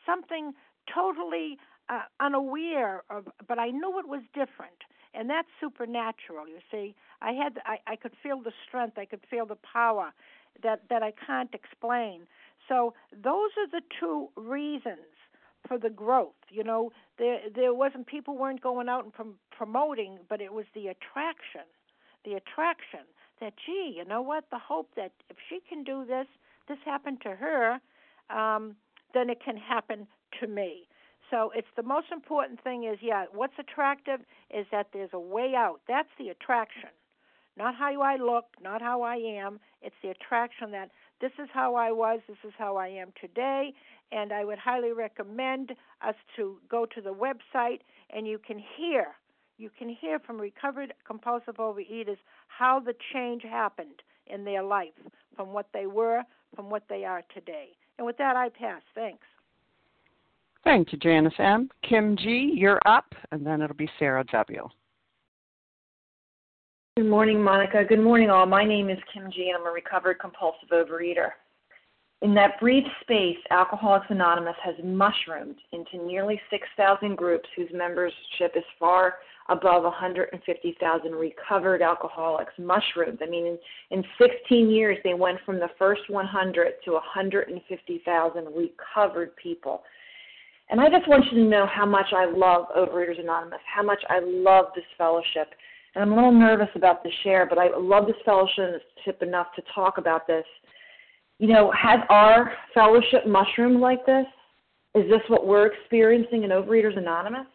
Something 0.07 0.53
totally 0.95 1.59
uh, 1.89 2.03
unaware 2.21 3.03
of, 3.11 3.25
but 3.49 3.59
I 3.59 3.71
knew 3.71 3.99
it 3.99 4.07
was 4.07 4.23
different, 4.35 4.87
and 5.15 5.29
that's 5.29 5.49
supernatural. 5.61 6.47
You 6.47 6.61
see, 6.71 6.95
I 7.21 7.33
had 7.33 7.59
I, 7.67 7.79
I 7.89 7.97
could 7.97 8.13
feel 8.23 8.41
the 8.41 8.53
strength, 8.69 8.99
I 8.99 9.05
could 9.05 9.23
feel 9.29 9.47
the 9.47 9.59
power 9.73 10.13
that 10.63 10.83
that 10.91 11.03
I 11.03 11.13
can't 11.27 11.53
explain. 11.53 12.29
So 12.69 12.95
those 13.13 13.51
are 13.59 13.67
the 13.69 13.83
two 13.99 14.29
reasons 14.37 15.11
for 15.67 15.77
the 15.77 15.91
growth. 15.91 16.39
You 16.51 16.63
know, 16.63 16.93
there 17.19 17.41
there 17.53 17.75
wasn't 17.75 18.07
people 18.07 18.39
weren't 18.39 18.63
going 18.63 18.89
out 18.89 19.03
and 19.03 19.13
prom- 19.13 19.41
promoting, 19.51 20.21
but 20.29 20.41
it 20.41 20.53
was 20.53 20.67
the 20.73 20.87
attraction, 20.87 21.67
the 22.25 22.35
attraction 22.35 23.01
that 23.41 23.55
gee, 23.65 23.95
you 23.97 24.05
know 24.05 24.23
what? 24.23 24.45
The 24.51 24.59
hope 24.59 24.91
that 24.97 25.13
if 25.31 25.37
she 25.49 25.61
can 25.69 25.85
do 25.85 26.05
this, 26.05 26.27
this 26.69 26.79
happened 26.85 27.21
to 27.23 27.31
her, 27.31 27.79
um, 28.31 28.77
then 29.15 29.31
it 29.31 29.43
can 29.45 29.57
happen 29.57 30.07
to 30.41 30.47
me. 30.47 30.89
So 31.31 31.53
it's 31.55 31.69
the 31.77 31.83
most 31.83 32.07
important 32.13 32.63
thing 32.63 32.85
is 32.85 32.99
yeah, 33.03 33.27
what's 33.33 33.59
attractive 33.59 34.21
is 34.51 34.67
that 34.73 34.89
there's 34.93 35.11
a 35.13 35.21
way 35.21 35.55
out. 35.57 35.81
That's 35.89 36.09
the 36.19 36.29
attraction. 36.29 36.91
Not 37.57 37.75
how 37.75 38.01
I 38.01 38.17
look, 38.17 38.45
not 38.63 38.81
how 38.81 39.03
I 39.03 39.17
am. 39.17 39.59
It's 39.83 39.97
the 40.03 40.11
attraction 40.11 40.71
that 40.71 40.91
this 41.21 41.33
is 41.43 41.49
how 41.53 41.75
I 41.75 41.91
was, 41.91 42.21
this 42.29 42.39
is 42.45 42.53
how 42.57 42.77
I 42.77 42.87
am 42.87 43.13
today, 43.21 43.75
and 44.13 44.33
I 44.33 44.45
would 44.45 44.59
highly 44.59 44.93
recommend 44.93 45.73
us 46.07 46.15
to 46.37 46.59
go 46.71 46.87
to 46.87 47.01
the 47.01 47.13
website 47.13 47.81
and 48.11 48.27
you 48.27 48.39
can 48.39 48.63
hear 48.77 49.09
you 49.59 49.71
can 49.77 49.89
hear 49.89 50.19
from 50.21 50.41
recovered 50.41 50.95
compulsive 51.07 51.57
overeaters 51.57 52.17
how 52.47 52.81
the 52.81 52.95
change 53.13 53.43
happened 53.43 54.03
in 54.29 54.45
their 54.45 54.63
life 54.63 54.95
from 55.37 55.53
what 55.53 55.67
they 55.75 55.87
were 55.87 56.23
from 56.55 56.71
what 56.71 56.85
they 56.89 57.05
are 57.05 57.23
today. 57.35 57.69
And 57.99 58.07
with 58.07 58.17
that 58.19 58.37
I 58.37 58.49
pass. 58.49 58.81
Thanks. 58.95 59.27
Thank 60.65 60.93
you, 60.93 60.99
Janice 60.99 61.35
M. 61.39 61.69
Kim 61.89 62.17
G., 62.17 62.53
you're 62.55 62.81
up, 62.87 63.15
and 63.33 63.47
then 63.47 63.63
it'll 63.63 63.77
be 63.77 63.91
Sarah 63.99 64.25
W. 64.33 64.69
Good 66.97 67.07
morning, 67.07 67.43
Monica. 67.43 67.85
Good 67.89 68.03
morning, 68.03 68.29
all. 68.29 68.45
My 68.47 68.65
name 68.65 68.91
is 68.91 68.99
Kim 69.13 69.31
G, 69.31 69.51
and 69.51 69.61
I'm 69.61 69.69
a 69.69 69.73
recovered 69.73 70.19
compulsive 70.19 70.71
overeater. 70.73 71.31
In 72.23 72.35
that 72.35 72.59
brief 72.59 72.85
space, 73.03 73.37
Alcoholics 73.51 74.07
Anonymous 74.11 74.57
has 74.65 74.75
mushroomed 74.83 75.55
into 75.73 76.05
nearly 76.05 76.41
6,000 76.51 77.17
groups 77.17 77.49
whose 77.55 77.69
membership 77.73 78.57
is 78.57 78.65
far 78.81 79.15
above 79.49 79.83
150,000 79.85 81.13
recovered 81.13 81.83
alcoholics. 81.83 82.53
mushrooms. 82.59 83.19
I 83.23 83.27
mean, 83.27 83.47
in, 83.47 83.59
in 83.91 84.05
16 84.19 84.71
years, 84.71 84.99
they 85.05 85.15
went 85.15 85.39
from 85.47 85.59
the 85.59 85.71
first 85.79 86.03
100 86.09 86.73
to 86.85 86.93
150,000 86.93 88.45
recovered 88.55 89.37
people. 89.37 89.83
And 90.71 90.81
I 90.81 90.91
just 90.91 91.09
want 91.09 91.25
you 91.33 91.43
to 91.43 91.49
know 91.49 91.67
how 91.67 91.87
much 91.87 92.13
I 92.15 92.27
love 92.27 92.67
Overeaters 92.77 93.21
Anonymous, 93.21 93.61
how 93.75 93.83
much 93.83 94.03
I 94.11 94.21
love 94.23 94.67
this 94.75 94.85
fellowship. 94.99 95.49
And 95.95 96.05
I'm 96.05 96.13
a 96.13 96.15
little 96.15 96.33
nervous 96.33 96.69
about 96.75 97.03
the 97.03 97.11
share, 97.23 97.47
but 97.47 97.59
I 97.59 97.69
love 97.75 98.07
this 98.07 98.17
fellowship 98.25 98.83
enough 99.23 99.47
to 99.57 99.63
talk 99.75 99.97
about 99.97 100.27
this. 100.27 100.45
You 101.39 101.49
know, 101.49 101.73
has 101.73 102.01
our 102.11 102.53
fellowship 102.75 103.27
mushroomed 103.27 103.81
like 103.81 104.05
this? 104.05 104.27
Is 104.95 105.09
this 105.09 105.23
what 105.29 105.47
we're 105.47 105.67
experiencing 105.67 106.43
in 106.45 106.51
Overeaters 106.51 106.99
Anonymous? 106.99 107.47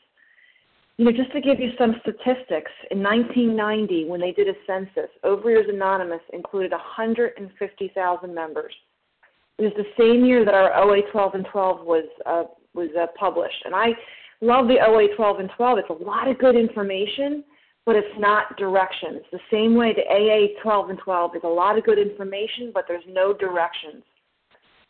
You 1.04 1.12
know, 1.12 1.18
just 1.18 1.34
to 1.34 1.42
give 1.42 1.60
you 1.60 1.72
some 1.78 1.96
statistics, 2.00 2.72
in 2.90 3.04
1990, 3.04 4.06
when 4.06 4.22
they 4.22 4.32
did 4.32 4.48
a 4.48 4.54
census, 4.66 5.12
Overeaters 5.26 5.70
Anonymous 5.70 6.22
included 6.32 6.72
150,000 6.72 8.34
members. 8.34 8.74
It 9.58 9.64
was 9.64 9.74
the 9.76 9.84
same 10.00 10.24
year 10.24 10.46
that 10.46 10.54
our 10.54 10.74
OA 10.82 11.02
12 11.12 11.34
and 11.34 11.46
12 11.52 11.86
was 11.86 12.06
uh, 12.26 12.44
was 12.74 12.88
uh, 12.98 13.08
published. 13.20 13.66
And 13.66 13.76
I 13.76 13.88
love 14.40 14.70
the 14.70 14.80
OA 14.80 15.14
12 15.14 15.40
and 15.40 15.50
12. 15.58 15.80
It's 15.80 15.90
a 15.90 16.06
lot 16.06 16.30
of 16.30 16.38
good 16.38 16.56
information, 16.56 17.44
but 17.86 17.98
it's 17.98 18.18
not 18.18 18.56
direction. 18.56 19.16
It's 19.16 19.28
the 19.34 19.44
same 19.52 19.76
way 19.76 19.94
the 19.94 20.08
AA 20.08 20.58
12 20.64 20.92
and 20.92 21.00
12 21.00 21.36
is 21.36 21.42
a 21.44 21.48
lot 21.50 21.78
of 21.78 21.84
good 21.84 22.00
information, 22.00 22.72
but 22.74 22.86
there's 22.88 23.04
no 23.10 23.34
directions. 23.34 24.04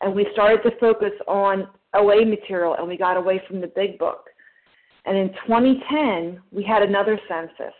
And 0.02 0.13
we 0.13 0.28
started 0.32 0.62
to 0.69 0.78
focus 0.78 1.13
on 1.28 1.69
OA 1.95 2.23
material 2.23 2.76
and 2.76 2.88
we 2.88 2.97
got 2.97 3.17
away 3.17 3.41
from 3.47 3.62
the 3.62 3.71
big 3.76 3.97
book. 3.97 4.30
And 5.05 5.17
in 5.17 5.29
2010, 5.47 6.41
we 6.51 6.63
had 6.63 6.81
another 6.81 7.19
census 7.27 7.73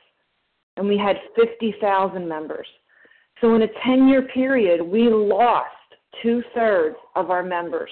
and 0.78 0.88
we 0.88 0.98
had 0.98 1.18
50,000 1.36 2.28
members. 2.28 2.68
So 3.42 3.56
in 3.56 3.62
a 3.64 3.68
10 3.86 4.08
year 4.08 4.24
period, 4.24 4.82
we 4.82 5.10
lost 5.10 5.68
two 6.22 6.44
thirds 6.54 6.96
of 7.16 7.30
our 7.30 7.44
members. 7.44 7.92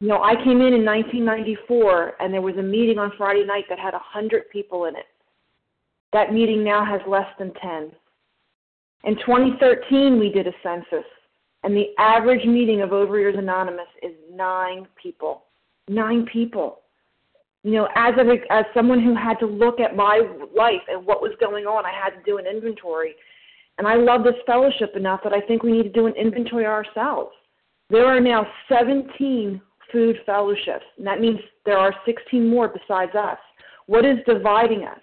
You 0.00 0.08
know, 0.08 0.22
I 0.22 0.34
came 0.34 0.60
in 0.60 0.74
in 0.74 0.84
1994, 0.84 2.14
and 2.20 2.32
there 2.32 2.42
was 2.42 2.56
a 2.58 2.62
meeting 2.62 2.98
on 2.98 3.12
Friday 3.16 3.46
night 3.46 3.64
that 3.70 3.78
had 3.78 3.94
100 3.94 4.50
people 4.50 4.84
in 4.84 4.94
it. 4.94 5.06
That 6.12 6.34
meeting 6.34 6.62
now 6.62 6.84
has 6.84 7.00
less 7.08 7.28
than 7.38 7.52
10. 7.54 7.92
In 9.04 9.16
2013, 9.16 10.18
we 10.18 10.30
did 10.30 10.46
a 10.46 10.52
census, 10.62 11.06
and 11.62 11.74
the 11.74 11.94
average 11.98 12.44
meeting 12.44 12.82
of 12.82 12.90
Overeaters 12.90 13.38
Anonymous 13.38 13.88
is 14.02 14.12
nine 14.34 14.86
people. 15.02 15.44
Nine 15.88 16.26
people. 16.30 16.80
You 17.66 17.72
know, 17.72 17.88
as 17.96 18.14
a, 18.16 18.52
as 18.52 18.64
someone 18.72 19.02
who 19.02 19.12
had 19.16 19.40
to 19.40 19.46
look 19.46 19.80
at 19.80 19.96
my 19.96 20.22
life 20.56 20.82
and 20.86 21.04
what 21.04 21.20
was 21.20 21.32
going 21.40 21.64
on, 21.64 21.84
I 21.84 21.90
had 21.90 22.10
to 22.10 22.22
do 22.24 22.38
an 22.38 22.46
inventory. 22.46 23.16
And 23.78 23.88
I 23.88 23.96
love 23.96 24.22
this 24.22 24.36
fellowship 24.46 24.94
enough 24.94 25.18
that 25.24 25.32
I 25.32 25.40
think 25.40 25.64
we 25.64 25.72
need 25.72 25.82
to 25.82 25.88
do 25.88 26.06
an 26.06 26.14
inventory 26.14 26.64
ourselves. 26.64 27.32
There 27.90 28.06
are 28.06 28.20
now 28.20 28.46
17 28.68 29.60
food 29.90 30.16
fellowships. 30.24 30.84
And 30.96 31.04
that 31.08 31.20
means 31.20 31.40
there 31.64 31.76
are 31.76 31.92
16 32.06 32.48
more 32.48 32.68
besides 32.68 33.16
us. 33.16 33.38
What 33.86 34.04
is 34.04 34.18
dividing 34.28 34.84
us? 34.84 35.00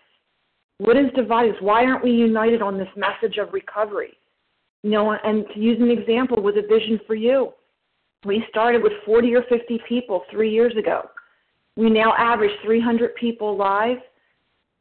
What 0.77 0.95
is 0.95 1.07
dividing 1.17 1.55
us? 1.55 1.57
Why 1.59 1.83
aren't 1.83 2.05
we 2.05 2.11
united 2.11 2.61
on 2.61 2.77
this 2.77 2.87
message 2.95 3.39
of 3.39 3.51
recovery? 3.51 4.13
You 4.83 4.91
know, 4.91 5.11
and 5.11 5.43
to 5.53 5.59
use 5.59 5.81
an 5.81 5.91
example 5.91 6.41
with 6.41 6.55
a 6.55 6.65
vision 6.65 6.97
for 7.05 7.15
you, 7.15 7.51
we 8.25 8.41
started 8.49 8.81
with 8.81 8.93
40 9.05 9.35
or 9.35 9.43
50 9.49 9.81
people 9.85 10.23
three 10.31 10.49
years 10.49 10.77
ago. 10.77 11.09
We 11.75 11.89
now 11.89 12.13
average 12.17 12.51
300 12.63 13.15
people 13.15 13.57
live, 13.57 13.97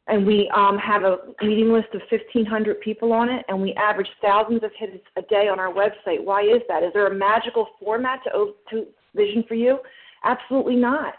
and 0.07 0.25
we 0.27 0.49
um, 0.55 0.77
have 0.77 1.03
a 1.03 1.17
meeting 1.41 1.71
list 1.71 1.87
of 1.93 2.01
1,500 2.09 2.81
people 2.81 3.13
on 3.13 3.29
it, 3.29 3.45
and 3.47 3.61
we 3.61 3.73
average 3.73 4.09
thousands 4.21 4.63
of 4.63 4.71
hits 4.77 5.03
a 5.15 5.21
day 5.23 5.47
on 5.47 5.59
our 5.59 5.73
website. 5.73 6.23
Why 6.23 6.41
is 6.41 6.61
that? 6.67 6.83
Is 6.83 6.91
there 6.93 7.07
a 7.07 7.15
magical 7.15 7.67
format 7.79 8.19
to, 8.25 8.53
to 8.69 8.85
vision 9.15 9.43
for 9.47 9.55
you? 9.55 9.79
Absolutely 10.23 10.75
not. 10.75 11.15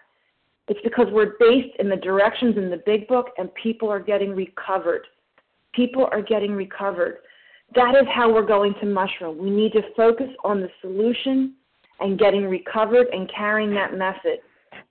It's 0.68 0.80
because 0.82 1.06
we're 1.10 1.34
based 1.38 1.76
in 1.78 1.88
the 1.88 1.96
directions 1.96 2.56
in 2.56 2.70
the 2.70 2.82
big 2.87 3.06
book 3.06 3.28
and 3.37 3.54
people 3.54 3.90
are 3.90 4.00
getting 4.00 4.34
recovered. 4.34 5.06
People 5.74 6.08
are 6.10 6.22
getting 6.22 6.52
recovered. 6.52 7.18
That 7.74 7.94
is 7.96 8.06
how 8.14 8.32
we're 8.32 8.46
going 8.46 8.74
to 8.80 8.87
mushroom. 8.87 9.37
We 9.38 9.50
need 9.50 9.72
to 9.72 9.82
focus 9.96 10.28
on 10.42 10.60
the 10.60 10.70
solution 10.80 11.54
and 12.00 12.18
getting 12.18 12.46
recovered 12.46 13.08
and 13.12 13.30
carrying 13.34 13.74
that 13.74 13.96
message. 13.96 14.40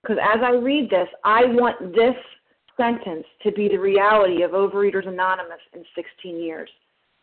Because 0.02 0.18
as 0.22 0.42
I 0.44 0.52
read 0.52 0.90
this, 0.90 1.08
I 1.24 1.46
want 1.46 1.94
this 1.94 2.16
sentence 2.78 3.26
to 3.44 3.52
be 3.52 3.68
the 3.68 3.78
reality 3.78 4.42
of 4.42 4.52
Overeaters 4.52 5.08
Anonymous 5.08 5.62
in 5.74 5.84
16 5.96 6.38
years. 6.38 6.70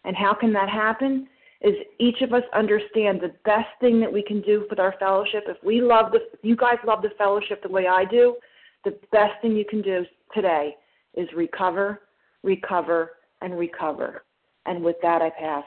And 0.05 0.17
how 0.17 0.35
can 0.35 0.53
that 0.53 0.69
happen? 0.69 1.29
is 1.63 1.75
each 1.99 2.23
of 2.23 2.33
us 2.33 2.43
understand 2.55 3.21
the 3.21 3.35
best 3.45 3.69
thing 3.81 4.01
that 4.01 4.13
we 4.13 4.23
can 4.23 4.41
do 4.41 4.67
with 4.71 4.79
our 4.79 4.95
fellowship. 4.99 5.45
If 5.47 5.59
we 5.63 5.81
love 5.81 6.13
the, 6.13 6.21
you 6.43 6.57
guys 6.57 6.79
love 6.87 7.03
the 7.03 7.11
fellowship 7.19 7.63
the 7.63 7.69
way 7.69 7.87
I 7.87 8.05
do, 8.05 8.37
the 8.85 8.99
best 9.13 9.33
thing 9.43 9.57
you 9.57 9.65
can 9.69 9.83
do 9.83 10.05
today 10.35 10.77
is 11.15 11.29
recover, 11.37 12.03
recover, 12.43 13.13
and 13.43 13.59
recover. 13.59 14.25
And 14.65 14.83
with 14.83 14.97
that, 15.03 15.21
I 15.21 15.31
pass. 15.31 15.65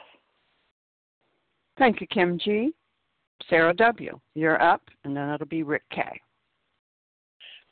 Thank 1.77 2.01
you, 2.01 2.07
Kim 2.07 2.39
G. 2.39 2.73
Sarah 3.49 3.73
W., 3.73 4.19
you're 4.35 4.61
up, 4.61 4.81
and 5.03 5.15
then 5.15 5.29
it'll 5.29 5.47
be 5.47 5.63
Rick 5.63 5.83
K. 5.91 6.03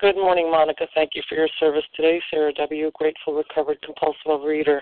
Good 0.01 0.15
morning, 0.15 0.49
Monica. 0.49 0.87
Thank 0.95 1.11
you 1.13 1.21
for 1.29 1.35
your 1.35 1.47
service 1.59 1.83
today. 1.95 2.19
Sarah 2.31 2.51
W., 2.53 2.89
grateful, 2.95 3.35
recovered, 3.35 3.77
compulsive 3.83 4.25
overeater. 4.25 4.79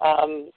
Um, 0.00 0.50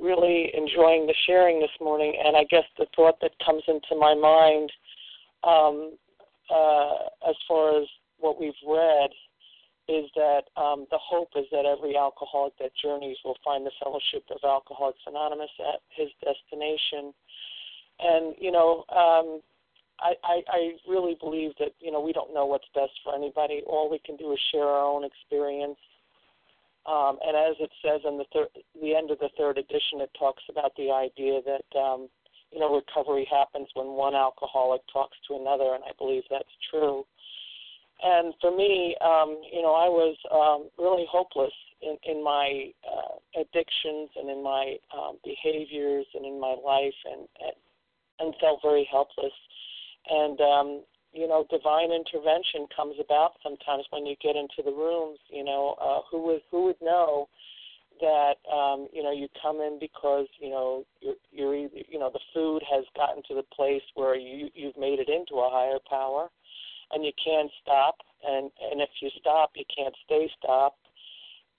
really 0.00 0.52
enjoying 0.54 1.08
the 1.08 1.14
sharing 1.26 1.58
this 1.58 1.74
morning, 1.80 2.14
and 2.24 2.36
I 2.36 2.44
guess 2.44 2.62
the 2.78 2.86
thought 2.94 3.16
that 3.20 3.32
comes 3.44 3.64
into 3.66 3.98
my 3.98 4.14
mind, 4.14 4.70
um, 5.42 5.96
uh, 6.54 7.28
as 7.28 7.34
far 7.48 7.82
as 7.82 7.88
what 8.20 8.38
we've 8.38 8.52
read, 8.64 9.10
is 9.88 10.08
that 10.14 10.42
um, 10.56 10.86
the 10.92 10.98
hope 11.02 11.30
is 11.34 11.46
that 11.50 11.66
every 11.66 11.96
alcoholic 11.96 12.56
that 12.60 12.70
journeys 12.80 13.16
will 13.24 13.38
find 13.44 13.66
the 13.66 13.72
fellowship 13.82 14.22
of 14.30 14.38
Alcoholics 14.44 15.00
Anonymous 15.04 15.50
at 15.58 15.80
his 15.96 16.10
destination. 16.22 17.12
And 17.98 18.36
you 18.38 18.52
know, 18.52 18.84
um, 18.94 19.40
I, 20.02 20.40
I, 20.48 20.70
really 20.88 21.16
believe 21.20 21.52
that 21.60 21.72
you 21.78 21.92
know 21.92 22.00
we 22.00 22.12
don't 22.12 22.34
know 22.34 22.46
what's 22.46 22.66
best 22.74 22.92
for 23.04 23.14
anybody. 23.14 23.62
All 23.66 23.90
we 23.90 24.00
can 24.04 24.16
do 24.16 24.32
is 24.32 24.38
share 24.50 24.64
our 24.66 24.84
own 24.84 25.04
experience 25.04 25.78
um, 26.86 27.18
and 27.24 27.36
as 27.36 27.54
it 27.60 27.70
says 27.84 28.00
in 28.04 28.18
the 28.18 28.24
thir- 28.32 28.50
the 28.80 28.94
end 28.94 29.10
of 29.10 29.18
the 29.20 29.30
third 29.38 29.56
edition, 29.58 30.00
it 30.00 30.10
talks 30.18 30.42
about 30.50 30.72
the 30.76 30.90
idea 30.90 31.40
that 31.46 31.78
um, 31.78 32.08
you 32.50 32.58
know 32.58 32.74
recovery 32.74 33.26
happens 33.30 33.68
when 33.74 33.94
one 33.94 34.14
alcoholic 34.14 34.82
talks 34.92 35.16
to 35.28 35.36
another, 35.36 35.74
and 35.74 35.84
I 35.84 35.92
believe 35.96 36.24
that's 36.28 36.56
true. 36.70 37.04
And 38.02 38.34
for 38.40 38.50
me, 38.50 38.96
um, 39.00 39.40
you 39.52 39.62
know, 39.62 39.74
I 39.74 39.86
was 39.86 40.16
um, 40.34 40.70
really 40.76 41.06
hopeless 41.08 41.52
in, 41.82 41.96
in 42.02 42.24
my 42.24 42.72
uh, 42.82 43.40
addictions 43.40 44.10
and 44.16 44.28
in 44.28 44.42
my 44.42 44.74
um, 44.92 45.18
behaviors 45.22 46.06
and 46.14 46.26
in 46.26 46.40
my 46.40 46.56
life, 46.66 46.98
and, 47.06 47.28
and 47.38 47.54
and 48.18 48.34
felt 48.40 48.58
very 48.60 48.88
helpless. 48.90 49.32
And 50.08 50.40
um, 50.40 50.82
you 51.12 51.28
know, 51.28 51.46
divine 51.50 51.92
intervention 51.92 52.66
comes 52.74 52.96
about 52.98 53.32
sometimes 53.42 53.84
when 53.90 54.06
you 54.06 54.16
get 54.22 54.36
into 54.36 54.62
the 54.64 54.72
rooms. 54.72 55.18
You 55.28 55.44
know, 55.44 55.76
uh, 55.80 56.00
who 56.10 56.22
would 56.26 56.40
who 56.50 56.64
would 56.66 56.80
know 56.80 57.28
that 58.00 58.36
um, 58.52 58.88
you 58.92 59.02
know 59.02 59.12
you 59.12 59.28
come 59.40 59.60
in 59.60 59.78
because 59.78 60.26
you 60.40 60.50
know 60.50 60.84
you're, 61.00 61.14
you're 61.30 61.54
you 61.54 61.98
know 61.98 62.10
the 62.12 62.20
food 62.32 62.62
has 62.70 62.84
gotten 62.96 63.22
to 63.28 63.34
the 63.34 63.44
place 63.54 63.82
where 63.94 64.16
you 64.16 64.48
you've 64.54 64.76
made 64.76 64.98
it 64.98 65.08
into 65.08 65.40
a 65.40 65.50
higher 65.50 65.78
power, 65.88 66.28
and 66.92 67.04
you 67.04 67.12
can't 67.22 67.50
stop. 67.62 67.96
And 68.26 68.50
and 68.70 68.80
if 68.80 68.90
you 69.00 69.10
stop, 69.20 69.50
you 69.54 69.64
can't 69.74 69.94
stay 70.04 70.30
stopped. 70.38 70.80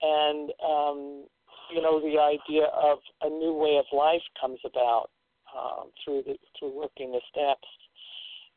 And 0.01 0.51
um, 0.65 1.25
you 1.73 1.81
know 1.81 2.01
the 2.01 2.19
idea 2.19 2.65
of 2.73 2.97
a 3.21 3.29
new 3.29 3.53
way 3.53 3.77
of 3.77 3.85
life 3.95 4.23
comes 4.39 4.59
about 4.65 5.09
um, 5.55 5.91
through 6.03 6.23
the 6.25 6.35
through 6.57 6.75
working 6.75 7.11
the 7.11 7.21
steps 7.31 7.67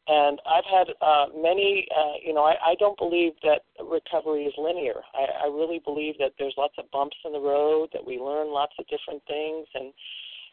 and 0.09 0.41
I've 0.47 0.65
had 0.65 0.95
uh, 1.03 1.27
many, 1.37 1.89
uh, 1.97 2.15
you 2.25 2.33
know, 2.33 2.45
I, 2.45 2.55
I 2.65 2.75
don't 2.79 2.97
believe 2.97 3.33
that 3.43 3.63
recovery 3.83 4.45
is 4.45 4.55
linear. 4.57 5.01
I, 5.15 5.47
I 5.47 5.47
really 5.49 5.81
believe 5.85 6.15
that 6.19 6.33
there's 6.39 6.55
lots 6.57 6.75
of 6.79 6.91
bumps 6.93 7.17
in 7.25 7.33
the 7.33 7.41
road, 7.41 7.89
that 7.93 8.07
we 8.07 8.19
learn 8.19 8.53
lots 8.53 8.75
of 8.79 8.87
different 8.87 9.23
things. 9.27 9.67
And, 9.75 9.93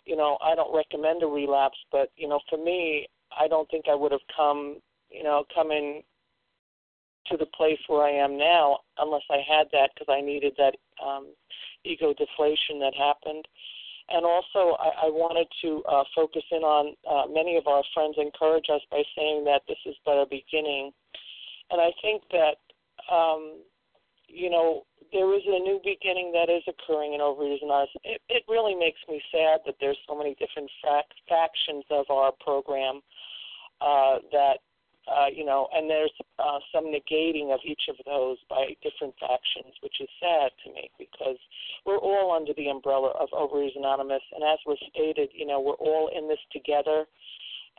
you 0.05 0.15
know, 0.15 0.37
I 0.43 0.55
don't 0.55 0.75
recommend 0.75 1.21
a 1.21 1.27
relapse, 1.27 1.77
but, 1.91 2.09
you 2.17 2.27
know, 2.27 2.39
for 2.49 2.57
me, 2.57 3.07
I 3.39 3.47
don't 3.47 3.69
think 3.69 3.85
I 3.87 3.95
would 3.95 4.11
have 4.11 4.25
come, 4.35 4.77
you 5.11 5.23
know, 5.23 5.45
coming 5.53 6.01
to 7.27 7.37
the 7.37 7.45
place 7.45 7.79
where 7.87 8.03
I 8.03 8.11
am 8.11 8.37
now 8.37 8.79
unless 8.97 9.23
I 9.29 9.37
had 9.47 9.67
that 9.71 9.91
because 9.93 10.11
I 10.11 10.21
needed 10.21 10.53
that 10.57 10.75
um, 11.03 11.27
ego 11.83 12.13
deflation 12.13 12.79
that 12.79 12.93
happened. 12.95 13.47
And 14.09 14.25
also, 14.25 14.75
I, 14.79 15.07
I 15.07 15.09
wanted 15.09 15.47
to 15.63 15.81
uh, 15.89 16.03
focus 16.15 16.43
in 16.51 16.63
on 16.63 16.95
uh, 17.09 17.31
many 17.31 17.55
of 17.57 17.67
our 17.67 17.83
friends 17.93 18.15
encourage 18.17 18.67
us 18.69 18.81
by 18.91 19.03
saying 19.15 19.45
that 19.45 19.61
this 19.67 19.77
is 19.85 19.95
but 20.05 20.19
a 20.19 20.25
beginning. 20.29 20.91
And 21.71 21.79
I 21.79 21.91
think 22.01 22.23
that, 22.31 22.57
um, 23.13 23.63
you 24.27 24.49
know, 24.49 24.83
there 25.11 25.33
is 25.35 25.43
a 25.47 25.59
new 25.59 25.79
beginning 25.83 26.31
that 26.33 26.51
is 26.51 26.63
occurring 26.67 27.13
in 27.13 27.21
Overeaters 27.21 27.63
Anonymous. 27.63 27.89
It, 28.03 28.21
it 28.29 28.43
really 28.49 28.75
makes 28.75 28.99
me 29.07 29.21
sad 29.31 29.61
that 29.65 29.75
there's 29.79 29.97
so 30.07 30.17
many 30.17 30.35
different 30.35 30.69
fac- 30.83 31.15
factions 31.29 31.85
of 31.89 32.05
our 32.09 32.31
program 32.43 33.01
uh, 33.79 34.17
that 34.31 34.57
uh, 35.07 35.27
you 35.33 35.43
know, 35.43 35.67
and 35.73 35.89
there's 35.89 36.13
uh, 36.39 36.59
some 36.71 36.85
negating 36.85 37.53
of 37.53 37.59
each 37.65 37.83
of 37.89 37.95
those 38.05 38.37
by 38.49 38.75
different 38.81 39.13
factions, 39.19 39.73
which 39.81 39.99
is 39.99 40.09
sad 40.19 40.51
to 40.63 40.71
me 40.71 40.89
because 40.97 41.37
we're 41.85 41.97
all 41.97 42.31
under 42.31 42.53
the 42.53 42.67
umbrella 42.67 43.11
of 43.19 43.29
Overeaters 43.29 43.77
Anonymous, 43.77 44.23
and 44.33 44.43
as 44.43 44.59
was 44.65 44.77
stated, 44.89 45.29
you 45.33 45.45
know, 45.45 45.59
we're 45.59 45.73
all 45.73 46.09
in 46.15 46.27
this 46.27 46.39
together, 46.51 47.05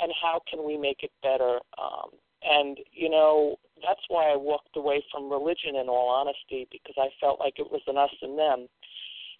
and 0.00 0.12
how 0.20 0.40
can 0.50 0.64
we 0.64 0.76
make 0.76 1.02
it 1.02 1.12
better? 1.22 1.60
Um, 1.78 2.10
and 2.42 2.78
you 2.92 3.08
know, 3.08 3.56
that's 3.82 4.04
why 4.08 4.30
I 4.30 4.36
walked 4.36 4.76
away 4.76 5.02
from 5.10 5.30
religion, 5.30 5.76
in 5.76 5.88
all 5.88 6.08
honesty, 6.10 6.68
because 6.70 6.94
I 6.98 7.08
felt 7.20 7.40
like 7.40 7.54
it 7.58 7.70
was 7.70 7.82
an 7.86 7.96
us 7.96 8.12
and 8.20 8.38
them. 8.38 8.68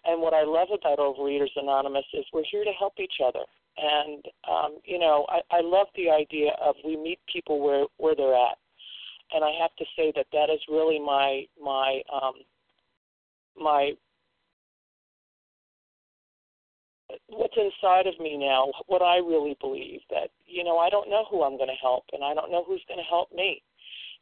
And 0.05 0.21
what 0.21 0.33
I 0.33 0.43
love 0.43 0.69
about 0.73 0.99
Overeaters 0.99 1.55
Anonymous 1.55 2.05
is 2.13 2.25
we're 2.33 2.43
here 2.49 2.63
to 2.63 2.71
help 2.71 2.93
each 2.99 3.21
other 3.23 3.45
and 3.77 4.25
um, 4.49 4.77
you 4.83 4.99
know 4.99 5.25
I, 5.29 5.57
I 5.57 5.61
love 5.61 5.87
the 5.95 6.09
idea 6.09 6.51
of 6.61 6.75
we 6.83 6.95
meet 6.95 7.19
people 7.31 7.63
where 7.63 7.85
where 7.97 8.15
they're 8.15 8.35
at, 8.35 8.57
and 9.33 9.43
I 9.43 9.51
have 9.61 9.75
to 9.77 9.85
say 9.95 10.11
that 10.15 10.27
that 10.31 10.49
is 10.49 10.59
really 10.69 10.99
my 10.99 11.45
my 11.61 12.01
um, 12.13 12.33
my 13.61 13.91
what's 17.27 17.57
inside 17.57 18.07
of 18.07 18.19
me 18.19 18.37
now, 18.37 18.71
what 18.87 19.01
I 19.01 19.17
really 19.17 19.57
believe 19.61 20.01
that 20.09 20.29
you 20.45 20.63
know 20.63 20.77
I 20.77 20.89
don't 20.89 21.09
know 21.09 21.25
who 21.29 21.43
I'm 21.43 21.57
going 21.57 21.69
to 21.69 21.81
help, 21.81 22.05
and 22.13 22.23
I 22.23 22.33
don't 22.33 22.51
know 22.51 22.63
who's 22.65 22.83
going 22.87 22.99
to 22.99 23.09
help 23.09 23.31
me, 23.33 23.61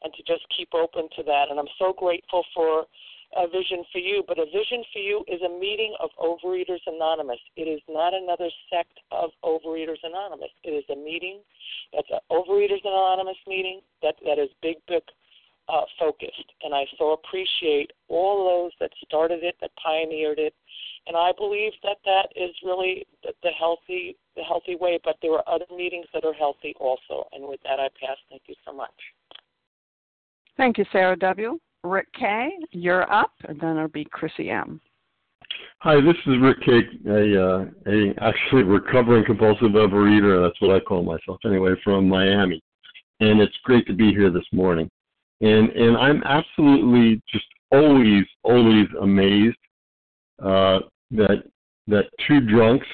and 0.04 0.14
to 0.14 0.24
just 0.24 0.46
keep 0.56 0.70
open 0.74 1.08
to 1.16 1.24
that. 1.24 1.46
And 1.50 1.60
I'm 1.60 1.72
so 1.80 1.94
grateful 1.94 2.44
for 2.54 2.86
a 3.36 3.48
vision 3.48 3.84
for 3.92 4.00
you, 4.00 4.24
but 4.28 4.40
a 4.40 4.46
vision 4.46 4.84
for 4.92 5.00
you 5.00 5.24
is 5.28 5.42
a 5.42 5.50
meeting 5.50 5.96
of 6.00 6.10
Overeaters 6.20 6.82
Anonymous. 6.88 7.40
It 7.56 7.64
is 7.64 7.82
not 7.90 8.14
another 8.14 8.50
sect 8.70 9.00
of 9.12 9.32
Overeaters 9.44 10.02
Anonymous. 10.04 10.52
It 10.64 10.72
is 10.72 10.84
a 10.92 10.96
meeting 10.96 11.40
that's 11.94 12.10
an 12.12 12.20
Overeaters 12.32 12.84
Anonymous 12.84 13.38
meeting 13.48 13.82
that 14.02 14.16
that 14.26 14.40
is 14.40 14.50
big 14.62 14.78
book 14.88 15.04
uh, 15.70 15.84
focused, 15.98 16.52
and 16.64 16.74
I 16.74 16.86
so 16.98 17.14
appreciate 17.14 17.92
all 18.10 18.46
those 18.46 18.72
that 18.82 18.92
started 19.06 19.44
it, 19.44 19.56
that 19.62 19.72
pioneered 19.82 20.38
it, 20.38 20.54
and 21.08 21.16
I 21.16 21.32
believe 21.38 21.72
that 21.84 21.98
that 22.06 22.28
is 22.36 22.52
really 22.64 23.06
the, 23.24 23.34
the 23.44 23.52
healthy 23.52 24.18
the 24.36 24.44
healthy 24.44 24.76
way. 24.76 25.00
But 25.04 25.18
there 25.22 25.34
are 25.34 25.44
other 25.48 25.66
meetings 25.76 26.08
that 26.14 26.26
are 26.26 26.34
healthy 26.34 26.76
also. 26.80 27.28
And 27.34 27.48
with 27.48 27.62
that, 27.64 27.80
I 27.80 27.90
pass. 28.00 28.18
Thank 28.30 28.44
you 28.48 28.56
so 28.66 28.74
much. 28.74 28.94
Thank 30.58 30.78
you, 30.78 30.86
Sarah 30.92 31.18
W. 31.18 31.60
Rick 31.84 32.08
K., 32.18 32.50
you're 32.72 33.12
up, 33.12 33.32
and 33.48 33.60
then 33.60 33.78
it'll 33.78 33.90
be 33.90 34.06
Chrissy 34.06 34.50
M. 34.50 34.80
Hi, 35.80 35.96
this 35.96 36.16
is 36.26 36.42
Rick 36.42 36.58
K., 36.66 36.82
a, 37.08 37.46
uh, 37.46 37.66
a 37.88 38.14
actually 38.22 38.64
recovering 38.64 39.26
compulsive 39.26 39.72
overeater. 39.72 40.46
That's 40.46 40.60
what 40.62 40.76
I 40.76 40.80
call 40.80 41.04
myself 41.04 41.40
anyway, 41.46 41.74
from 41.84 42.08
Miami, 42.08 42.62
and 43.20 43.42
it's 43.42 43.56
great 43.64 43.86
to 43.88 43.94
be 43.94 44.12
here 44.12 44.32
this 44.32 44.46
morning. 44.54 44.90
And 45.42 45.70
and 45.72 45.98
I'm 45.98 46.24
absolutely 46.24 47.22
just 47.30 47.46
always 47.72 48.24
always 48.44 48.88
amazed 49.02 49.58
uh, 50.42 50.80
that 51.12 51.44
that 51.88 52.06
two 52.26 52.40
drunks 52.40 52.88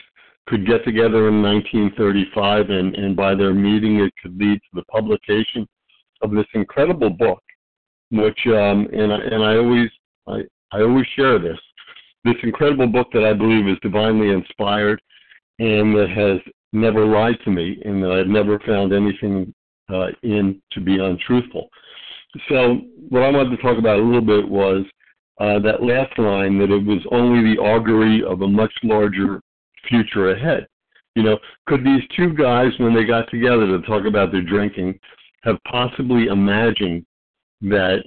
could 0.48 0.66
get 0.66 0.84
together 0.84 1.28
in 1.28 1.44
1935 1.44 2.72
and 2.72 2.96
and 2.96 3.16
by 3.16 3.36
their 3.36 3.54
meeting 3.54 4.00
it 4.00 4.12
could 4.20 4.36
lead 4.36 4.56
to 4.56 4.70
the 4.74 4.84
publication 4.86 5.68
of 6.24 6.32
this 6.32 6.48
incredible 6.56 7.12
book 7.12 7.40
which 8.12 8.40
um, 8.48 8.88
and 8.92 9.14
I, 9.14 9.18
and 9.18 9.44
I 9.44 9.56
always 9.58 9.90
I, 10.28 10.42
I 10.72 10.82
always 10.82 11.06
share 11.16 11.40
this 11.40 11.58
this 12.24 12.36
incredible 12.44 12.88
book 12.88 13.08
that 13.14 13.24
I 13.24 13.34
believe 13.34 13.68
is 13.68 13.78
divinely 13.82 14.30
inspired 14.30 15.02
and 15.60 15.96
that 15.96 16.10
has 16.10 16.54
never 16.74 17.06
lied 17.06 17.38
to 17.46 17.52
me 17.52 17.82
and 17.86 18.04
that 18.04 18.12
I've 18.12 18.28
never 18.28 18.60
found 18.60 18.94
anything 18.94 19.54
uh, 19.92 20.08
in 20.24 20.62
to 20.72 20.82
be 20.82 21.00
untruthful. 21.00 21.70
So 22.48 22.82
what 23.10 23.24
I 23.24 23.32
wanted 23.32 23.56
to 23.56 23.62
talk 23.62 23.78
about 23.78 24.00
a 24.00 24.04
little 24.04 24.22
bit 24.22 24.48
was 24.48 24.86
uh, 25.40 25.60
that 25.60 25.84
last 25.84 26.18
line 26.20 26.60
that 26.60 26.72
it 26.72 26.86
was 26.86 27.00
only 27.12 27.56
the 27.56 27.62
augury 27.62 28.24
of 28.24 28.42
a 28.42 28.48
much 28.48 28.74
larger 28.84 29.42
future 29.88 30.32
ahead. 30.32 30.68
You 31.16 31.24
know, 31.24 31.40
could 31.68 31.84
these 31.84 32.04
two 32.16 32.34
guys, 32.34 32.72
when 32.78 32.94
they 32.94 33.04
got 33.04 33.30
together 33.32 33.66
to 33.66 33.82
talk 33.88 34.06
about 34.06 34.32
their 34.32 34.44
drinking, 34.44 35.00
have 35.44 35.58
possibly 35.70 36.28
imagined 36.28 37.06
that 37.62 38.04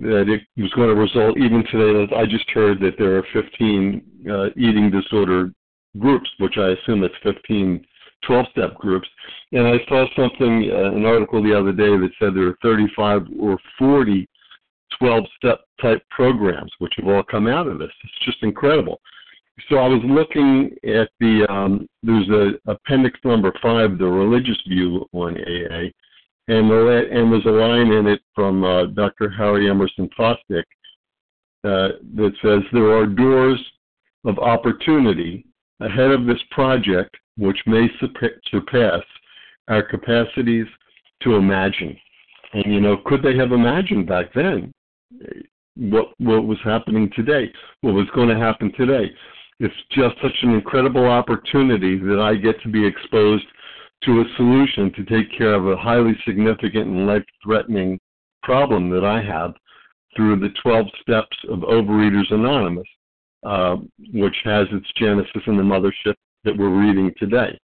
that 0.00 0.28
it 0.28 0.42
was 0.56 0.72
going 0.72 0.88
to 0.88 0.94
result 0.94 1.38
even 1.38 1.64
today. 1.70 2.12
I 2.16 2.26
just 2.26 2.48
heard 2.50 2.80
that 2.80 2.98
there 2.98 3.16
are 3.16 3.24
15 3.32 4.02
uh, 4.28 4.46
eating 4.56 4.90
disorder 4.90 5.52
groups, 5.98 6.28
which 6.38 6.54
I 6.58 6.70
assume 6.70 7.04
it's 7.04 7.14
15 7.22 7.84
12-step 8.28 8.74
groups. 8.74 9.08
And 9.52 9.66
I 9.66 9.78
saw 9.88 10.06
something, 10.16 10.70
uh, 10.72 10.96
an 10.96 11.06
article 11.06 11.42
the 11.42 11.56
other 11.56 11.72
day 11.72 11.96
that 11.96 12.10
said 12.18 12.34
there 12.34 12.48
are 12.48 12.58
35 12.62 13.26
or 13.40 13.58
40 13.78 14.28
12-step 15.00 15.60
type 15.80 16.02
programs, 16.10 16.70
which 16.78 16.94
have 16.96 17.08
all 17.08 17.22
come 17.22 17.46
out 17.46 17.66
of 17.66 17.78
this. 17.78 17.90
It's 18.04 18.24
just 18.24 18.42
incredible. 18.42 19.00
So 19.68 19.76
I 19.76 19.88
was 19.88 20.00
looking 20.04 20.70
at 20.84 21.10
the 21.20 21.46
um, 21.50 21.86
there's 22.02 22.28
a 22.30 22.70
appendix 22.70 23.18
number 23.24 23.52
five, 23.62 23.98
the 23.98 24.06
religious 24.06 24.58
view 24.66 25.06
on 25.12 25.36
AA, 25.36 25.90
and, 26.50 26.68
the, 26.68 27.08
and 27.12 27.32
there's 27.32 27.46
a 27.46 27.48
line 27.48 27.92
in 27.92 28.06
it 28.08 28.20
from 28.34 28.64
uh, 28.64 28.86
Dr. 28.86 29.30
Harry 29.30 29.70
Emerson 29.70 30.10
Fosdick 30.18 30.64
uh, 31.62 31.94
that 32.16 32.32
says 32.42 32.60
there 32.72 32.96
are 32.96 33.06
doors 33.06 33.60
of 34.24 34.38
opportunity 34.38 35.46
ahead 35.80 36.10
of 36.10 36.26
this 36.26 36.40
project 36.50 37.16
which 37.38 37.58
may 37.66 37.86
surpass 38.50 39.02
our 39.68 39.82
capacities 39.82 40.66
to 41.22 41.36
imagine. 41.36 41.96
And 42.52 42.74
you 42.74 42.80
know, 42.80 42.96
could 43.04 43.22
they 43.22 43.36
have 43.36 43.52
imagined 43.52 44.08
back 44.08 44.34
then 44.34 44.72
what 45.76 46.08
what 46.18 46.44
was 46.46 46.58
happening 46.64 47.10
today? 47.14 47.50
What 47.82 47.94
was 47.94 48.08
going 48.12 48.28
to 48.28 48.36
happen 48.36 48.72
today? 48.76 49.12
It's 49.60 49.74
just 49.92 50.16
such 50.20 50.36
an 50.42 50.50
incredible 50.50 51.06
opportunity 51.06 51.96
that 51.98 52.18
I 52.18 52.34
get 52.34 52.60
to 52.62 52.68
be 52.68 52.84
exposed 52.84 53.44
to 54.04 54.20
a 54.20 54.24
solution 54.36 54.92
to 54.94 55.04
take 55.04 55.36
care 55.36 55.54
of 55.54 55.66
a 55.66 55.76
highly 55.76 56.16
significant 56.26 56.86
and 56.86 57.06
life 57.06 57.24
threatening 57.44 57.98
problem 58.42 58.90
that 58.90 59.04
I 59.04 59.22
have 59.22 59.54
through 60.16 60.40
the 60.40 60.48
12 60.62 60.86
steps 61.02 61.36
of 61.48 61.60
Overeaters 61.60 62.32
Anonymous, 62.32 62.88
uh, 63.44 63.76
which 64.12 64.36
has 64.44 64.66
its 64.72 64.86
genesis 64.96 65.42
in 65.46 65.56
the 65.56 65.62
mothership 65.62 66.14
that 66.44 66.56
we're 66.56 66.70
reading 66.70 67.12
today. 67.18 67.58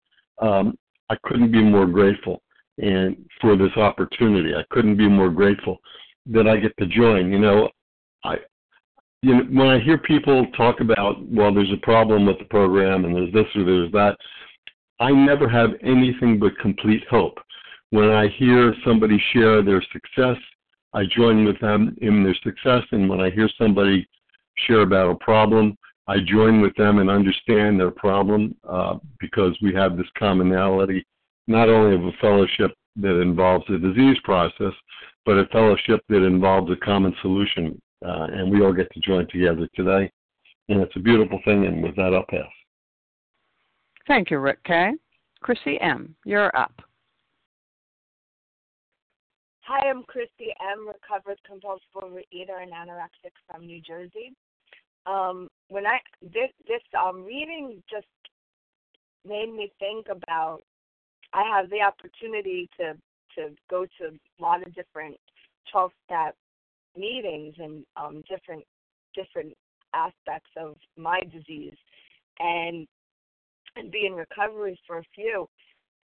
Um, 0.43 0.77
I 1.11 1.17
couldn't 1.25 1.53
be 1.53 1.63
more 1.63 1.87
grateful 1.87 2.43
and 2.79 3.17
for 3.41 3.57
this 3.57 3.77
opportunity. 3.77 4.55
I 4.55 4.65
couldn't 4.71 4.97
be 4.97 5.09
more 5.09 5.31
grateful 5.31 5.79
that 6.27 6.49
I 6.49 6.57
get 6.57 6.77
to 6.79 6.87
join. 6.87 7.31
You 7.31 7.39
know, 7.39 7.69
I 8.25 8.37
you 9.23 9.35
know 9.35 9.45
when 9.45 9.69
I 9.69 9.81
hear 9.81 9.99
people 9.99 10.47
talk 10.57 10.81
about 10.81 11.17
well, 11.29 11.55
there's 11.55 11.73
a 11.73 11.85
problem 11.85 12.27
with 12.27 12.39
the 12.39 12.47
program 12.47 13.05
and 13.05 13.15
there's 13.15 13.33
this 13.33 13.47
or 13.55 13.65
there's 13.65 13.93
that. 13.93 14.17
I 15.01 15.11
never 15.11 15.49
have 15.49 15.71
anything 15.83 16.39
but 16.39 16.59
complete 16.59 17.03
hope. 17.11 17.39
When 17.91 18.11
I 18.11 18.29
hear 18.29 18.75
somebody 18.85 19.23
share 19.33 19.63
their 19.63 19.83
success, 19.93 20.37
I 20.93 21.05
join 21.07 21.45
with 21.45 21.61
them 21.61 21.97
in 22.01 22.23
their 22.23 22.37
success. 22.43 22.83
And 22.93 23.09
when 23.09 23.21
I 23.21 23.31
hear 23.31 23.49
somebody 23.59 24.07
share 24.67 24.83
about 24.83 25.11
a 25.11 25.17
problem, 25.17 25.77
I 26.07 26.19
join 26.25 26.61
with 26.61 26.75
them 26.77 26.99
and 26.99 27.11
understand 27.11 27.81
their 27.81 27.91
problem 27.91 28.55
uh, 28.69 28.99
because 29.19 29.57
we 29.63 29.75
have 29.75 29.97
this 29.97 30.07
commonality, 30.19 31.05
not 31.47 31.69
only 31.69 31.97
of 31.97 32.05
a 32.05 32.13
fellowship 32.21 32.73
that 32.97 33.21
involves 33.21 33.65
the 33.69 33.79
disease 33.79 34.19
process, 34.23 34.73
but 35.25 35.39
a 35.39 35.47
fellowship 35.47 36.03
that 36.09 36.25
involves 36.25 36.71
a 36.71 36.77
common 36.85 37.15
solution. 37.23 37.81
Uh, 38.05 38.29
and 38.33 38.51
we 38.51 38.63
all 38.63 38.73
get 38.73 38.93
to 38.93 39.01
join 39.01 39.27
together 39.29 39.69
today. 39.75 40.11
And 40.69 40.81
it's 40.81 40.95
a 40.97 41.01
beautiful 41.01 41.41
thing. 41.45 41.67
And 41.67 41.83
with 41.83 41.97
that, 41.97 42.15
I'll 42.15 42.27
pass. 42.29 42.51
Thank 44.07 44.31
you, 44.31 44.39
Rick 44.39 44.63
K. 44.65 44.93
Chrissy 45.41 45.81
M., 45.81 46.15
you're 46.25 46.55
up. 46.57 46.73
Hi, 49.63 49.89
I'm 49.89 50.03
Christy 50.03 50.53
M., 50.61 50.87
recovered 50.87 51.39
compulsive 51.47 51.87
overeater 51.97 52.63
and 52.63 52.73
anorexic 52.73 53.33
from 53.49 53.67
New 53.67 53.81
Jersey. 53.81 54.35
Um, 55.07 55.49
when 55.69 55.87
I 55.87 55.99
this 56.23 56.51
this 56.67 56.81
um, 56.99 57.25
reading 57.25 57.83
just 57.91 58.07
made 59.27 59.53
me 59.53 59.73
think 59.79 60.07
about 60.11 60.61
I 61.33 61.43
have 61.45 61.69
the 61.71 61.81
opportunity 61.81 62.69
to 62.79 62.95
to 63.37 63.55
go 63.69 63.85
to 63.99 64.09
a 64.09 64.43
lot 64.43 64.67
of 64.67 64.75
different 64.75 65.17
12 65.73 65.91
step 66.07 66.37
meetings 66.97 67.55
and 67.59 67.85
um, 67.97 68.23
different 68.29 68.65
different 69.15 69.55
aspects 69.95 70.51
of 70.57 70.77
my 70.97 71.21
disease 71.33 71.77
and 72.39 72.87
and 73.77 73.91
be 73.91 74.07
in 74.07 74.15
recovery 74.15 74.79
for 74.87 74.99
a 74.99 75.05
few. 75.15 75.49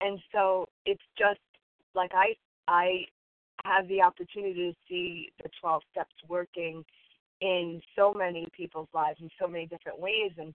And 0.01 0.19
so 0.33 0.67
it's 0.85 1.03
just 1.17 1.39
like 1.95 2.11
I 2.13 2.35
I 2.67 3.05
have 3.63 3.87
the 3.87 4.01
opportunity 4.01 4.71
to 4.71 4.77
see 4.89 5.31
the 5.43 5.49
12 5.59 5.81
steps 5.91 6.15
working 6.27 6.83
in 7.41 7.81
so 7.95 8.13
many 8.13 8.47
people's 8.55 8.87
lives 8.93 9.19
in 9.21 9.29
so 9.39 9.47
many 9.47 9.65
different 9.67 9.99
ways 9.99 10.31
and 10.37 10.53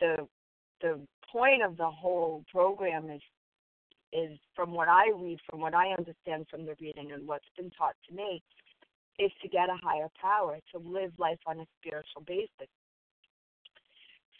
the 0.00 0.26
the 0.80 0.98
point 1.30 1.62
of 1.62 1.76
the 1.76 1.88
whole 1.88 2.44
program 2.50 3.10
is 3.10 3.20
is 4.12 4.38
from 4.56 4.72
what 4.72 4.88
I 4.88 5.10
read, 5.14 5.38
from 5.48 5.60
what 5.60 5.74
I 5.74 5.94
understand 5.96 6.46
from 6.50 6.66
the 6.66 6.74
reading 6.80 7.12
and 7.12 7.28
what's 7.28 7.44
been 7.56 7.70
taught 7.70 7.94
to 8.08 8.14
me, 8.14 8.42
is 9.20 9.30
to 9.42 9.48
get 9.48 9.68
a 9.68 9.76
higher 9.80 10.08
power, 10.20 10.58
to 10.72 10.78
live 10.78 11.12
life 11.16 11.38
on 11.46 11.60
a 11.60 11.66
spiritual 11.80 12.22
basis. 12.26 12.68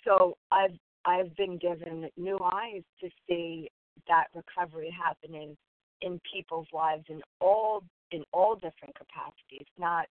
So 0.04 0.36
I've 0.50 0.76
I've 1.04 1.34
been 1.36 1.58
given 1.58 2.08
new 2.16 2.38
eyes 2.42 2.82
to 3.00 3.08
see 3.28 3.70
that 4.08 4.26
recovery 4.34 4.94
happening 4.96 5.56
in 6.02 6.20
people's 6.32 6.66
lives 6.72 7.04
in 7.08 7.20
all 7.40 7.82
in 8.10 8.24
all 8.32 8.54
different 8.54 8.94
capacities, 8.96 9.66
not 9.78 10.06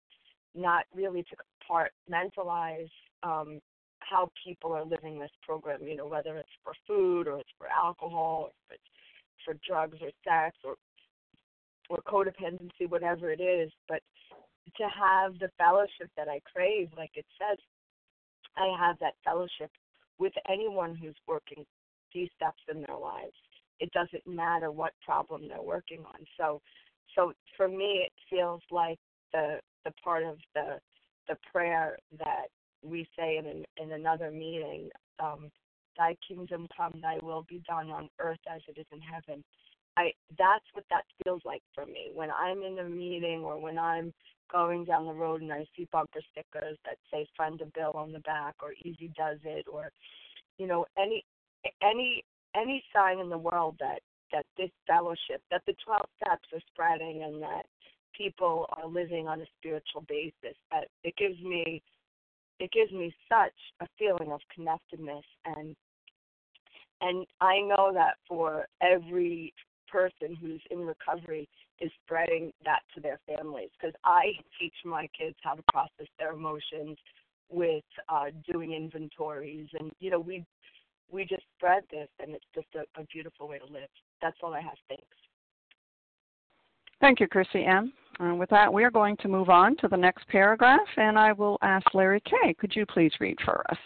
not 0.55 0.85
really 0.95 1.25
to 1.25 1.37
compartmentalize 1.37 2.91
um, 3.23 3.61
how 3.99 4.31
people 4.45 4.73
are 4.73 4.85
living 4.85 5.19
this 5.19 5.31
program, 5.43 5.83
you 5.83 5.97
know, 5.97 6.07
whether 6.07 6.37
it's 6.37 6.49
for 6.65 6.73
food 6.87 7.29
or 7.29 7.39
it's 7.41 7.51
for 7.59 7.67
alcohol 7.69 8.45
or 8.45 8.51
if 8.71 8.77
it's 8.77 9.45
for 9.45 9.55
drugs 9.67 9.99
or 10.01 10.11
sex 10.25 10.57
or 10.65 10.75
or 11.89 11.99
codependency, 12.09 12.89
whatever 12.89 13.31
it 13.31 13.41
is, 13.41 13.71
but 13.89 14.01
to 14.77 14.85
have 14.85 15.39
the 15.39 15.49
fellowship 15.57 16.11
that 16.17 16.29
I 16.29 16.41
crave, 16.53 16.89
like 16.97 17.13
it 17.15 17.27
says, 17.39 17.59
I 18.57 18.75
have 18.77 18.99
that 18.99 19.15
fellowship 19.25 19.71
with 20.19 20.33
anyone 20.49 20.95
who's 20.95 21.17
working 21.27 21.65
these 22.15 22.29
steps 22.37 22.63
in 22.73 22.83
their 22.83 22.97
lives. 22.97 23.35
It 23.81 23.91
doesn't 23.93 24.27
matter 24.27 24.71
what 24.71 24.93
problem 25.05 25.49
they're 25.49 25.63
working 25.63 26.01
on. 26.07 26.25
So 26.39 26.61
so 27.15 27.33
for 27.57 27.69
me 27.69 28.07
it 28.07 28.13
feels 28.31 28.63
like 28.71 28.99
the 29.33 29.61
the 29.85 29.93
part 30.03 30.25
of 30.25 30.39
the 30.55 30.79
the 31.29 31.37
prayer 31.53 31.99
that 32.19 32.47
we 32.83 33.07
say 33.19 33.39
in 33.39 33.65
in 33.83 33.93
another 33.93 34.31
meeting, 34.31 34.89
um, 35.19 35.51
"Thy 35.99 36.17
kingdom 36.27 36.69
come, 36.77 36.93
Thy 37.03 37.19
will 37.23 37.45
be 37.49 37.63
done 37.69 37.91
on 37.91 38.09
earth 38.19 38.41
as 38.49 38.63
it 38.69 38.79
is 38.79 38.87
in 38.93 39.01
heaven." 39.01 39.45
I 39.97 40.13
that's 40.39 40.65
what 40.73 40.85
that 40.91 41.05
feels 41.25 41.43
like 41.45 41.63
for 41.75 41.87
me 41.87 42.11
when 42.15 42.31
I'm 42.31 42.63
in 42.63 42.79
a 42.79 42.89
meeting 42.89 43.43
or 43.45 43.59
when 43.59 43.79
I'm 43.79 44.13
going 44.51 44.85
down 44.85 45.07
the 45.07 45.13
road 45.13 45.43
and 45.43 45.53
I 45.53 45.67
see 45.77 45.89
bumper 45.93 46.21
stickers 46.33 46.79
that 46.85 46.99
say 47.13 47.27
"Friend 47.37 47.61
of 47.61 47.73
Bill" 47.73 47.93
on 47.95 48.13
the 48.13 48.21
back 48.21 48.55
or 48.63 48.73
"Easy 48.85 49.11
Does 49.17 49.39
It" 49.45 49.67
or 49.71 49.91
you 50.59 50.67
know 50.67 50.87
any 50.99 51.25
any 51.83 52.25
any 52.55 52.83
sign 52.95 53.19
in 53.19 53.29
the 53.29 53.39
world 53.39 53.77
that 53.81 54.01
that 54.33 54.47
this 54.57 54.71
fellowship 54.87 55.43
that 55.51 55.63
the 55.67 55.75
12 55.85 56.01
steps 56.17 56.49
are 56.53 56.61
spreading 56.73 57.23
and 57.23 57.43
that 57.43 57.67
people 58.17 58.67
are 58.77 58.89
living 58.89 59.29
on 59.29 59.41
a 59.41 59.47
spiritual 59.59 60.05
basis 60.09 60.57
that 60.71 60.89
it 61.05 61.15
gives 61.17 61.41
me 61.43 61.83
it 62.59 62.71
gives 62.73 62.93
me 62.93 63.15
such 63.29 63.53
a 63.81 63.87
feeling 63.99 64.33
of 64.33 64.41
connectedness. 64.55 65.25
And 65.45 65.77
and 67.01 67.27
I 67.41 67.61
know 67.61 67.91
that 67.93 68.15
for 68.27 68.67
every 68.81 69.53
person 69.89 70.35
who's 70.35 70.63
in 70.71 70.81
recovery 70.81 71.49
is 71.81 71.91
spreading 72.05 72.53
that 72.65 72.81
to 72.95 73.01
their 73.01 73.19
families 73.27 73.71
because 73.79 73.95
I 74.05 74.33
teach 74.59 74.75
my 74.85 75.09
kids 75.19 75.37
how 75.43 75.55
to 75.55 75.63
process 75.73 76.07
their 76.19 76.33
emotions 76.33 76.97
with 77.49 77.85
uh 78.09 78.27
doing 78.51 78.73
inventories 78.73 79.69
and 79.79 79.93
you 80.01 80.11
know 80.11 80.19
we 80.19 80.45
we 81.11 81.25
just 81.25 81.45
spread 81.57 81.85
this 81.91 82.09
and 82.19 82.35
it's 82.35 82.45
just 82.55 82.67
a, 82.75 83.01
a 83.01 83.05
beautiful 83.13 83.49
way 83.49 83.59
to 83.59 83.67
live. 83.67 83.89
That's 84.21 84.37
all 84.43 84.55
I 84.55 84.61
have. 84.61 84.77
Thanks. 84.89 85.05
Thank 87.01 87.21
you, 87.21 87.29
Chrissy 87.29 87.65
M. 87.65 87.93
Uh, 88.19 88.35
with 88.35 88.49
that, 88.51 88.73
we 88.73 88.83
are 88.83 88.91
going 88.91 89.17
to 89.19 89.29
move 89.29 89.51
on 89.51 89.77
to 89.77 89.89
the 89.89 89.97
next 89.97 90.27
paragraph, 90.29 90.81
and 90.97 91.19
I 91.19 91.33
will 91.33 91.59
ask 91.61 91.93
Larry 91.93 92.23
K. 92.25 92.55
Could 92.55 92.75
you 92.75 92.87
please 92.87 93.13
read 93.21 93.37
for 93.45 93.63
us? 93.71 93.79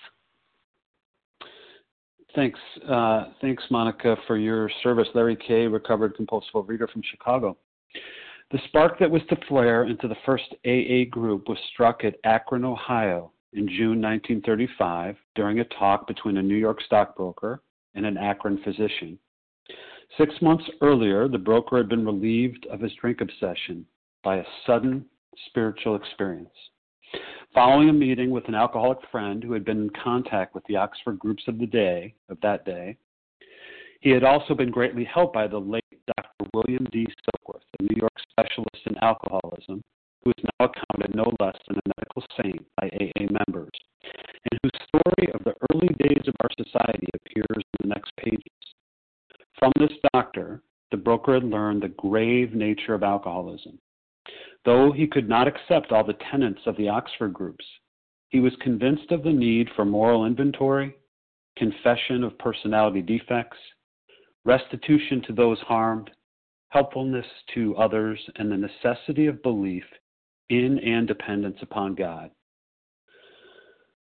Thanks, 2.36 2.61
uh, 2.88 3.24
thanks, 3.41 3.64
Monica, 3.70 4.16
for 4.28 4.36
your 4.36 4.70
service. 4.84 5.09
Larry 5.14 5.36
K., 5.36 5.66
recovered 5.66 6.14
compulsive 6.14 6.68
reader 6.68 6.86
from 6.86 7.03
Chicago. 7.11 7.57
The 8.51 8.61
spark 8.66 8.99
that 8.99 9.11
was 9.11 9.22
to 9.28 9.36
flare 9.49 9.84
into 9.84 10.09
the 10.09 10.16
first 10.26 10.55
AA 10.66 11.09
group 11.09 11.49
was 11.49 11.59
struck 11.72 12.05
at 12.05 12.16
Akron, 12.24 12.64
Ohio, 12.64 13.32
in 13.53 13.68
June 13.68 14.01
1935 14.01 15.16
during 15.34 15.61
a 15.61 15.64
talk 15.64 16.07
between 16.07 16.36
a 16.36 16.43
New 16.43 16.57
York 16.57 16.80
stockbroker 16.82 17.62
and 17.95 18.07
an 18.07 18.16
Akron 18.16 18.59
physician. 18.62 19.18
Six 20.18 20.34
months 20.43 20.64
earlier, 20.80 21.28
the 21.28 21.38
broker 21.38 21.76
had 21.76 21.88
been 21.88 22.05
relieved 22.05 22.66
of 22.66 22.80
his 22.80 22.93
drink 23.01 23.20
obsession 23.20 23.86
by 24.22 24.36
a 24.36 24.45
sudden 24.66 25.05
spiritual 25.47 25.97
experience. 25.97 26.51
Following 27.55 27.88
a 27.88 27.93
meeting 27.93 28.30
with 28.30 28.47
an 28.49 28.55
alcoholic 28.55 28.99
friend 29.11 29.43
who 29.43 29.53
had 29.53 29.64
been 29.64 29.82
in 29.82 29.91
contact 29.91 30.55
with 30.55 30.64
the 30.66 30.76
Oxford 30.76 31.18
groups 31.18 31.43
of 31.49 31.59
the 31.59 31.66
day 31.66 32.14
of 32.28 32.41
that 32.43 32.64
day, 32.64 32.97
he 34.01 34.11
had 34.11 34.24
also 34.24 34.55
been 34.55 34.70
greatly 34.70 35.05
helped 35.05 35.34
by 35.34 35.47
the 35.47 35.59
late 35.59 35.84
Dr. 36.17 36.51
William 36.55 36.87
D. 36.93 37.07
Silkworth, 37.07 37.63
a 37.79 37.83
New 37.83 37.97
York 37.97 38.13
specialist 38.31 38.83
in 38.87 38.97
alcoholism, 38.99 39.83
who 40.23 40.31
is 40.37 40.45
now 40.45 40.67
accounted 40.67 41.15
no 41.15 41.33
less 41.41 41.57
than 41.69 41.79
a 41.79 41.93
medical 41.97 42.25
saint 42.43 42.67
by 42.77 42.89
AA 42.89 43.27
members, 43.31 43.71
and 44.51 44.61
whose 44.63 44.87
story 44.89 45.33
of 45.33 45.45
the 45.45 45.55
early 45.71 45.89
days 45.99 46.27
of 46.27 46.35
our 46.43 46.51
society 46.57 47.09
appears 47.15 47.47
in 47.57 47.89
the 47.89 47.89
next 47.89 48.13
pages. 48.17 48.41
From 49.59 49.73
this 49.79 49.93
doctor, 50.15 50.63
the 50.91 50.97
broker 50.97 51.35
had 51.35 51.45
learned 51.45 51.83
the 51.83 51.89
grave 51.89 52.55
nature 52.55 52.95
of 52.95 53.03
alcoholism. 53.03 53.79
Though 54.65 54.93
he 54.93 55.07
could 55.07 55.29
not 55.29 55.49
accept 55.49 55.93
all 55.93 56.05
the 56.05 56.19
tenets 56.31 56.61
of 56.67 56.77
the 56.77 56.89
Oxford 56.89 57.33
groups, 57.33 57.65
he 58.29 58.41
was 58.41 58.53
convinced 58.61 59.11
of 59.11 59.23
the 59.23 59.33
need 59.33 59.69
for 59.75 59.85
moral 59.85 60.27
inventory, 60.27 60.95
confession 61.57 62.25
of 62.25 62.39
personality 62.39 63.03
defects, 63.03 63.59
restitution 64.45 65.22
to 65.26 65.32
those 65.32 65.59
harmed, 65.61 66.11
helpfulness 66.68 67.26
to 67.55 67.76
others, 67.76 68.18
and 68.36 68.51
the 68.51 68.57
necessity 68.57 69.26
of 69.26 69.43
belief 69.43 69.84
in 70.49 70.78
and 70.80 71.07
dependence 71.07 71.59
upon 71.62 71.95
God. 71.95 72.30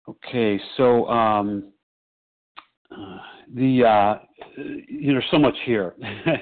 Okay, 0.07 0.59
so 0.75 1.07
um, 1.07 1.71
uh, 2.91 3.17
the 3.55 3.86
uh, 3.86 4.15
you 4.88 5.13
know 5.13 5.21
so 5.31 5.39
much 5.39 5.55
here, 5.65 5.95
and, 6.01 6.38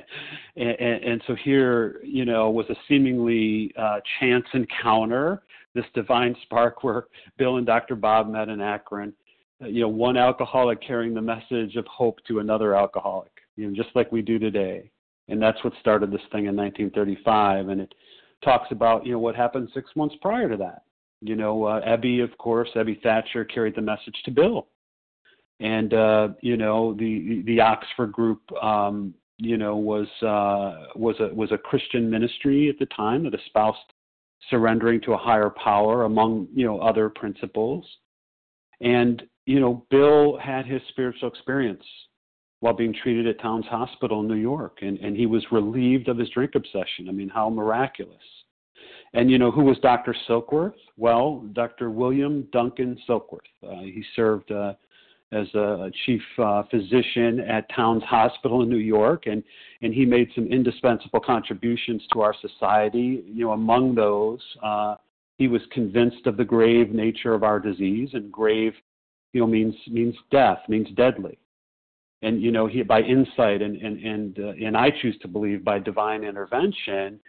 and, 0.56 1.04
and, 1.04 1.22
so 1.28 1.36
here 1.44 2.02
you 2.04 2.26
know 2.26 2.50
was 2.50 2.66
a 2.70 2.76
seemingly 2.88 3.72
uh, 3.78 4.00
chance 4.20 4.46
encounter, 4.54 5.44
this 5.76 5.86
divine 5.94 6.36
spark 6.44 6.84
where 6.84 7.06
Bill 7.38 7.58
and 7.58 7.66
Dr. 7.66 7.96
Bob 7.96 8.30
met 8.30 8.50
in 8.50 8.62
Akron. 8.62 9.14
You 9.60 9.82
know, 9.82 9.90
one 9.90 10.18
alcoholic 10.18 10.82
carrying 10.82 11.14
the 11.14 11.22
message 11.22 11.76
of 11.76 11.86
hope 11.86 12.18
to 12.28 12.40
another 12.40 12.76
alcoholic. 12.76 13.32
You 13.58 13.68
know, 13.68 13.76
just 13.76 13.96
like 13.96 14.12
we 14.12 14.22
do 14.22 14.40
today, 14.40 14.90
and 15.28 15.42
that's 15.42 15.64
what 15.64 15.74
started 15.80 16.12
this 16.12 16.22
thing 16.32 16.46
in 16.46 16.56
1935, 16.56 17.70
and 17.70 17.82
it 17.82 17.94
talks 18.44 18.72
about 18.72 19.06
you 19.06 19.14
know 19.14 19.20
what 19.20 19.36
happened 19.36 19.70
six 19.74 19.90
months 19.96 20.16
prior 20.22 20.50
to 20.50 20.58
that. 20.58 20.84
You 21.22 21.36
know, 21.36 21.66
uh, 21.66 21.82
Ebby, 21.82 22.24
of 22.24 22.36
course, 22.38 22.70
Ebby 22.76 23.02
Thatcher 23.02 23.46
carried 23.46 23.76
the 23.76 23.82
message 23.82 24.16
to 24.26 24.32
Bill, 24.32 24.68
and 25.60 25.94
uh, 25.94 26.30
you 26.42 26.58
know 26.58 26.94
the 26.94 27.44
the 27.46 27.60
Oxford 27.60 28.12
group, 28.12 28.42
um, 28.62 29.14
you 29.38 29.58
know, 29.58 29.76
was 29.76 30.08
uh, 30.22 30.88
was 30.96 31.16
a 31.20 31.34
was 31.34 31.52
a 31.52 31.58
Christian 31.58 32.10
ministry 32.10 32.70
at 32.70 32.80
the 32.80 32.88
time 32.88 33.24
that 33.24 33.36
espoused 33.36 33.78
surrendering 34.50 35.00
to 35.02 35.14
a 35.14 35.18
higher 35.18 35.52
power, 35.52 36.04
among 36.04 36.48
you 36.54 36.66
know 36.66 36.80
other 36.80 37.10
principles, 37.10 37.86
and 38.80 39.22
you 39.46 39.60
know 39.60 39.86
Bill 39.92 40.38
had 40.38 40.66
his 40.66 40.82
spiritual 40.90 41.30
experience 41.30 41.84
while 42.62 42.74
being 42.74 42.94
treated 42.94 43.28
at 43.28 43.42
Towns 43.42 43.66
Hospital 43.66 44.22
in 44.22 44.28
New 44.28 44.36
York, 44.36 44.78
and, 44.82 44.98
and 45.00 45.18
he 45.18 45.26
was 45.26 45.44
relieved 45.52 46.08
of 46.08 46.18
his 46.18 46.30
drink 46.30 46.52
obsession. 46.56 47.10
I 47.10 47.12
mean, 47.12 47.28
how 47.28 47.50
miraculous. 47.50 48.22
And 49.14 49.30
you 49.30 49.40
know, 49.40 49.52
who 49.52 49.64
was 49.64 49.78
Dr. 49.80 50.16
Silkworth? 50.30 50.76
Well, 50.96 51.44
Dr. 51.54 51.90
William 51.90 52.48
Duncan 52.54 52.98
Silkworth. 53.10 53.40
Uh, 53.68 53.82
he 53.82 54.04
served 54.16 54.52
uh, 54.52 54.74
as 55.32 55.48
a 55.56 55.90
chief 56.06 56.22
uh, 56.38 56.62
physician 56.70 57.40
at 57.40 57.66
Towns 57.76 58.04
Hospital 58.04 58.62
in 58.62 58.70
New 58.70 58.78
York, 58.78 59.26
and, 59.26 59.44
and 59.82 59.92
he 59.92 60.06
made 60.06 60.30
some 60.36 60.46
indispensable 60.46 61.20
contributions 61.20 62.04
to 62.14 62.22
our 62.22 62.36
society. 62.42 63.24
You 63.26 63.46
know, 63.46 63.52
among 63.54 63.96
those, 63.96 64.40
uh, 64.62 64.96
he 65.40 65.48
was 65.48 65.62
convinced 65.72 66.28
of 66.28 66.38
the 66.38 66.46
grave 66.46 66.92
nature 66.92 67.34
of 67.34 67.44
our 67.44 67.60
disease, 67.60 68.10
and 68.14 68.32
grave, 68.32 68.74
you 69.34 69.42
know, 69.42 69.48
means 69.48 69.76
means 69.88 70.16
death, 70.30 70.60
means 70.70 70.90
deadly 70.96 71.40
and 72.22 72.42
you 72.42 72.52
know 72.52 72.68
he 72.68 72.84
by 72.84 73.02
insight 73.02 73.62
and 73.62 73.78
and 73.78 74.00
and 74.04 74.40
uh, 74.40 74.66
and 74.66 74.78
I 74.78 74.92
choose 75.02 75.18
to 75.22 75.28
believe 75.28 75.64
by 75.64 75.80
divine 75.80 76.24
intervention 76.24 77.20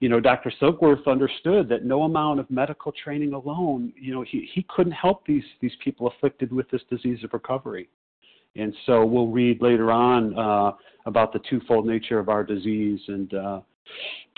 you 0.00 0.08
know 0.08 0.20
Dr. 0.20 0.52
Silkworth 0.60 1.06
understood 1.06 1.68
that 1.68 1.84
no 1.84 2.02
amount 2.02 2.40
of 2.40 2.50
medical 2.50 2.92
training 2.92 3.32
alone 3.32 3.92
you 3.96 4.14
know 4.14 4.22
he 4.22 4.48
he 4.54 4.64
couldn't 4.68 4.92
help 4.92 5.26
these 5.26 5.44
these 5.60 5.76
people 5.82 6.06
afflicted 6.08 6.52
with 6.52 6.68
this 6.70 6.82
disease 6.90 7.22
of 7.24 7.32
recovery 7.32 7.88
And 8.56 8.74
so 8.86 9.04
we'll 9.04 9.28
read 9.28 9.60
later 9.60 9.90
on 9.90 10.38
uh, 10.38 10.72
about 11.06 11.32
the 11.32 11.40
twofold 11.48 11.86
nature 11.86 12.18
of 12.18 12.28
our 12.28 12.42
disease, 12.42 13.00
and 13.08 13.34
uh, 13.34 13.60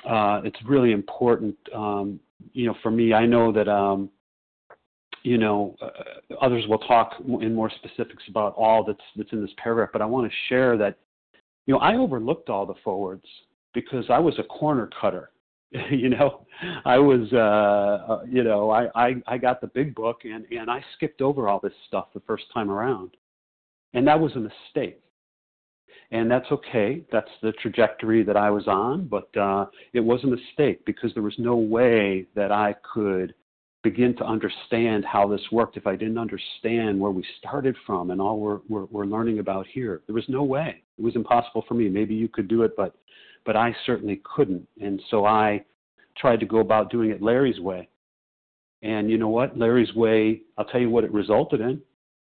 uh, 0.09 0.43
it's 0.45 0.59
really 0.67 0.93
important. 0.93 1.57
Um, 1.75 2.21
you 2.53 2.67
know, 2.67 2.75
for 2.83 2.91
me, 2.91 3.13
I 3.13 3.27
know 3.27 3.53
that 3.53 3.69
um, 3.69 4.11
you 5.29 5.39
know 5.39 5.77
uh, 5.83 6.35
others 6.41 6.65
will 6.69 6.79
talk 6.79 7.15
in 7.41 7.55
more 7.55 7.71
specifics 7.71 8.23
about 8.29 8.55
all 8.57 8.85
that's 8.85 8.99
that's 9.17 9.33
in 9.33 9.41
this 9.41 9.51
paragraph, 9.63 9.91
but 9.93 10.03
I 10.03 10.07
want 10.07 10.31
to 10.31 10.37
share 10.49 10.77
that 10.79 10.99
you 11.67 11.75
know 11.75 11.81
I 11.81 11.97
overlooked 11.97 12.49
all 12.49 12.67
the 12.67 12.75
forewords 12.83 13.25
because 13.75 14.07
I 14.09 14.19
was 14.19 14.39
a 14.39 14.45
corner 14.45 14.89
cutter. 15.01 15.31
you 15.91 16.09
know, 16.09 16.47
I 16.87 16.97
was, 16.99 17.29
uh, 17.31 18.13
uh, 18.13 18.23
you 18.27 18.43
know, 18.43 18.71
I, 18.71 18.89
I, 18.95 19.15
I 19.27 19.37
got 19.37 19.61
the 19.61 19.67
big 19.67 19.95
book 19.95 20.23
and, 20.25 20.47
and 20.51 20.71
I 20.71 20.83
skipped 20.97 21.21
over 21.21 21.47
all 21.47 21.61
this 21.63 21.75
stuff 21.87 22.07
the 22.15 22.23
first 22.27 22.45
time 22.55 22.71
around. 22.71 23.11
And 23.93 24.07
that 24.07 24.19
was 24.19 24.33
a 24.35 24.39
mistake. 24.39 25.03
And 26.11 26.31
that's 26.31 26.51
okay. 26.51 27.03
That's 27.13 27.31
the 27.43 27.53
trajectory 27.53 28.23
that 28.23 28.37
I 28.37 28.49
was 28.49 28.67
on, 28.67 29.09
but 29.09 29.35
uh, 29.37 29.67
it 29.93 30.01
was 30.01 30.25
a 30.25 30.27
mistake 30.27 30.87
because 30.87 31.13
there 31.13 31.23
was 31.23 31.35
no 31.39 31.57
way 31.57 32.27
that 32.35 32.51
I 32.51 32.75
could 32.95 33.35
begin 33.89 34.15
to 34.17 34.25
understand 34.25 35.05
how 35.05 35.27
this 35.27 35.41
worked 35.51 35.77
if 35.77 35.87
I 35.87 35.97
didn't 35.97 36.19
understand 36.19 37.01
where 37.01 37.11
we 37.11 37.25
started 37.39 37.75
from 37.87 38.11
and 38.11 38.21
all 38.21 38.39
we're, 38.39 38.59
we're, 38.69 38.85
we're 38.87 39.07
learning 39.07 39.39
about 39.39 39.67
here. 39.67 40.03
There 40.07 40.15
was 40.15 40.29
no 40.29 40.43
way. 40.43 40.83
It 40.99 41.03
was 41.03 41.17
impossible 41.17 41.65
for 41.67 41.75
me. 41.75 41.89
Maybe 41.89 42.15
you 42.15 42.29
could 42.29 42.49
do 42.49 42.63
it, 42.63 42.73
but 42.77 42.95
but 43.47 43.57
I 43.57 43.75
certainly 43.87 44.21
couldn't. 44.25 44.67
And 44.81 45.01
so 45.11 45.25
I 45.25 45.65
tried 46.19 46.41
to 46.41 46.47
go 46.47 46.59
about 46.59 46.91
doing 46.91 47.11
it 47.11 47.23
Larry's 47.23 47.61
way. 47.61 47.89
And 48.83 49.11
you 49.11 49.17
know 49.17 49.29
what? 49.29 49.57
Larry's 49.57 49.95
way, 49.95 50.43
I'll 50.59 50.67
tell 50.67 50.81
you 50.81 50.91
what 50.91 51.05
it 51.05 51.13
resulted 51.13 51.61
in 51.61 51.81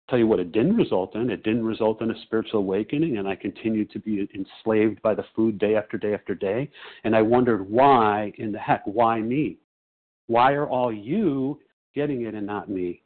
tell 0.08 0.18
you 0.18 0.26
what 0.26 0.38
it 0.38 0.52
didn't 0.52 0.76
result 0.76 1.14
in. 1.16 1.30
It 1.30 1.42
didn't 1.42 1.64
result 1.64 2.00
in 2.00 2.10
a 2.10 2.22
spiritual 2.22 2.60
awakening, 2.60 3.18
and 3.18 3.26
I 3.26 3.34
continued 3.34 3.90
to 3.90 3.98
be 3.98 4.28
enslaved 4.34 5.02
by 5.02 5.14
the 5.14 5.24
food 5.34 5.58
day 5.58 5.74
after 5.74 5.98
day 5.98 6.14
after 6.14 6.34
day. 6.34 6.70
And 7.04 7.16
I 7.16 7.22
wondered 7.22 7.68
why 7.68 8.32
in 8.38 8.52
the 8.52 8.58
heck, 8.58 8.82
why 8.84 9.20
me? 9.20 9.58
Why 10.26 10.52
are 10.52 10.68
all 10.68 10.92
you 10.92 11.60
getting 11.94 12.22
it 12.22 12.34
and 12.34 12.46
not 12.46 12.68
me? 12.68 13.02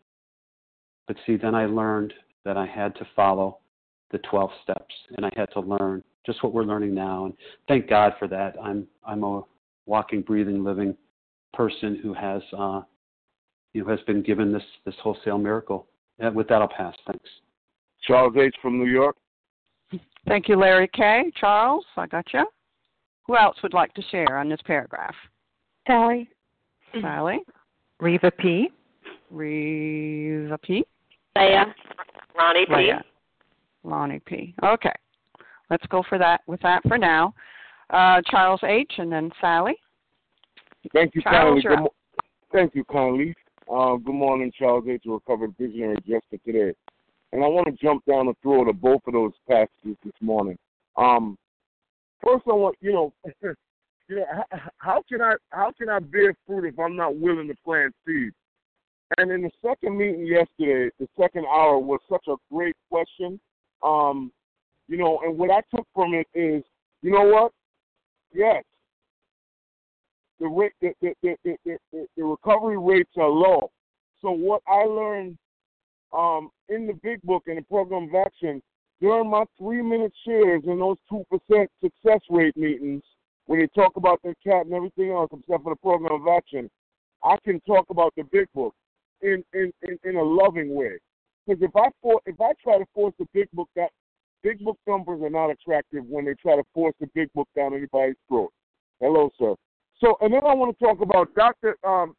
But 1.07 1.17
see, 1.27 1.37
then 1.37 1.55
I 1.55 1.67
learned 1.67 2.13
that 2.45 2.57
I 2.57 2.67
had 2.67 2.95
to 2.97 3.07
follow 3.15 3.59
the 4.11 4.19
12 4.19 4.51
steps, 4.63 4.95
and 5.17 5.27
I 5.27 5.31
had 5.37 5.51
to 5.53 5.61
learn 5.61 6.03
just 6.27 6.43
what 6.43 6.53
we're 6.53 6.65
learning 6.65 6.95
now. 6.95 7.27
And 7.27 7.35
thank 7.69 7.89
God 7.89 8.15
for 8.19 8.29
that. 8.29 8.55
I'm 8.63 8.87
I'm 9.07 9.25
a 9.25 9.43
walking, 9.87 10.23
breathing, 10.23 10.63
living 10.65 10.97
person 11.53 11.99
who 12.03 12.15
has 12.15 12.43
uh, 12.57 12.83
you 13.73 13.83
know 13.83 13.91
has 13.91 14.01
been 14.07 14.23
given 14.23 14.53
this 14.53 14.63
this 14.85 14.95
wholesale 15.03 15.39
miracle 15.39 15.87
and 16.21 16.37
with 16.37 16.49
that, 16.49 16.61
I'll 16.61 16.69
pass. 16.69 16.95
Thanks. 17.07 17.29
Charles 18.07 18.35
H. 18.37 18.55
from 18.63 18.79
New 18.79 18.91
York. 18.91 19.17
Thank 20.29 20.49
you, 20.49 20.57
Larry 20.57 20.89
K. 20.95 21.33
Charles, 21.37 21.85
I 21.97 22.07
got 22.07 22.27
you. 22.33 22.47
Who 23.27 23.37
else 23.37 23.57
would 23.63 23.75
like 23.75 23.93
to 23.95 24.03
share 24.11 24.39
on 24.39 24.49
this 24.49 24.61
paragraph? 24.65 25.15
Sally. 25.87 26.29
Sally. 27.01 27.41
Reva 28.01 28.31
P. 28.31 28.71
Reva 29.31 30.59
P. 30.59 30.85
Leah. 31.37 31.75
Ronnie 32.37 32.67
P. 32.67 32.75
Leah. 32.75 33.05
Lonnie 33.85 34.21
P. 34.21 34.55
Okay. 34.65 34.93
Let's 35.71 35.87
go 35.87 36.03
for 36.09 36.19
that 36.19 36.41
with 36.47 36.61
that 36.63 36.83
for 36.89 36.99
now. 36.99 37.35
Uh, 37.91 38.21
Charles 38.31 38.61
H. 38.65 38.93
and 38.99 39.11
then 39.11 39.31
Sally. 39.41 39.77
Thank 40.93 41.15
you 41.15 41.23
Charles, 41.23 41.63
kindly. 41.63 41.91
Thank 42.53 42.75
you 42.75 42.85
kindly. 42.85 43.35
Uh, 43.73 43.97
good 43.97 44.15
morning, 44.15 44.51
Charles 44.59 44.85
H. 44.89 45.03
Recovered 45.07 45.55
Visionary 45.59 45.97
just 46.07 46.25
for 46.31 46.39
today. 46.39 46.75
And 47.33 47.45
I 47.45 47.47
want 47.47 47.67
to 47.67 47.73
jump 47.73 48.05
down 48.07 48.27
the 48.27 48.35
throat 48.43 48.69
of 48.69 48.81
both 48.81 49.03
of 49.07 49.13
those 49.13 49.33
passages 49.49 49.97
this 50.05 50.15
morning. 50.21 50.59
Um, 50.97 51.39
first, 52.25 52.43
I 52.49 52.53
want 52.53 52.77
you 52.81 52.93
know, 52.93 53.13
you 54.11 54.17
know, 54.17 54.25
how, 54.51 54.59
how 54.79 55.03
can 55.09 55.23
I 55.23 55.35
how 55.51 55.73
can 55.79 55.89
I 55.89 56.01
bear 56.01 56.35
fruit 56.47 56.67
if 56.67 56.79
I'm 56.79 56.97
not 56.97 57.17
willing 57.17 57.47
to 57.47 57.55
plant 57.65 57.95
seeds? 58.05 58.35
And 59.19 59.31
in 59.31 59.43
the 59.43 59.51
second 59.65 59.97
meeting 59.97 60.27
yesterday, 60.27 60.91
the 60.99 61.09
second 61.19 61.45
hour 61.47 61.79
was 61.79 62.01
such 62.11 62.25
a 62.29 62.35
great 62.53 62.75
question. 62.91 63.41
Um, 63.83 64.33
you 64.89 64.97
know, 64.99 65.21
and 65.25 65.39
what 65.39 65.51
I 65.51 65.61
took 65.75 65.87
from 65.95 66.15
it 66.15 66.27
is, 66.35 66.65
you 67.03 67.13
know 67.13 67.25
what? 67.25 67.53
Yes, 68.35 68.65
the 70.41 70.71
the, 70.81 70.93
the, 71.01 71.37
the, 71.45 71.57
the, 71.65 72.07
the 72.17 72.25
recovery 72.25 72.79
rates 72.79 73.13
are 73.17 73.29
low. 73.29 73.71
So 74.23 74.33
what 74.33 74.63
I 74.67 74.85
learned 74.85 75.39
um, 76.13 76.51
in 76.69 76.89
the 76.89 76.95
big 77.03 77.23
book 77.23 77.45
and 77.47 77.59
the 77.59 77.63
program 77.63 78.09
of 78.09 78.15
action 78.15 78.61
during 79.01 79.31
my 79.31 79.45
three 79.57 79.83
minute 79.83 80.13
shares 80.27 80.63
in 80.67 80.81
those 80.81 80.97
two 81.09 81.25
percent 81.31 81.71
success 81.81 82.21
rate 82.29 82.57
meetings, 82.57 83.03
when 83.51 83.59
they 83.59 83.67
talk 83.75 83.97
about 83.97 84.23
their 84.23 84.37
cat 84.47 84.67
and 84.67 84.73
everything 84.73 85.11
else 85.11 85.29
except 85.33 85.65
for 85.65 85.73
the 85.73 85.81
program 85.83 86.13
of 86.13 86.29
action, 86.29 86.71
I 87.25 87.37
can 87.45 87.61
talk 87.63 87.85
about 87.91 88.15
the 88.17 88.23
big 88.31 88.47
book 88.55 88.73
in 89.23 89.43
in, 89.53 89.73
in, 89.83 89.99
in 90.05 90.15
a 90.15 90.23
loving 90.23 90.73
way. 90.73 90.99
Because 91.45 91.61
if 91.61 91.75
I 91.75 91.89
for, 92.01 92.21
if 92.27 92.41
I 92.41 92.53
try 92.63 92.79
to 92.79 92.85
force 92.95 93.13
the 93.19 93.27
big 93.35 93.49
book 93.53 93.69
that 93.75 93.91
big 94.45 94.65
book 94.65 94.79
numbers 94.87 95.21
are 95.23 95.31
not 95.31 95.51
attractive 95.51 96.05
when 96.09 96.27
they 96.27 96.35
try 96.35 96.55
to 96.55 96.63
force 96.73 96.95
the 97.01 97.09
big 97.13 97.29
book 97.33 97.49
down 97.57 97.75
anybody's 97.75 98.15
throat. 98.29 98.53
Hello, 99.01 99.31
sir. 99.37 99.57
So, 99.99 100.17
and 100.21 100.33
then 100.33 100.43
I 100.47 100.55
want 100.55 100.79
to 100.79 100.85
talk 100.85 101.01
about 101.01 101.35
Dr. 101.35 101.77
Um, 101.85 102.15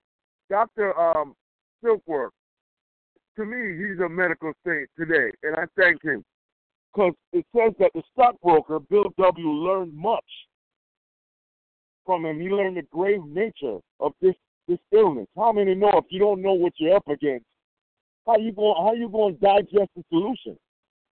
Dr. 0.50 1.00
Um, 1.00 1.34
Silkworth. 1.82 2.32
To 3.38 3.46
me, 3.46 3.78
he's 3.78 4.02
a 4.02 4.10
medical 4.10 4.52
saint 4.68 4.90
today, 5.00 5.32
and 5.44 5.56
I 5.56 5.64
thank 5.80 6.04
him 6.04 6.26
because 6.94 7.14
it 7.32 7.46
says 7.56 7.72
that 7.80 7.92
the 7.96 8.04
stockbroker 8.12 8.82
Bill 8.82 9.14
W. 9.18 9.50
learned 9.50 9.96
much 9.96 10.26
from 12.12 12.26
him. 12.26 12.42
He 12.42 12.50
learned 12.50 12.76
the 12.76 12.82
grave 12.92 13.26
nature 13.26 13.78
of 14.02 14.12
this 14.22 14.36
this 14.68 14.80
illness. 14.92 15.28
How 15.38 15.54
many 15.54 15.76
know 15.76 15.92
if 15.94 16.06
you 16.10 16.20
don't 16.20 16.42
know 16.42 16.54
what 16.54 16.74
you're 16.78 16.96
up 16.96 17.08
against, 17.08 17.46
how 18.28 18.36
you 18.38 18.52
going 18.52 18.76
how 18.78 18.94
you 18.94 19.08
going 19.08 19.36
to 19.36 19.40
digest 19.40 19.92
the 19.96 20.04
solution, 20.10 20.58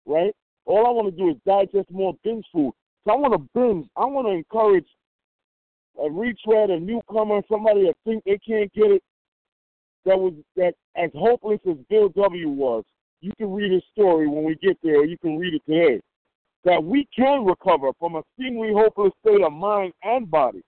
right? 0.08 0.34
All 0.66 0.88
I 0.88 0.90
want 0.90 1.16
to 1.16 1.24
do 1.24 1.30
is 1.30 1.36
digest 1.46 1.92
more 1.92 2.16
binge 2.24 2.46
food. 2.52 2.74
So 3.06 3.14
I 3.14 3.16
want 3.16 3.34
to 3.34 3.48
binge. 3.54 3.88
I 3.96 4.06
want 4.06 4.28
to 4.28 4.32
encourage 4.32 4.88
a 6.04 6.10
retread, 6.10 6.72
a 6.72 6.80
newcomer, 6.80 7.42
somebody 7.48 7.86
that 7.86 7.96
think 8.04 8.24
they 8.24 8.40
can't 8.40 8.74
get 8.74 8.92
it, 8.92 9.04
that 10.06 10.18
was 10.18 10.34
that 10.56 10.74
as 10.96 11.12
hopeless 11.14 11.60
as 11.70 11.78
Bill 11.92 12.10
W 12.10 12.50
was. 12.50 12.84
You 13.22 13.32
can 13.38 13.52
read 13.52 13.72
his 13.72 13.84
story 13.92 14.28
when 14.28 14.44
we 14.46 14.56
get 14.56 14.78
there. 14.82 15.06
You 15.06 15.18
can 15.20 15.38
read 15.38 15.54
it 15.54 15.62
today. 15.70 16.02
That 16.66 16.84
we 16.84 17.08
can 17.16 17.46
recover 17.46 17.92
from 18.00 18.16
a 18.16 18.24
seemingly 18.38 18.74
hopeless 18.74 19.14
state 19.26 19.42
of 19.44 19.54
mind 19.54 19.94
and 20.04 20.30
body, 20.30 20.62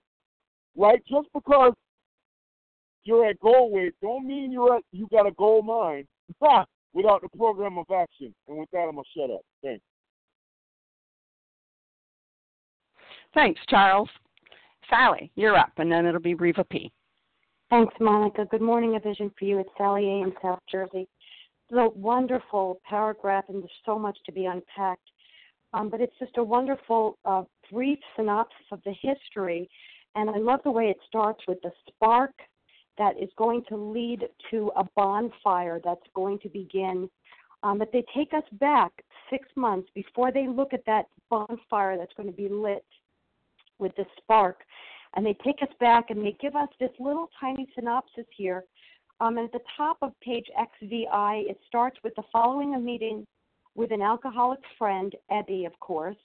right? 0.76 1.02
Just 1.08 1.28
because 1.34 1.72
you're 3.04 3.26
at 3.26 3.40
goal 3.40 3.70
weight, 3.72 3.94
don't 4.02 4.26
mean 4.26 4.52
you're 4.52 4.76
at 4.76 4.82
you 4.92 5.08
got 5.10 5.26
a 5.26 5.32
goal 5.32 5.62
mind 5.62 6.06
without 6.92 7.22
the 7.22 7.28
program 7.36 7.78
of 7.78 7.86
action. 7.90 8.34
And 8.48 8.58
with 8.58 8.70
that, 8.72 8.86
I'm 8.88 8.96
gonna 8.96 9.02
shut 9.16 9.30
up. 9.30 9.40
Thanks. 9.62 9.82
Thanks, 13.34 13.60
Charles. 13.68 14.08
Sally, 14.88 15.30
you're 15.36 15.56
up, 15.56 15.72
and 15.76 15.90
then 15.90 16.04
it'll 16.04 16.20
be 16.20 16.34
Reva 16.34 16.64
P. 16.64 16.92
Thanks, 17.70 17.94
Monica. 18.00 18.44
Good 18.50 18.60
morning, 18.60 18.96
a 18.96 19.00
vision 19.00 19.30
for 19.38 19.44
you. 19.44 19.60
It's 19.60 19.70
Sally 19.78 20.04
A. 20.06 20.22
in 20.24 20.32
South 20.42 20.58
Jersey. 20.70 21.08
The 21.70 21.82
a 21.82 21.88
wonderful 21.90 22.80
paragraph, 22.84 23.44
and 23.48 23.62
there's 23.62 23.70
so 23.86 23.96
much 23.96 24.18
to 24.26 24.32
be 24.32 24.46
unpacked. 24.46 25.08
Um, 25.72 25.88
but 25.88 26.00
it's 26.00 26.18
just 26.18 26.36
a 26.36 26.42
wonderful, 26.42 27.16
uh, 27.24 27.44
brief 27.70 28.00
synopsis 28.16 28.66
of 28.72 28.80
the 28.84 28.92
history. 29.00 29.70
And 30.14 30.28
I 30.28 30.38
love 30.38 30.60
the 30.64 30.70
way 30.70 30.86
it 30.86 30.98
starts 31.06 31.40
with 31.46 31.60
the 31.62 31.72
spark 31.88 32.32
that 32.98 33.20
is 33.20 33.30
going 33.36 33.64
to 33.68 33.76
lead 33.76 34.28
to 34.50 34.70
a 34.76 34.84
bonfire 34.96 35.80
that's 35.82 36.06
going 36.14 36.38
to 36.40 36.48
begin. 36.48 37.08
Um, 37.62 37.78
but 37.78 37.92
they 37.92 38.04
take 38.14 38.32
us 38.34 38.44
back 38.52 38.92
six 39.30 39.48
months 39.56 39.88
before 39.94 40.32
they 40.32 40.46
look 40.48 40.72
at 40.72 40.84
that 40.86 41.06
bonfire 41.28 41.96
that's 41.96 42.12
going 42.16 42.28
to 42.28 42.36
be 42.36 42.48
lit 42.48 42.84
with 43.78 43.94
the 43.96 44.04
spark. 44.18 44.60
And 45.16 45.24
they 45.24 45.36
take 45.44 45.62
us 45.62 45.74
back 45.80 46.10
and 46.10 46.24
they 46.24 46.36
give 46.40 46.56
us 46.56 46.68
this 46.78 46.90
little 46.98 47.30
tiny 47.40 47.68
synopsis 47.74 48.26
here. 48.36 48.64
Um, 49.20 49.38
and 49.38 49.46
at 49.46 49.52
the 49.52 49.60
top 49.76 49.98
of 50.02 50.12
page 50.20 50.46
XVI, 50.58 51.50
it 51.50 51.58
starts 51.66 51.98
with 52.02 52.14
the 52.16 52.22
following 52.32 52.74
a 52.74 52.78
meeting 52.78 53.26
with 53.74 53.92
an 53.92 54.02
alcoholic 54.02 54.60
friend, 54.78 55.14
Ebby, 55.30 55.66
of 55.66 55.78
course, 55.80 56.16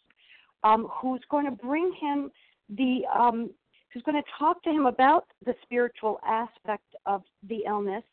um, 0.63 0.87
who's 0.91 1.21
going 1.29 1.45
to 1.45 1.51
bring 1.51 1.93
him 1.99 2.31
the, 2.69 3.01
um, 3.13 3.49
who's 3.95 4.03
going 4.03 4.21
to 4.21 4.29
talk 4.37 4.61
to 4.63 4.69
him 4.69 4.85
about 4.85 5.25
the 5.45 5.55
spiritual 5.63 6.19
aspect 6.27 6.83
of 7.05 7.23
the 7.47 7.63
illness. 7.65 8.03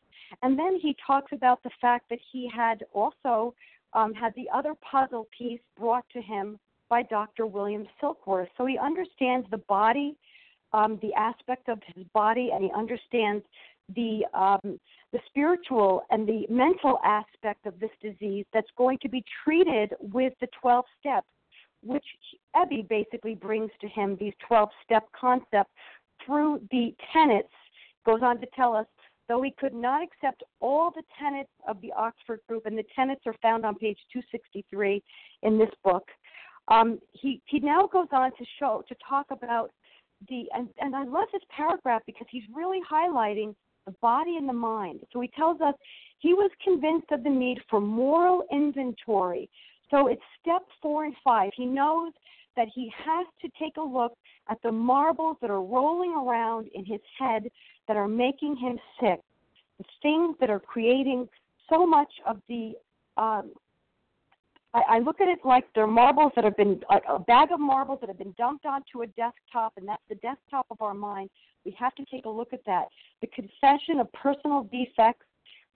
And 0.41 0.57
then 0.57 0.79
he 0.81 0.95
talks 1.05 1.33
about 1.33 1.61
the 1.61 1.71
fact 1.81 2.09
that 2.09 2.19
he 2.31 2.49
had 2.49 2.85
also 2.93 3.53
um, 3.91 4.13
had 4.13 4.33
the 4.35 4.47
other 4.53 4.75
puzzle 4.75 5.27
piece 5.37 5.59
brought 5.77 6.05
to 6.13 6.21
him 6.21 6.57
by 6.89 7.03
Dr. 7.03 7.45
William 7.45 7.85
Silkworth. 8.01 8.47
So 8.57 8.65
he 8.65 8.77
understands 8.77 9.45
the 9.51 9.57
body, 9.57 10.15
um, 10.71 10.99
the 11.01 11.13
aspect 11.15 11.67
of 11.67 11.79
his 11.93 12.05
body, 12.13 12.51
and 12.53 12.63
he 12.63 12.71
understands 12.71 13.43
the 13.93 14.21
um, 14.33 14.79
the 15.11 15.19
spiritual 15.27 16.03
and 16.09 16.25
the 16.25 16.47
mental 16.49 16.97
aspect 17.03 17.65
of 17.65 17.77
this 17.79 17.91
disease 18.01 18.45
that's 18.53 18.69
going 18.77 18.97
to 19.01 19.09
be 19.09 19.23
treated 19.43 19.93
with 19.99 20.33
the 20.39 20.47
12 20.59 20.85
steps, 20.99 21.27
which 21.83 22.05
Ebby 22.55 22.87
basically 22.87 23.35
brings 23.35 23.71
to 23.81 23.87
him 23.87 24.17
these 24.19 24.33
12 24.47 24.69
step 24.83 25.03
concepts 25.19 25.71
through 26.25 26.61
the 26.71 26.93
tenets. 27.11 27.49
Goes 28.05 28.21
on 28.21 28.39
to 28.39 28.47
tell 28.55 28.75
us, 28.75 28.85
though 29.27 29.41
he 29.41 29.51
could 29.57 29.73
not 29.73 30.01
accept 30.03 30.43
all 30.59 30.91
the 30.91 31.03
tenets 31.19 31.49
of 31.67 31.79
the 31.81 31.91
Oxford 31.95 32.39
group, 32.47 32.65
and 32.65 32.77
the 32.77 32.83
tenets 32.95 33.21
are 33.25 33.35
found 33.41 33.65
on 33.65 33.75
page 33.75 33.97
263 34.11 35.01
in 35.43 35.57
this 35.57 35.69
book. 35.83 36.07
Um, 36.69 36.99
he 37.11 37.41
he 37.45 37.59
now 37.59 37.87
goes 37.87 38.07
on 38.11 38.31
to 38.31 38.45
show 38.59 38.83
to 38.87 38.95
talk 39.07 39.27
about 39.31 39.71
the 40.29 40.45
and, 40.53 40.69
and 40.79 40.95
I 40.95 41.03
love 41.03 41.27
this 41.33 41.41
paragraph 41.55 42.01
because 42.05 42.27
he's 42.31 42.43
really 42.53 42.79
highlighting 42.89 43.53
the 43.85 43.93
body 44.01 44.37
and 44.37 44.47
the 44.47 44.53
mind. 44.53 45.01
So 45.11 45.19
he 45.19 45.29
tells 45.29 45.59
us 45.61 45.73
he 46.19 46.33
was 46.33 46.51
convinced 46.63 47.11
of 47.11 47.23
the 47.23 47.29
need 47.29 47.59
for 47.69 47.81
moral 47.81 48.43
inventory. 48.51 49.49
So 49.93 50.07
it's 50.07 50.21
step 50.41 50.63
four 50.81 51.05
and 51.05 51.13
five. 51.23 51.51
He 51.55 51.67
knows 51.67 52.13
that 52.55 52.67
he 52.73 52.91
has 53.05 53.27
to 53.41 53.49
take 53.59 53.77
a 53.77 53.81
look 53.81 54.13
at 54.49 54.57
the 54.63 54.71
marbles 54.71 55.37
that 55.41 55.51
are 55.51 55.61
rolling 55.61 56.15
around 56.15 56.67
in 56.73 56.83
his 56.83 56.99
head 57.19 57.43
that 57.87 57.95
are 57.95 58.07
making 58.07 58.55
him 58.55 58.79
sick, 58.99 59.19
the 59.77 59.85
things 60.01 60.35
that 60.39 60.49
are 60.49 60.59
creating 60.59 61.29
so 61.71 61.85
much 61.85 62.11
of 62.25 62.41
the 62.49 62.73
um, 63.17 63.51
I, 64.73 64.97
look 64.97 65.21
at 65.21 65.27
it 65.27 65.37
like 65.45 65.65
they're 65.75 65.85
marbles 65.85 66.31
that 66.35 66.43
have 66.43 66.57
been 66.57 66.81
a, 66.89 67.13
a 67.13 67.19
bag 67.19 67.51
of 67.51 67.59
marbles 67.59 67.99
that 68.01 68.09
have 68.09 68.17
been 68.17 68.33
dumped 68.39 68.65
onto 68.65 69.03
a 69.03 69.07
desktop, 69.07 69.73
and 69.77 69.87
that's 69.87 70.01
the 70.09 70.15
desktop 70.15 70.65
of 70.71 70.81
our 70.81 70.95
mind. 70.95 71.29
We 71.63 71.75
have 71.77 71.93
to 71.93 72.05
take 72.05 72.25
a 72.25 72.29
look 72.29 72.53
at 72.53 72.65
that. 72.65 72.85
The 73.21 73.27
confession 73.27 73.99
of 73.99 74.11
personal 74.13 74.67
defects, 74.71 75.27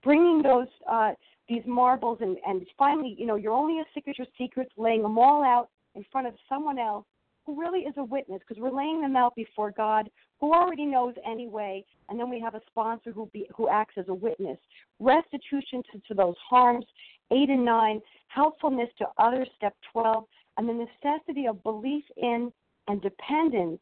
bringing 0.01 0.41
those 0.41 0.65
uh, 0.89 1.11
these 1.49 1.63
marbles, 1.65 2.19
and 2.21 2.37
and 2.45 2.65
finally, 2.77 3.15
you 3.17 3.25
know, 3.25 3.35
you're 3.35 3.53
only 3.53 3.79
as 3.79 3.85
sick 3.93 4.05
as 4.07 4.17
your 4.17 4.27
secrets, 4.37 4.71
laying 4.77 5.01
them 5.01 5.17
all 5.17 5.43
out 5.43 5.69
in 5.95 6.05
front 6.11 6.27
of 6.27 6.33
someone 6.47 6.79
else 6.79 7.05
who 7.45 7.59
really 7.59 7.79
is 7.79 7.93
a 7.97 8.03
witness, 8.03 8.41
because 8.45 8.61
we're 8.61 8.75
laying 8.75 9.01
them 9.01 9.15
out 9.15 9.33
before 9.33 9.71
God, 9.71 10.09
who 10.41 10.53
already 10.53 10.85
knows 10.85 11.13
anyway, 11.25 11.83
and 12.09 12.19
then 12.19 12.29
we 12.29 12.41
have 12.41 12.55
a 12.55 12.61
sponsor 12.67 13.11
who 13.11 13.27
be, 13.27 13.47
who 13.55 13.69
acts 13.69 13.93
as 13.97 14.05
a 14.09 14.13
witness. 14.13 14.57
Restitution 14.99 15.81
to, 15.91 15.99
to 16.09 16.13
those 16.13 16.35
harms, 16.49 16.85
eight 17.31 17.49
and 17.49 17.63
nine 17.63 18.01
helpfulness 18.27 18.89
to 18.97 19.05
others, 19.17 19.47
step 19.55 19.73
12, 19.93 20.25
and 20.57 20.67
the 20.67 20.73
necessity 20.73 21.47
of 21.47 21.63
belief 21.63 22.03
in 22.17 22.51
and 22.89 23.01
dependence 23.01 23.79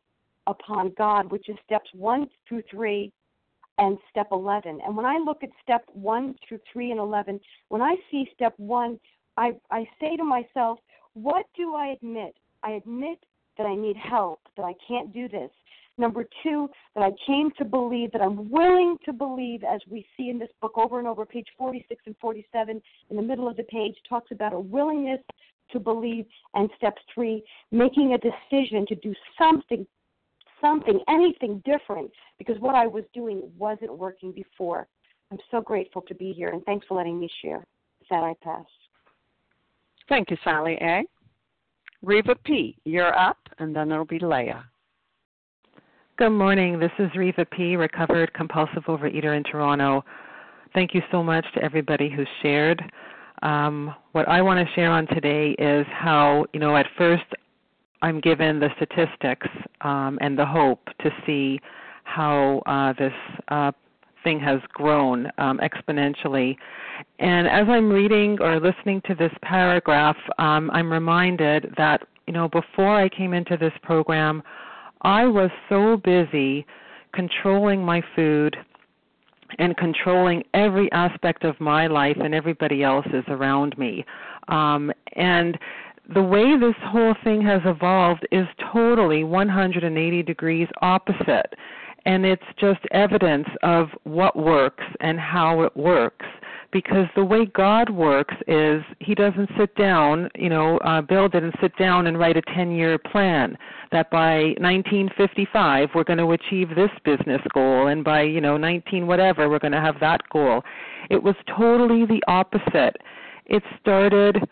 upon 0.47 0.93
God, 0.97 1.31
which 1.31 1.49
is 1.49 1.55
steps 1.65 1.89
1 1.93 2.27
through 2.47 2.63
3 2.69 3.11
and 3.77 3.97
step 4.09 4.27
11. 4.31 4.79
And 4.85 4.95
when 4.95 5.05
I 5.05 5.17
look 5.17 5.43
at 5.43 5.49
step 5.61 5.83
1 5.93 6.35
through 6.47 6.59
3 6.71 6.91
and 6.91 6.99
11, 6.99 7.39
when 7.69 7.81
I 7.81 7.95
see 8.09 8.29
step 8.33 8.53
1, 8.57 8.99
I, 9.37 9.53
I 9.71 9.87
say 9.99 10.15
to 10.15 10.23
myself, 10.23 10.79
what 11.13 11.45
do 11.55 11.75
I 11.75 11.87
admit? 11.87 12.35
I 12.63 12.71
admit 12.71 13.19
that 13.57 13.65
I 13.65 13.75
need 13.75 13.95
help, 13.95 14.39
that 14.57 14.63
I 14.63 14.73
can't 14.87 15.13
do 15.13 15.27
this. 15.27 15.51
Number 15.97 16.25
two, 16.43 16.69
that 16.93 17.03
I 17.03 17.11
came 17.25 17.51
to 17.57 17.63
believe, 17.63 18.11
that 18.11 18.21
I'm 18.21 18.49
willing 18.49 18.97
to 19.05 19.13
believe, 19.13 19.63
as 19.63 19.79
we 19.89 20.05
see 20.17 20.29
in 20.29 20.37
this 20.37 20.49
book 20.61 20.73
over 20.77 20.99
and 20.99 21.07
over, 21.07 21.25
page 21.25 21.47
46 21.57 22.03
and 22.05 22.15
47, 22.19 22.81
in 23.09 23.15
the 23.15 23.21
middle 23.21 23.47
of 23.47 23.55
the 23.55 23.63
page, 23.63 23.95
talks 24.07 24.31
about 24.31 24.51
a 24.51 24.59
willingness 24.59 25.21
to 25.71 25.79
believe. 25.79 26.25
And 26.53 26.69
step 26.75 26.97
three, 27.13 27.43
making 27.71 28.13
a 28.13 28.17
decision 28.17 28.85
to 28.87 28.95
do 28.95 29.13
something, 29.37 29.87
something, 30.61 30.99
anything 31.07 31.61
different, 31.65 32.11
because 32.37 32.59
what 32.59 32.75
I 32.75 32.87
was 32.87 33.03
doing 33.13 33.43
wasn't 33.57 33.97
working 33.97 34.31
before. 34.31 34.87
I'm 35.31 35.39
so 35.51 35.61
grateful 35.61 36.01
to 36.03 36.15
be 36.15 36.33
here, 36.33 36.49
and 36.49 36.63
thanks 36.65 36.85
for 36.87 36.97
letting 36.97 37.19
me 37.19 37.29
share. 37.41 37.65
With 37.99 38.09
that, 38.09 38.23
I 38.23 38.33
pass. 38.41 38.65
Thank 40.07 40.29
you, 40.29 40.37
Sally 40.43 40.77
A. 40.81 41.03
Reva 42.03 42.35
P., 42.45 42.77
you're 42.85 43.17
up, 43.17 43.37
and 43.57 43.75
then 43.75 43.91
it'll 43.91 44.05
be 44.05 44.19
Leah. 44.19 44.63
Good 46.17 46.29
morning. 46.29 46.79
This 46.79 46.91
is 46.99 47.09
Reva 47.15 47.45
P., 47.45 47.75
recovered 47.75 48.33
compulsive 48.33 48.83
overeater 48.83 49.35
in 49.35 49.43
Toronto. 49.43 50.05
Thank 50.73 50.93
you 50.93 51.01
so 51.11 51.23
much 51.23 51.45
to 51.55 51.63
everybody 51.63 52.09
who 52.09 52.23
shared. 52.43 52.81
Um, 53.41 53.93
what 54.11 54.27
I 54.29 54.41
want 54.41 54.65
to 54.65 54.73
share 54.75 54.91
on 54.91 55.07
today 55.07 55.55
is 55.57 55.85
how, 55.91 56.45
you 56.53 56.59
know, 56.59 56.77
at 56.77 56.85
first 56.97 57.23
I'm 58.05 58.19
given 58.19 58.59
the 58.59 58.69
statistics 58.75 59.47
um, 59.81 60.19
and 60.21 60.37
the 60.37 60.45
hope 60.45 60.85
to 61.01 61.09
see 61.25 61.59
how 62.03 62.61
uh, 62.67 62.93
this 62.99 63.11
uh, 63.47 63.71
thing 64.23 64.39
has 64.41 64.59
grown 64.71 65.25
um, 65.39 65.59
exponentially. 65.59 66.55
And 67.17 67.47
as 67.47 67.65
I'm 67.67 67.89
reading 67.89 68.37
or 68.41 68.59
listening 68.59 69.01
to 69.07 69.15
this 69.15 69.31
paragraph, 69.41 70.17
um, 70.37 70.69
I'm 70.71 70.91
reminded 70.91 71.73
that, 71.77 72.03
you 72.27 72.33
know, 72.33 72.47
before 72.47 72.95
I 72.95 73.09
came 73.09 73.33
into 73.33 73.57
this 73.57 73.73
program, 73.81 74.43
I 75.01 75.25
was 75.25 75.49
so 75.67 75.97
busy 75.97 76.63
controlling 77.11 77.83
my 77.83 78.03
food 78.15 78.55
and 79.57 79.75
controlling 79.77 80.43
every 80.53 80.91
aspect 80.91 81.43
of 81.43 81.59
my 81.59 81.87
life 81.87 82.17
and 82.23 82.35
everybody 82.35 82.83
else's 82.83 83.23
around 83.29 83.75
me. 83.79 84.05
Um, 84.47 84.91
and 85.15 85.57
the 86.13 86.21
way 86.21 86.57
this 86.57 86.75
whole 86.83 87.15
thing 87.23 87.41
has 87.41 87.61
evolved 87.65 88.27
is 88.31 88.47
totally 88.71 89.23
180 89.23 90.23
degrees 90.23 90.67
opposite. 90.81 91.53
And 92.05 92.25
it's 92.25 92.43
just 92.59 92.79
evidence 92.91 93.47
of 93.63 93.87
what 94.03 94.35
works 94.35 94.83
and 94.99 95.19
how 95.19 95.61
it 95.61 95.75
works 95.75 96.25
because 96.71 97.07
the 97.15 97.23
way 97.23 97.45
God 97.45 97.89
works 97.89 98.35
is 98.47 98.83
He 98.99 99.15
doesn't 99.15 99.49
sit 99.57 99.73
down, 99.75 100.29
you 100.35 100.49
know, 100.49 100.77
uh, 100.79 101.01
Bill 101.01 101.29
didn't 101.29 101.55
sit 101.61 101.75
down 101.77 102.05
and 102.05 102.19
write 102.19 102.35
a 102.35 102.41
10 102.53 102.71
year 102.71 102.97
plan 102.97 103.57
that 103.91 104.11
by 104.11 104.53
1955 104.59 105.89
we're 105.95 106.03
going 106.03 106.19
to 106.19 106.31
achieve 106.31 106.69
this 106.75 106.89
business 107.05 107.41
goal 107.53 107.87
and 107.87 108.03
by, 108.03 108.23
you 108.23 108.41
know, 108.41 108.57
19 108.57 109.07
whatever 109.07 109.49
we're 109.49 109.57
going 109.57 109.71
to 109.71 109.79
have 109.79 109.99
that 110.01 110.21
goal. 110.29 110.63
It 111.09 111.23
was 111.23 111.35
totally 111.57 112.05
the 112.05 112.21
opposite. 112.27 112.97
It 113.45 113.63
started 113.79 114.43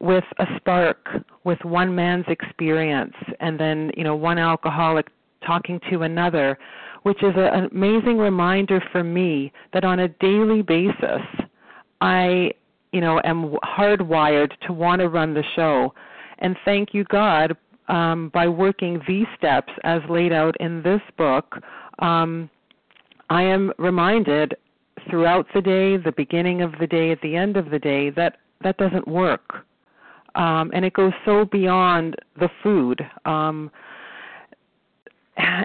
with 0.00 0.24
a 0.38 0.44
spark, 0.56 1.08
with 1.44 1.58
one 1.64 1.94
man's 1.94 2.26
experience, 2.28 3.14
and 3.40 3.58
then, 3.58 3.90
you 3.96 4.04
know, 4.04 4.16
one 4.16 4.38
alcoholic 4.38 5.06
talking 5.46 5.80
to 5.90 6.02
another, 6.02 6.58
which 7.02 7.22
is 7.22 7.34
a, 7.36 7.54
an 7.54 7.68
amazing 7.72 8.18
reminder 8.18 8.82
for 8.92 9.04
me 9.04 9.52
that 9.72 9.84
on 9.84 10.00
a 10.00 10.08
daily 10.08 10.62
basis, 10.62 11.22
I, 12.00 12.50
you 12.92 13.00
know, 13.00 13.20
am 13.24 13.56
hardwired 13.62 14.52
to 14.66 14.72
want 14.72 15.00
to 15.00 15.08
run 15.08 15.34
the 15.34 15.44
show. 15.54 15.94
And 16.38 16.56
thank 16.64 16.92
you, 16.92 17.04
God, 17.04 17.56
um, 17.88 18.30
by 18.32 18.48
working 18.48 19.00
these 19.06 19.26
steps 19.36 19.72
as 19.84 20.00
laid 20.08 20.32
out 20.32 20.56
in 20.60 20.82
this 20.82 21.02
book, 21.16 21.56
um, 22.00 22.50
I 23.30 23.42
am 23.42 23.72
reminded 23.78 24.54
throughout 25.08 25.46
the 25.54 25.60
day, 25.60 25.96
the 25.96 26.12
beginning 26.16 26.62
of 26.62 26.72
the 26.80 26.86
day, 26.86 27.10
at 27.10 27.20
the 27.20 27.36
end 27.36 27.56
of 27.56 27.70
the 27.70 27.78
day, 27.78 28.10
that 28.10 28.38
that 28.62 28.76
doesn't 28.78 29.06
work. 29.06 29.66
Um, 30.34 30.70
and 30.74 30.84
it 30.84 30.92
goes 30.94 31.12
so 31.24 31.44
beyond 31.44 32.16
the 32.38 32.48
food. 32.62 33.00
Um, 33.24 33.70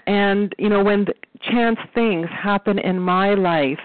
and, 0.06 0.54
you 0.58 0.70
know, 0.70 0.84
when 0.84 1.08
chance 1.42 1.80
things 1.94 2.28
happen 2.32 2.80
in 2.80 3.00
my 3.00 3.34
life, 3.34 3.80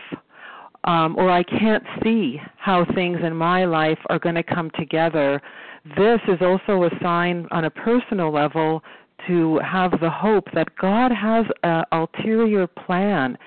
um, 0.84 1.16
or 1.16 1.30
I 1.30 1.42
can't 1.42 1.84
see 2.02 2.40
how 2.56 2.84
things 2.94 3.18
in 3.22 3.34
my 3.34 3.64
life 3.64 3.98
are 4.10 4.18
going 4.18 4.34
to 4.34 4.42
come 4.42 4.70
together, 4.78 5.40
this 5.96 6.20
is 6.28 6.38
also 6.40 6.84
a 6.84 6.90
sign 7.02 7.46
on 7.50 7.64
a 7.64 7.70
personal 7.70 8.32
level 8.32 8.82
to 9.26 9.58
have 9.58 9.92
the 10.00 10.10
hope 10.10 10.48
that 10.52 10.74
God 10.76 11.10
has 11.12 11.46
an 11.62 11.84
ulterior 11.92 12.66
plan. 12.66 13.38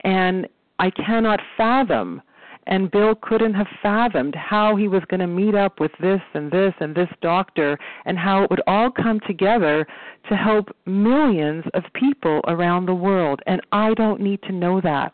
And 0.00 0.46
I 0.78 0.90
cannot 0.90 1.40
fathom, 1.56 2.20
and 2.66 2.90
Bill 2.90 3.14
couldn't 3.14 3.54
have 3.54 3.66
fathomed 3.82 4.34
how 4.34 4.76
he 4.76 4.88
was 4.88 5.02
going 5.08 5.20
to 5.20 5.26
meet 5.26 5.54
up 5.54 5.80
with 5.80 5.92
this 6.00 6.20
and 6.34 6.50
this 6.50 6.72
and 6.80 6.94
this 6.94 7.08
doctor 7.20 7.78
and 8.04 8.18
how 8.18 8.42
it 8.42 8.50
would 8.50 8.62
all 8.66 8.90
come 8.90 9.20
together 9.26 9.86
to 10.28 10.36
help 10.36 10.74
millions 10.86 11.64
of 11.74 11.84
people 11.94 12.40
around 12.48 12.86
the 12.86 12.94
world. 12.94 13.40
And 13.46 13.60
I 13.72 13.94
don't 13.94 14.20
need 14.20 14.42
to 14.42 14.52
know 14.52 14.80
that. 14.80 15.12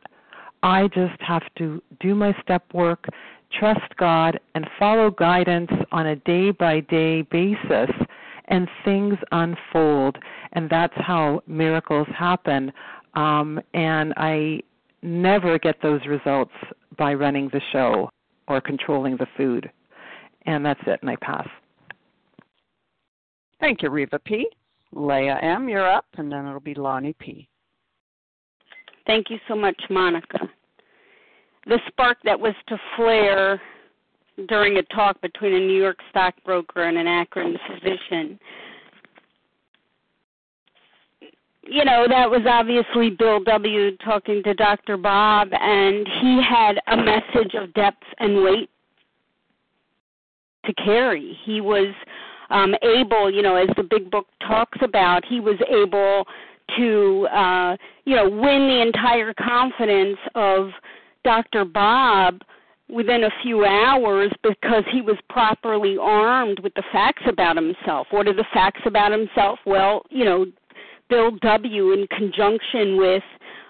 I 0.63 0.89
just 0.89 1.21
have 1.21 1.43
to 1.59 1.83
do 2.01 2.15
my 2.15 2.35
step 2.43 2.63
work, 2.75 3.07
trust 3.59 3.97
God, 3.97 4.39
and 4.55 4.69
follow 4.79 5.11
guidance 5.11 5.71
on 5.91 6.07
a 6.07 6.17
day 6.17 6.51
by 6.51 6.81
day 6.81 7.23
basis, 7.23 7.91
and 8.49 8.69
things 8.85 9.15
unfold. 9.33 10.19
And 10.53 10.69
that's 10.69 10.95
how 10.97 11.43
miracles 11.47 12.09
happen. 12.17 12.73
Um, 13.15 13.61
and 13.75 14.13
I 14.17 14.61
never 15.03 15.59
get 15.59 15.81
those 15.83 16.05
results 16.07 16.53
by 17.01 17.15
running 17.15 17.49
the 17.49 17.63
show 17.73 18.11
or 18.47 18.61
controlling 18.61 19.17
the 19.17 19.27
food. 19.37 19.71
And 20.45 20.65
that's 20.65 20.81
it, 20.87 21.01
and 21.01 21.11
I 21.11 21.17
pass. 21.17 21.49
Thank 23.59 23.83
you, 23.83 23.89
Reva 23.89 24.19
P. 24.19 24.47
Leah 24.93 25.39
M., 25.43 25.69
you're 25.69 25.91
up, 25.91 26.05
and 26.19 26.31
then 26.31 26.47
it'll 26.47 26.61
be 26.61 26.75
Lonnie 26.75 27.17
P. 27.19 27.49
Thank 29.07 29.31
you 29.31 29.39
so 29.49 29.57
much, 29.57 29.81
Monica. 29.89 30.41
the 31.67 31.79
spark 31.89 32.19
that 32.25 32.39
was 32.39 32.55
to 32.69 32.77
flare 32.97 33.61
during 34.49 34.77
a 34.77 34.83
talk 34.95 35.21
between 35.23 35.55
a 35.55 35.59
New 35.59 35.81
York 35.81 35.99
stockbroker 36.11 36.83
and 36.83 36.99
an 36.99 37.07
Akron 37.07 37.57
physician. 37.67 38.39
You 41.63 41.85
know, 41.85 42.07
that 42.09 42.31
was 42.31 42.43
obviously 42.49 43.11
Bill 43.11 43.43
W. 43.45 43.97
talking 43.99 44.43
to 44.45 44.55
Dr. 44.55 44.97
Bob, 44.97 45.49
and 45.53 46.07
he 46.21 46.43
had 46.43 46.81
a 46.87 46.97
message 46.97 47.55
of 47.55 47.73
depth 47.75 48.03
and 48.19 48.43
weight 48.43 48.71
to 50.65 50.73
carry. 50.75 51.37
He 51.45 51.61
was 51.61 51.95
um, 52.51 52.75
able, 52.83 53.31
you 53.31 53.43
know, 53.43 53.57
as 53.57 53.69
the 53.77 53.83
big 53.83 54.11
book 54.11 54.27
talks 54.47 54.79
about, 54.83 55.25
he 55.25 55.41
was 55.41 55.57
able 55.69 56.27
to, 56.77 57.27
uh, 57.29 57.77
you 58.05 58.17
know, 58.17 58.29
win 58.29 58.69
the 58.69 58.81
entire 58.81 59.35
confidence 59.35 60.19
of 60.35 60.71
Dr. 61.25 61.65
Bob 61.65 62.41
within 62.89 63.25
a 63.25 63.31
few 63.43 63.65
hours 63.65 64.33
because 64.43 64.85
he 64.93 65.01
was 65.01 65.17
properly 65.29 65.97
armed 66.01 66.59
with 66.61 66.75
the 66.75 66.83
facts 66.93 67.23
about 67.29 67.57
himself. 67.57 68.07
What 68.11 68.27
are 68.27 68.35
the 68.35 68.47
facts 68.53 68.81
about 68.85 69.13
himself? 69.13 69.59
Well, 69.65 70.03
you 70.11 70.25
know, 70.25 70.47
Bill 71.11 71.33
W. 71.43 71.93
in 71.93 72.07
conjunction 72.07 72.97
with 72.97 73.23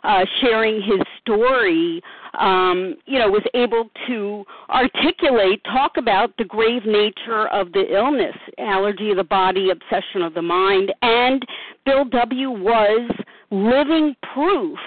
uh, 0.04 0.24
sharing 0.40 0.80
his 0.82 1.00
story, 1.20 2.02
um, 2.38 2.96
you 3.06 3.18
know, 3.18 3.28
was 3.28 3.42
able 3.54 3.90
to 4.06 4.44
articulate, 4.70 5.60
talk 5.64 5.92
about 5.96 6.36
the 6.38 6.44
grave 6.44 6.82
nature 6.86 7.48
of 7.48 7.72
the 7.72 7.94
illness, 7.94 8.36
allergy 8.58 9.10
of 9.10 9.16
the 9.16 9.24
body, 9.24 9.70
obsession 9.70 10.22
of 10.22 10.34
the 10.34 10.42
mind, 10.42 10.92
and 11.02 11.44
Bill 11.84 12.04
W. 12.04 12.50
was 12.50 13.10
living 13.50 14.14
proof 14.32 14.78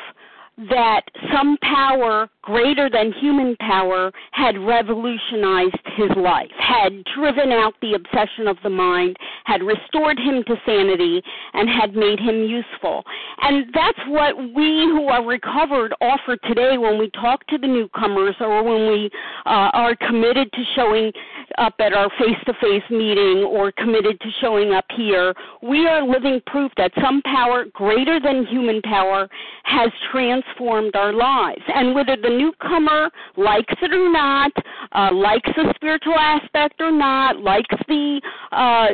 that 0.58 1.02
some 1.34 1.58
power 1.62 2.30
greater 2.44 2.90
than 2.90 3.12
human 3.14 3.56
power 3.58 4.12
had 4.32 4.58
revolutionized 4.58 5.76
his 5.98 6.12
life, 6.16 6.52
had 6.60 7.04
driven 7.16 7.52
out 7.52 7.74
the 7.82 7.96
obsession 7.96 8.48
of 8.48 8.58
the 8.64 8.70
mind, 8.70 9.18
had 9.46 9.62
restored 9.64 10.18
him 10.20 10.44
to 10.48 10.56
sanity, 10.66 11.22
and 11.54 11.70
had 11.70 11.96
made 11.96 12.20
him 12.20 12.44
useful. 12.44 13.04
And 13.42 13.66
that's 13.74 14.00
what 14.08 14.38
we 14.38 14.88
who 14.88 15.08
are 15.08 15.26
recovered 15.26 15.94
offer 16.02 16.38
today 16.38 16.78
when 16.78 16.98
we 16.98 17.10
talk 17.12 17.46
to 17.48 17.58
the 17.58 17.68
newcomers 17.68 18.36
or 18.40 18.64
when 18.64 18.92
we 18.92 19.10
uh, 19.46 19.70
are 19.74 19.96
committed 19.96 20.52
to 20.52 20.64
showing 20.76 21.12
up 21.58 21.76
at 21.80 21.94
our 21.94 22.10
face 22.18 22.38
to 22.46 22.54
face 22.62 22.84
meeting 22.90 23.44
or 23.44 23.72
committed 23.72 24.20
to 24.20 24.28
showing 24.42 24.74
up 24.74 24.86
here. 24.96 25.34
We 25.62 25.88
are 25.88 26.06
living 26.06 26.42
proof 26.46 26.72
that 26.78 26.92
some 27.02 27.22
power 27.24 27.66
greater 27.74 28.20
than 28.20 28.46
human 28.46 28.82
power 28.82 29.30
has 29.64 29.90
transformed 30.12 30.96
our 30.96 31.14
lives. 31.14 31.62
And 31.74 31.96
whether 31.96 32.16
the 32.16 32.30
newcomer 32.30 33.10
likes 33.38 33.74
it 33.82 33.94
or 33.94 34.12
not, 34.12 34.52
uh, 34.92 35.14
likes 35.14 35.50
the 35.56 35.74
spiritual 35.76 36.16
aspect 36.16 36.82
or 36.82 36.92
not, 36.92 37.40
likes 37.40 37.76
the 37.88 38.22
uh, 38.52 38.88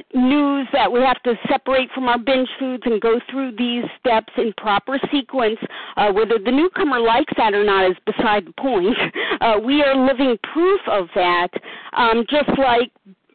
that 0.73 0.91
we 0.91 0.99
have 1.01 1.21
to 1.23 1.35
separate 1.49 1.89
from 1.93 2.05
our 2.05 2.17
binge 2.17 2.49
foods 2.59 2.83
and 2.85 3.01
go 3.01 3.19
through 3.29 3.55
these 3.57 3.83
steps 3.99 4.31
in 4.37 4.53
proper 4.57 4.99
sequence, 5.11 5.59
uh, 5.97 6.11
whether 6.11 6.37
the 6.37 6.51
newcomer 6.51 6.99
likes 6.99 7.33
that 7.37 7.53
or 7.53 7.63
not 7.63 7.89
is 7.89 7.97
beside 8.05 8.45
the 8.45 8.53
point. 8.53 8.95
Uh, 9.41 9.57
we 9.57 9.81
are 9.81 9.95
living 9.95 10.37
proof 10.51 10.81
of 10.87 11.07
that, 11.15 11.47
um, 11.93 12.25
just 12.29 12.49
like 12.57 12.91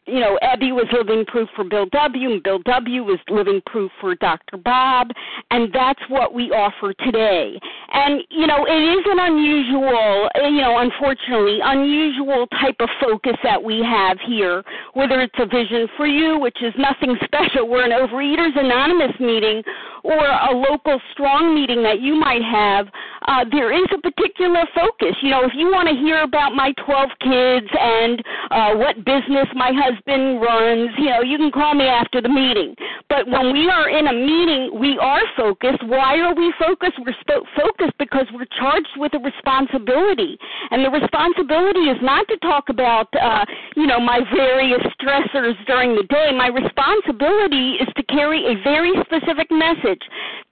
you 0.07 0.19
know, 0.19 0.37
Ebby 0.43 0.69
was 0.69 0.85
living 0.93 1.25
proof 1.25 1.49
for 1.55 1.63
Bill 1.63 1.87
W., 1.91 2.31
and 2.31 2.43
Bill 2.43 2.59
W. 2.59 3.03
was 3.03 3.19
living 3.29 3.61
proof 3.65 3.91
for 3.99 4.13
Dr. 4.15 4.57
Bob, 4.57 5.09
and 5.49 5.73
that's 5.73 6.01
what 6.09 6.33
we 6.33 6.51
offer 6.51 6.93
today. 7.03 7.59
And, 7.91 8.21
you 8.29 8.45
know, 8.45 8.65
it 8.67 8.81
is 8.85 9.03
an 9.09 9.17
unusual, 9.17 10.29
you 10.45 10.61
know, 10.61 10.77
unfortunately, 10.77 11.57
unusual 11.63 12.45
type 12.61 12.77
of 12.79 12.89
focus 13.01 13.33
that 13.43 13.61
we 13.61 13.81
have 13.81 14.17
here, 14.27 14.63
whether 14.93 15.21
it's 15.21 15.35
a 15.39 15.47
vision 15.47 15.87
for 15.97 16.05
you, 16.05 16.37
which 16.37 16.61
is 16.61 16.73
nothing 16.77 17.17
special. 17.25 17.67
We're 17.67 17.85
an 17.85 17.91
Overeaters 17.91 18.53
Anonymous 18.53 19.17
meeting, 19.19 19.63
or 20.03 20.21
a 20.21 20.53
local 20.53 21.01
strong 21.13 21.55
meeting 21.55 21.81
that 21.81 21.99
you 21.99 22.13
might 22.13 22.45
have. 22.45 22.85
Uh, 23.27 23.43
there 23.51 23.73
is 23.73 23.89
a 23.89 23.97
particular 23.97 24.69
focus. 24.75 25.17
You 25.23 25.31
know, 25.31 25.41
if 25.45 25.51
you 25.57 25.73
want 25.73 25.89
to 25.89 25.95
hear 25.95 26.21
about 26.21 26.53
my 26.53 26.73
12 26.85 27.09
kids 27.25 27.69
and 27.73 28.21
uh, 28.51 28.77
what 28.77 29.01
business 29.01 29.49
my 29.55 29.73
husband 29.73 29.94
husband 29.95 30.41
runs, 30.41 30.89
you 30.97 31.09
know, 31.09 31.21
you 31.21 31.37
can 31.37 31.51
call 31.51 31.73
me 31.73 31.85
after 31.85 32.21
the 32.21 32.29
meeting. 32.29 32.75
But 33.09 33.27
when 33.27 33.53
we 33.53 33.69
are 33.69 33.89
in 33.89 34.07
a 34.07 34.13
meeting, 34.13 34.79
we 34.79 34.97
are 34.99 35.21
focused. 35.37 35.83
Why 35.85 36.19
are 36.19 36.35
we 36.35 36.53
focused? 36.59 36.99
We're 36.99 37.15
sp- 37.23 37.47
focused 37.55 37.97
because 37.97 38.27
we're 38.33 38.49
charged 38.57 38.91
with 38.97 39.13
a 39.13 39.19
responsibility. 39.19 40.37
And 40.71 40.83
the 40.83 40.89
responsibility 40.89 41.87
is 41.91 41.97
not 42.01 42.27
to 42.27 42.37
talk 42.37 42.69
about, 42.69 43.07
uh, 43.15 43.45
you 43.75 43.87
know, 43.87 43.99
my 43.99 44.19
various 44.35 44.81
stressors 44.99 45.55
during 45.65 45.95
the 45.95 46.03
day. 46.03 46.31
My 46.35 46.47
responsibility 46.47 47.77
is 47.79 47.87
to 47.95 48.03
carry 48.03 48.43
a 48.45 48.61
very 48.63 48.93
specific 49.05 49.51
message 49.51 50.01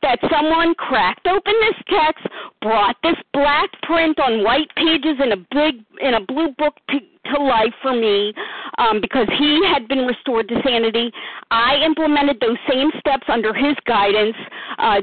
that 0.02 0.20
someone 0.32 0.76
cracked 0.76 1.28
open 1.28 1.54
this 1.62 1.80
text, 1.89 2.26
brought 2.62 2.96
this 3.04 3.16
black 3.34 3.70
print 3.84 4.20
on 4.20 4.44
white 4.44 4.70
pages 4.76 5.18
in 5.24 5.32
a 5.32 5.38
big 5.52 5.84
in 6.02 6.14
a 6.16 6.22
blue 6.26 6.54
book 6.58 6.76
to 6.89 7.00
to 7.32 7.42
life 7.42 7.74
for 7.82 7.94
me 7.94 8.34
um, 8.78 9.02
because 9.02 9.28
he 9.38 9.62
had 9.72 9.88
been 9.88 10.06
restored 10.06 10.48
to 10.50 10.56
sanity. 10.66 11.12
I 11.52 11.76
implemented 11.86 12.40
those 12.40 12.58
same 12.70 12.92
steps 13.00 13.26
under 13.28 13.54
his 13.54 13.76
guidance. 13.86 14.36
Uh, 14.78 15.02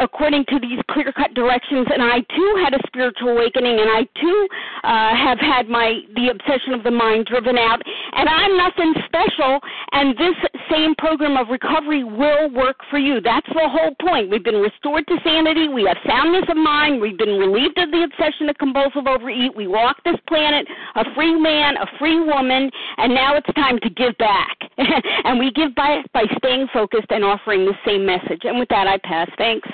according 0.00 0.44
to 0.46 0.58
these 0.60 0.78
clear 0.90 1.12
cut 1.12 1.34
directions 1.34 1.86
and 1.92 2.02
I 2.02 2.20
too 2.34 2.50
had 2.62 2.74
a 2.74 2.80
spiritual 2.86 3.30
awakening 3.30 3.80
and 3.80 3.88
I 3.90 4.02
too 4.20 4.48
uh, 4.84 5.16
have 5.16 5.38
had 5.38 5.68
my 5.68 6.00
the 6.14 6.28
obsession 6.28 6.74
of 6.74 6.82
the 6.82 6.90
mind 6.90 7.26
driven 7.26 7.56
out 7.56 7.80
and 8.12 8.28
I'm 8.28 8.56
nothing 8.56 8.94
special 9.06 9.60
and 9.92 10.16
this 10.16 10.36
same 10.70 10.94
program 10.98 11.36
of 11.36 11.48
recovery 11.48 12.04
will 12.04 12.50
work 12.50 12.76
for 12.90 12.98
you. 12.98 13.20
That's 13.20 13.48
the 13.48 13.68
whole 13.68 13.94
point. 14.00 14.30
We've 14.30 14.44
been 14.44 14.60
restored 14.60 15.06
to 15.08 15.16
sanity, 15.24 15.68
we 15.68 15.84
have 15.84 15.96
soundness 16.06 16.44
of 16.48 16.56
mind, 16.56 17.00
we've 17.00 17.18
been 17.18 17.38
relieved 17.38 17.78
of 17.78 17.90
the 17.90 18.04
obsession 18.04 18.48
of 18.48 18.58
compulsive 18.58 19.06
overeat, 19.06 19.56
we 19.56 19.66
walk 19.66 20.02
this 20.04 20.16
planet 20.28 20.66
a 20.94 21.04
free 21.14 21.38
man, 21.38 21.76
a 21.76 21.86
free 21.98 22.20
woman, 22.20 22.70
and 22.98 23.14
now 23.14 23.36
it's 23.36 23.52
time 23.54 23.78
to 23.80 23.90
give 23.90 24.16
back. 24.18 24.56
and 25.24 25.38
we 25.38 25.50
give 25.52 25.74
by 25.74 26.02
by 26.12 26.24
staying 26.38 26.66
focused 26.72 27.10
and 27.10 27.24
offering 27.24 27.64
the 27.64 27.74
same 27.86 28.04
message. 28.04 28.42
And 28.44 28.58
with 28.58 28.68
that 28.68 28.86
I 28.86 28.98
pass. 28.98 29.30
Thanks. 29.38 29.68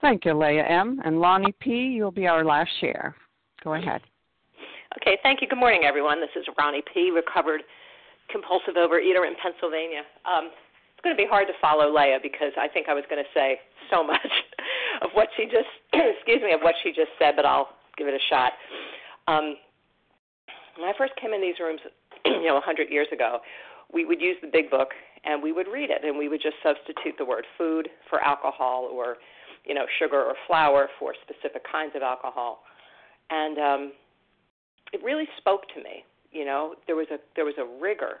Thank 0.00 0.24
you, 0.24 0.34
Leah 0.34 0.64
M. 0.64 1.00
And 1.04 1.20
Lonnie 1.20 1.54
P., 1.60 1.70
you'll 1.70 2.10
be 2.10 2.26
our 2.26 2.44
last 2.44 2.70
share. 2.80 3.16
Go 3.64 3.74
ahead. 3.74 4.00
Okay, 5.02 5.18
thank 5.22 5.42
you. 5.42 5.48
Good 5.48 5.58
morning, 5.58 5.82
everyone. 5.84 6.20
This 6.20 6.30
is 6.36 6.46
Ronnie 6.58 6.82
P., 6.94 7.10
recovered 7.10 7.62
compulsive 8.30 8.74
overeater 8.74 9.26
in 9.26 9.34
Pennsylvania. 9.42 10.02
Um, 10.24 10.50
it's 10.92 11.02
going 11.02 11.16
to 11.16 11.20
be 11.20 11.28
hard 11.28 11.46
to 11.48 11.54
follow 11.60 11.92
Leah 11.92 12.18
because 12.22 12.52
I 12.58 12.68
think 12.68 12.88
I 12.88 12.94
was 12.94 13.04
going 13.10 13.22
to 13.22 13.30
say 13.34 13.58
so 13.90 14.04
much 14.04 14.26
of 15.02 15.10
what 15.14 15.28
she 15.36 15.44
just, 15.44 15.70
excuse 15.92 16.42
me, 16.42 16.52
of 16.52 16.60
what 16.60 16.74
she 16.82 16.90
just 16.90 17.10
said, 17.18 17.34
but 17.36 17.44
I'll 17.44 17.70
give 17.96 18.06
it 18.06 18.14
a 18.14 18.24
shot. 18.30 18.52
Um, 19.26 19.56
when 20.78 20.88
I 20.88 20.92
first 20.96 21.14
came 21.20 21.32
in 21.32 21.40
these 21.40 21.58
rooms, 21.58 21.80
you 22.24 22.46
know, 22.46 22.54
100 22.54 22.90
years 22.90 23.08
ago, 23.12 23.40
we 23.92 24.04
would 24.04 24.20
use 24.20 24.36
the 24.42 24.48
big 24.50 24.70
book 24.70 24.90
and 25.24 25.42
we 25.42 25.52
would 25.52 25.66
read 25.66 25.90
it 25.90 26.04
and 26.04 26.16
we 26.16 26.28
would 26.28 26.40
just 26.40 26.56
substitute 26.62 27.14
the 27.18 27.24
word 27.24 27.44
food 27.56 27.88
for 28.08 28.20
alcohol 28.22 28.88
or 28.92 29.16
you 29.68 29.74
know, 29.74 29.84
sugar 29.98 30.20
or 30.20 30.34
flour 30.46 30.88
for 30.98 31.12
specific 31.22 31.62
kinds 31.70 31.92
of 31.94 32.02
alcohol. 32.02 32.60
And 33.30 33.58
um, 33.58 33.92
it 34.92 35.02
really 35.04 35.28
spoke 35.36 35.68
to 35.74 35.82
me. 35.82 36.04
You 36.32 36.44
know, 36.44 36.74
there 36.86 36.96
was 36.96 37.06
a 37.10 37.18
there 37.36 37.44
was 37.44 37.54
a 37.58 37.66
rigor 37.80 38.20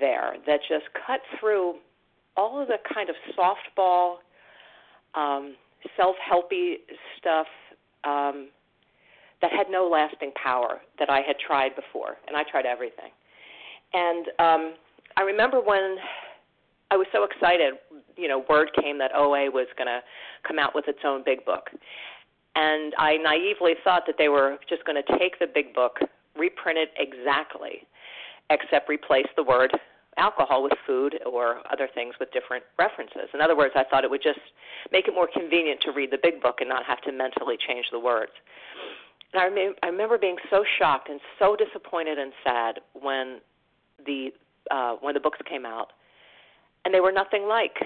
there 0.00 0.34
that 0.46 0.60
just 0.68 0.84
cut 1.06 1.20
through 1.38 1.76
all 2.36 2.60
of 2.60 2.68
the 2.68 2.78
kind 2.94 3.10
of 3.10 3.16
softball, 3.36 4.16
um, 5.14 5.54
self-helpy 5.96 6.76
stuff 7.18 7.46
um, 8.04 8.48
that 9.42 9.50
had 9.52 9.66
no 9.70 9.88
lasting 9.88 10.32
power 10.42 10.80
that 10.98 11.10
I 11.10 11.20
had 11.20 11.36
tried 11.38 11.76
before, 11.76 12.16
and 12.26 12.36
I 12.36 12.42
tried 12.50 12.64
everything. 12.64 13.10
And 13.92 14.26
um, 14.38 14.74
I 15.18 15.22
remember 15.22 15.60
when 15.60 15.96
I 16.90 16.96
was 16.96 17.06
so 17.12 17.24
excited. 17.24 17.74
You 18.16 18.28
know, 18.28 18.44
word 18.48 18.70
came 18.80 18.98
that 18.98 19.10
OA 19.14 19.50
was 19.50 19.66
going 19.76 19.88
to 19.88 20.00
come 20.46 20.58
out 20.58 20.74
with 20.74 20.88
its 20.88 21.00
own 21.04 21.22
big 21.24 21.44
book, 21.44 21.70
and 22.54 22.94
I 22.98 23.16
naively 23.16 23.74
thought 23.82 24.02
that 24.06 24.16
they 24.18 24.28
were 24.28 24.58
just 24.68 24.84
going 24.84 25.02
to 25.02 25.18
take 25.18 25.38
the 25.38 25.46
big 25.46 25.74
book, 25.74 25.98
reprint 26.36 26.78
it 26.78 26.90
exactly, 26.96 27.86
except 28.50 28.88
replace 28.88 29.28
the 29.36 29.42
word 29.42 29.72
alcohol 30.18 30.62
with 30.62 30.72
food 30.86 31.18
or 31.24 31.62
other 31.72 31.88
things 31.94 32.14
with 32.20 32.30
different 32.32 32.64
references. 32.78 33.28
In 33.32 33.40
other 33.40 33.56
words, 33.56 33.72
I 33.74 33.84
thought 33.84 34.04
it 34.04 34.10
would 34.10 34.22
just 34.22 34.40
make 34.90 35.08
it 35.08 35.14
more 35.14 35.28
convenient 35.32 35.80
to 35.82 35.92
read 35.92 36.10
the 36.10 36.18
big 36.22 36.42
book 36.42 36.56
and 36.60 36.68
not 36.68 36.84
have 36.84 37.00
to 37.02 37.12
mentally 37.12 37.56
change 37.66 37.86
the 37.90 37.98
words. 37.98 38.32
And 39.32 39.40
I, 39.40 39.46
rem- 39.46 39.74
I 39.82 39.86
remember 39.86 40.18
being 40.18 40.36
so 40.50 40.64
shocked 40.78 41.08
and 41.08 41.20
so 41.38 41.56
disappointed 41.56 42.18
and 42.18 42.32
sad 42.44 42.80
when 42.92 43.40
the 44.04 44.30
uh, 44.70 44.94
when 45.00 45.14
the 45.14 45.20
books 45.20 45.38
came 45.48 45.66
out 45.66 45.92
and 46.84 46.94
they 46.94 47.00
were 47.00 47.12
nothing 47.12 47.46
like 47.48 47.76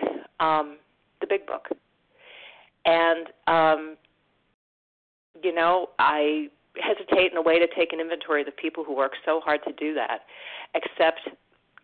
um, 0.40 0.78
the 1.20 1.26
big 1.26 1.46
book. 1.46 1.68
And 2.84 3.26
um, 3.46 3.96
you 5.42 5.54
know, 5.54 5.90
I 5.98 6.48
hesitate 6.80 7.32
in 7.32 7.38
a 7.38 7.42
way 7.42 7.58
to 7.58 7.66
take 7.74 7.92
an 7.92 8.00
inventory 8.00 8.42
of 8.42 8.46
the 8.46 8.52
people 8.52 8.84
who 8.84 8.94
work 8.94 9.12
so 9.24 9.40
hard 9.40 9.60
to 9.66 9.72
do 9.72 9.94
that. 9.94 10.20
Except 10.74 11.20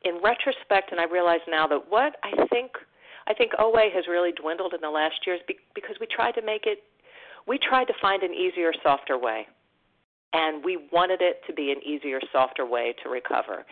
in 0.04 0.20
retrospect, 0.22 0.90
and 0.90 1.00
I 1.00 1.04
realize 1.04 1.40
now 1.48 1.66
that 1.68 1.90
what 1.90 2.16
I 2.22 2.46
think 2.48 2.72
I 3.26 3.34
think 3.34 3.52
OA 3.58 3.88
has 3.94 4.06
really 4.08 4.32
dwindled 4.32 4.74
in 4.74 4.80
the 4.80 4.90
last 4.90 5.26
years 5.26 5.40
because 5.74 5.96
we 6.00 6.06
tried 6.06 6.32
to 6.32 6.42
make 6.42 6.66
it, 6.66 6.82
we 7.46 7.58
tried 7.58 7.84
to 7.84 7.94
find 8.00 8.22
an 8.22 8.34
easier, 8.34 8.72
softer 8.82 9.18
way. 9.18 9.46
And 10.34 10.64
we 10.64 10.88
wanted 10.90 11.20
it 11.20 11.42
to 11.46 11.52
be 11.52 11.70
an 11.72 11.78
easier, 11.86 12.18
softer 12.32 12.64
way 12.64 12.94
to 13.02 13.10
recover. 13.10 13.64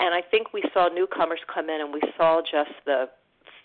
And 0.00 0.12
I 0.12 0.20
think 0.20 0.52
we 0.52 0.62
saw 0.74 0.88
newcomers 0.88 1.38
come 1.52 1.70
in 1.70 1.80
and 1.80 1.94
we 1.94 2.00
saw 2.16 2.42
just 2.42 2.72
the 2.84 3.08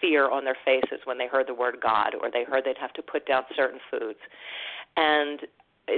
fear 0.06 0.30
on 0.30 0.44
their 0.44 0.58
faces 0.64 1.00
when 1.06 1.18
they 1.18 1.28
heard 1.28 1.48
the 1.48 1.54
word 1.54 1.78
God 1.82 2.14
or 2.22 2.30
they 2.32 2.44
heard 2.44 2.64
they'd 2.66 2.78
have 2.78 2.94
to 2.94 3.02
put 3.02 3.26
down 3.26 3.44
certain 3.56 3.80
foods. 3.90 4.20
And 4.98 5.42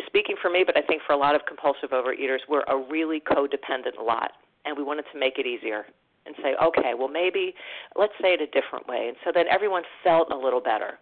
speaking 0.06 0.36
for 0.42 0.50
me, 0.50 0.64
but 0.66 0.78
I 0.78 0.82
think 0.82 1.02
for 1.06 1.14
a 1.14 1.18
lot 1.18 1.36
of 1.36 1.42
compulsive 1.46 1.90
overeaters, 1.92 2.40
we're 2.48 2.64
a 2.64 2.78
really 2.90 3.20
codependent 3.20 4.04
lot, 4.04 4.32
and 4.66 4.78
we 4.78 4.84
wanted 4.84 5.06
to 5.14 5.20
make 5.20 5.38
it 5.38 5.46
easier 5.46 5.86
and 6.26 6.36
say, 6.44 6.56
okay, 6.62 6.94
well, 6.98 7.08
maybe 7.08 7.54
let's 7.96 8.14
say 8.22 8.34
it 8.34 8.42
a 8.42 8.48
different 8.48 8.88
way. 8.88 9.08
And 9.08 9.18
so 9.24 9.32
then 9.34 9.46
everyone 9.50 9.84
felt 10.04 10.32
a 10.32 10.38
little 10.38 10.62
better, 10.62 11.00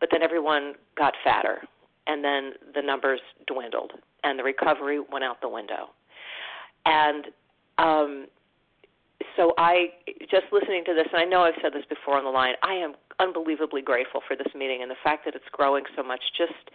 but 0.00 0.08
then 0.10 0.22
everyone 0.22 0.74
got 0.96 1.14
fatter, 1.22 1.62
and 2.06 2.24
then 2.24 2.52
the 2.74 2.82
numbers 2.82 3.20
dwindled, 3.46 3.92
and 4.24 4.38
the 4.38 4.42
recovery 4.42 5.00
went 5.12 5.24
out 5.24 5.40
the 5.40 5.48
window. 5.48 5.90
And 6.86 7.26
um, 7.78 8.26
so 9.36 9.52
I, 9.58 9.90
just 10.30 10.46
listening 10.52 10.84
to 10.86 10.94
this, 10.94 11.06
and 11.12 11.20
I 11.20 11.24
know 11.24 11.42
I've 11.42 11.54
said 11.62 11.72
this 11.72 11.84
before 11.88 12.16
on 12.16 12.24
the 12.24 12.30
line, 12.30 12.54
I 12.62 12.74
am 12.74 12.94
unbelievably 13.18 13.82
grateful 13.82 14.20
for 14.26 14.36
this 14.36 14.52
meeting, 14.54 14.82
and 14.82 14.90
the 14.90 15.00
fact 15.02 15.24
that 15.24 15.34
it's 15.34 15.44
growing 15.52 15.84
so 15.96 16.02
much 16.02 16.20
just 16.36 16.70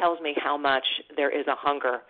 tells 0.00 0.20
me 0.20 0.34
how 0.36 0.56
much 0.56 0.84
there 1.16 1.30
is 1.30 1.46
a 1.46 1.54
hunger 1.54 2.00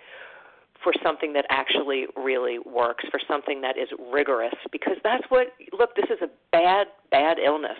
for 0.82 0.92
something 1.02 1.32
that 1.32 1.46
actually 1.48 2.06
really 2.16 2.58
works, 2.58 3.04
for 3.10 3.20
something 3.26 3.60
that 3.60 3.76
is 3.76 3.88
rigorous, 4.12 4.54
because 4.70 4.96
that's 5.02 5.24
what, 5.28 5.48
look, 5.76 5.94
this 5.96 6.06
is 6.10 6.18
a 6.22 6.30
bad, 6.50 6.88
bad 7.10 7.38
illness. 7.38 7.78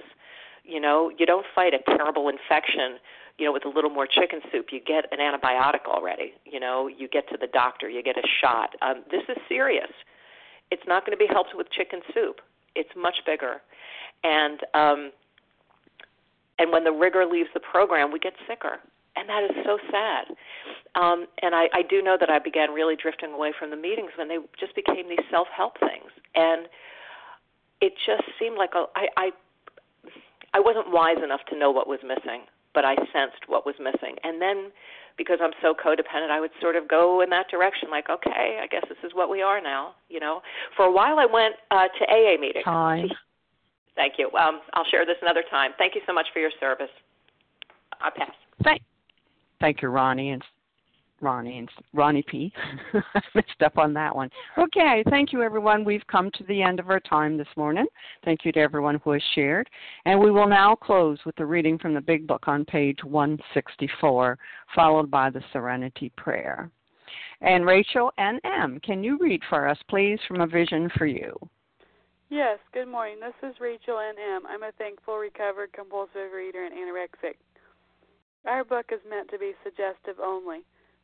You 0.64 0.80
know, 0.80 1.11
you 1.16 1.26
don't 1.26 1.46
fight 1.55 1.74
a 1.74 1.96
terrible 1.96 2.28
infection, 2.28 2.98
you 3.38 3.46
know, 3.46 3.53
with 3.53 3.64
a 3.64 3.68
little 3.68 3.90
more 3.90 4.07
chicken 4.07 4.40
soup. 4.53 4.66
You 4.70 4.80
get 4.80 5.07
an 5.11 5.18
antibiotic 5.18 5.86
already. 5.86 6.34
You 6.44 6.61
know, 6.61 6.86
you 6.86 7.09
get 7.09 7.28
to 7.30 7.36
the 7.40 7.48
doctor, 7.48 7.88
you 7.88 8.03
get 8.03 8.16
a 8.16 8.26
shot. 8.40 8.76
Um, 8.80 9.03
this 9.11 9.22
is 9.28 9.36
serious. 9.48 9.90
It's 10.73 10.87
not 10.87 11.05
going 11.05 11.16
to 11.16 11.23
be 11.27 11.31
helped 11.31 11.53
with 11.55 11.68
chicken 11.70 12.01
soup. 12.14 12.41
It's 12.75 12.95
much 12.97 13.18
bigger. 13.27 13.61
And, 14.25 14.61
um, 14.73 15.12
and 16.59 16.73
when 16.73 16.85
the 16.85 16.93
rigor 16.93 17.25
leaves 17.27 17.51
the 17.53 17.61
program, 17.61 18.12
we 18.12 18.18
get 18.18 18.35
sicker 18.49 18.79
and 19.16 19.29
that 19.29 19.45
is 19.45 19.64
so 19.64 19.79
sad. 19.91 20.27
Um, 20.95 21.27
and 21.43 21.55
I, 21.55 21.68
I 21.73 21.83
do 21.83 22.03
know 22.03 22.16
that 22.18 22.31
I 22.31 22.39
began 22.39 22.70
really 22.70 22.97
drifting 22.97 23.33
away 23.33 23.53
from 23.59 23.70
the 23.70 23.77
meetings 23.77 24.11
when 24.16 24.29
they 24.29 24.39
just 24.59 24.75
became 24.75 25.09
these 25.09 25.25
self-help 25.31 25.79
things, 25.81 26.11
and 26.35 26.68
it 27.81 27.95
just 28.07 28.25
seemed 28.39 28.57
like 28.57 28.70
a, 28.75 28.85
I, 28.95 29.09
I, 29.16 29.31
I 30.55 30.61
wasn't 30.61 30.93
wise 30.93 31.18
enough 31.23 31.41
to 31.51 31.59
know 31.59 31.70
what 31.70 31.89
was 31.89 32.01
missing, 32.03 32.43
but 32.75 32.85
I 32.85 32.97
sensed 33.12 33.49
what 33.49 33.66
was 33.66 33.75
missing, 33.79 34.16
and 34.23 34.41
then 34.41 34.70
because 35.16 35.38
I'm 35.42 35.52
so 35.60 35.74
codependent, 35.74 36.30
I 36.30 36.40
would 36.40 36.50
sort 36.60 36.76
of 36.76 36.88
go 36.88 37.20
in 37.20 37.30
that 37.30 37.48
direction, 37.50 37.90
like, 37.90 38.08
okay, 38.10 38.60
I 38.62 38.66
guess 38.66 38.82
this 38.88 38.98
is 39.04 39.12
what 39.14 39.30
we 39.30 39.42
are 39.42 39.60
now. 39.60 39.94
You 40.08 40.20
know, 40.20 40.42
for 40.76 40.84
a 40.86 40.92
while 40.92 41.18
I 41.18 41.26
went 41.26 41.54
uh, 41.70 41.88
to 41.88 42.04
AA 42.10 42.40
meetings. 42.40 42.64
Time. 42.64 43.10
Thank 43.94 44.14
you. 44.18 44.30
Um, 44.32 44.60
I'll 44.72 44.86
share 44.90 45.04
this 45.04 45.16
another 45.20 45.44
time. 45.50 45.72
Thank 45.76 45.94
you 45.94 46.00
so 46.06 46.14
much 46.14 46.26
for 46.32 46.38
your 46.38 46.50
service. 46.58 46.88
I 48.00 48.10
pass. 48.10 48.32
Thank, 48.64 48.82
Thank 49.60 49.82
you, 49.82 49.88
Ronnie 49.88 50.30
and 50.30 50.42
Ronnie 51.23 51.59
and 51.59 51.70
Ronnie 51.95 52.25
P. 52.29 52.53
messed 53.35 53.62
up 53.64 53.79
on 53.79 53.95
that 53.95 54.14
one. 54.14 54.29
Okay, 54.59 55.03
thank 55.09 55.33
you 55.33 55.43
everyone. 55.43 55.85
We've 55.85 56.07
come 56.09 56.31
to 56.33 56.45
the 56.45 56.62
end 56.62 56.81
of 56.81 56.91
our 56.91 57.01
time 57.01 57.37
this 57.37 57.49
morning. 57.57 57.87
Thank 58.25 58.45
you 58.45 58.53
to 58.53 58.61
everyone 58.61 59.01
who 59.03 59.12
has 59.12 59.23
shared. 59.35 59.70
And 60.05 60.20
we 60.20 60.31
will 60.31 60.49
now 60.49 60.75
close 60.75 61.18
with 61.25 61.37
the 61.37 61.47
reading 61.47 61.79
from 61.79 61.95
the 61.95 62.01
Big 62.01 62.27
Book 62.27 62.49
on 62.49 62.64
page 62.64 62.99
164, 63.05 64.39
followed 64.75 65.11
by 65.11 65.31
the 65.31 65.43
Serenity 65.53 66.11
Prayer. 66.16 66.70
And 67.41 67.66
Rachel 67.66 68.12
and 68.18 68.41
M, 68.45 68.81
can 68.85 69.03
you 69.03 69.18
read 69.18 69.43
for 69.49 69.66
us, 69.66 69.79
please, 69.89 70.18
from 70.29 70.41
A 70.41 70.47
Vision 70.47 70.91
for 70.97 71.07
You? 71.07 71.35
Yes, 72.31 72.59
good 72.73 72.89
morning. 72.89 73.16
This 73.20 73.51
is 73.51 73.61
Rachel 73.61 73.99
N. 73.99 74.14
M. 74.18 74.43
I'm 74.49 74.62
a 74.62 74.73
thankful, 74.79 75.16
recovered, 75.18 75.73
compulsive 75.75 76.33
reader 76.35 76.64
and 76.64 76.73
anorexic. 76.73 77.35
Our 78.47 78.64
book 78.64 78.87
is 78.91 79.01
meant 79.09 79.31
to 79.31 79.39
be 79.39 79.53
suggestive 79.62 80.16
only. 80.23 80.61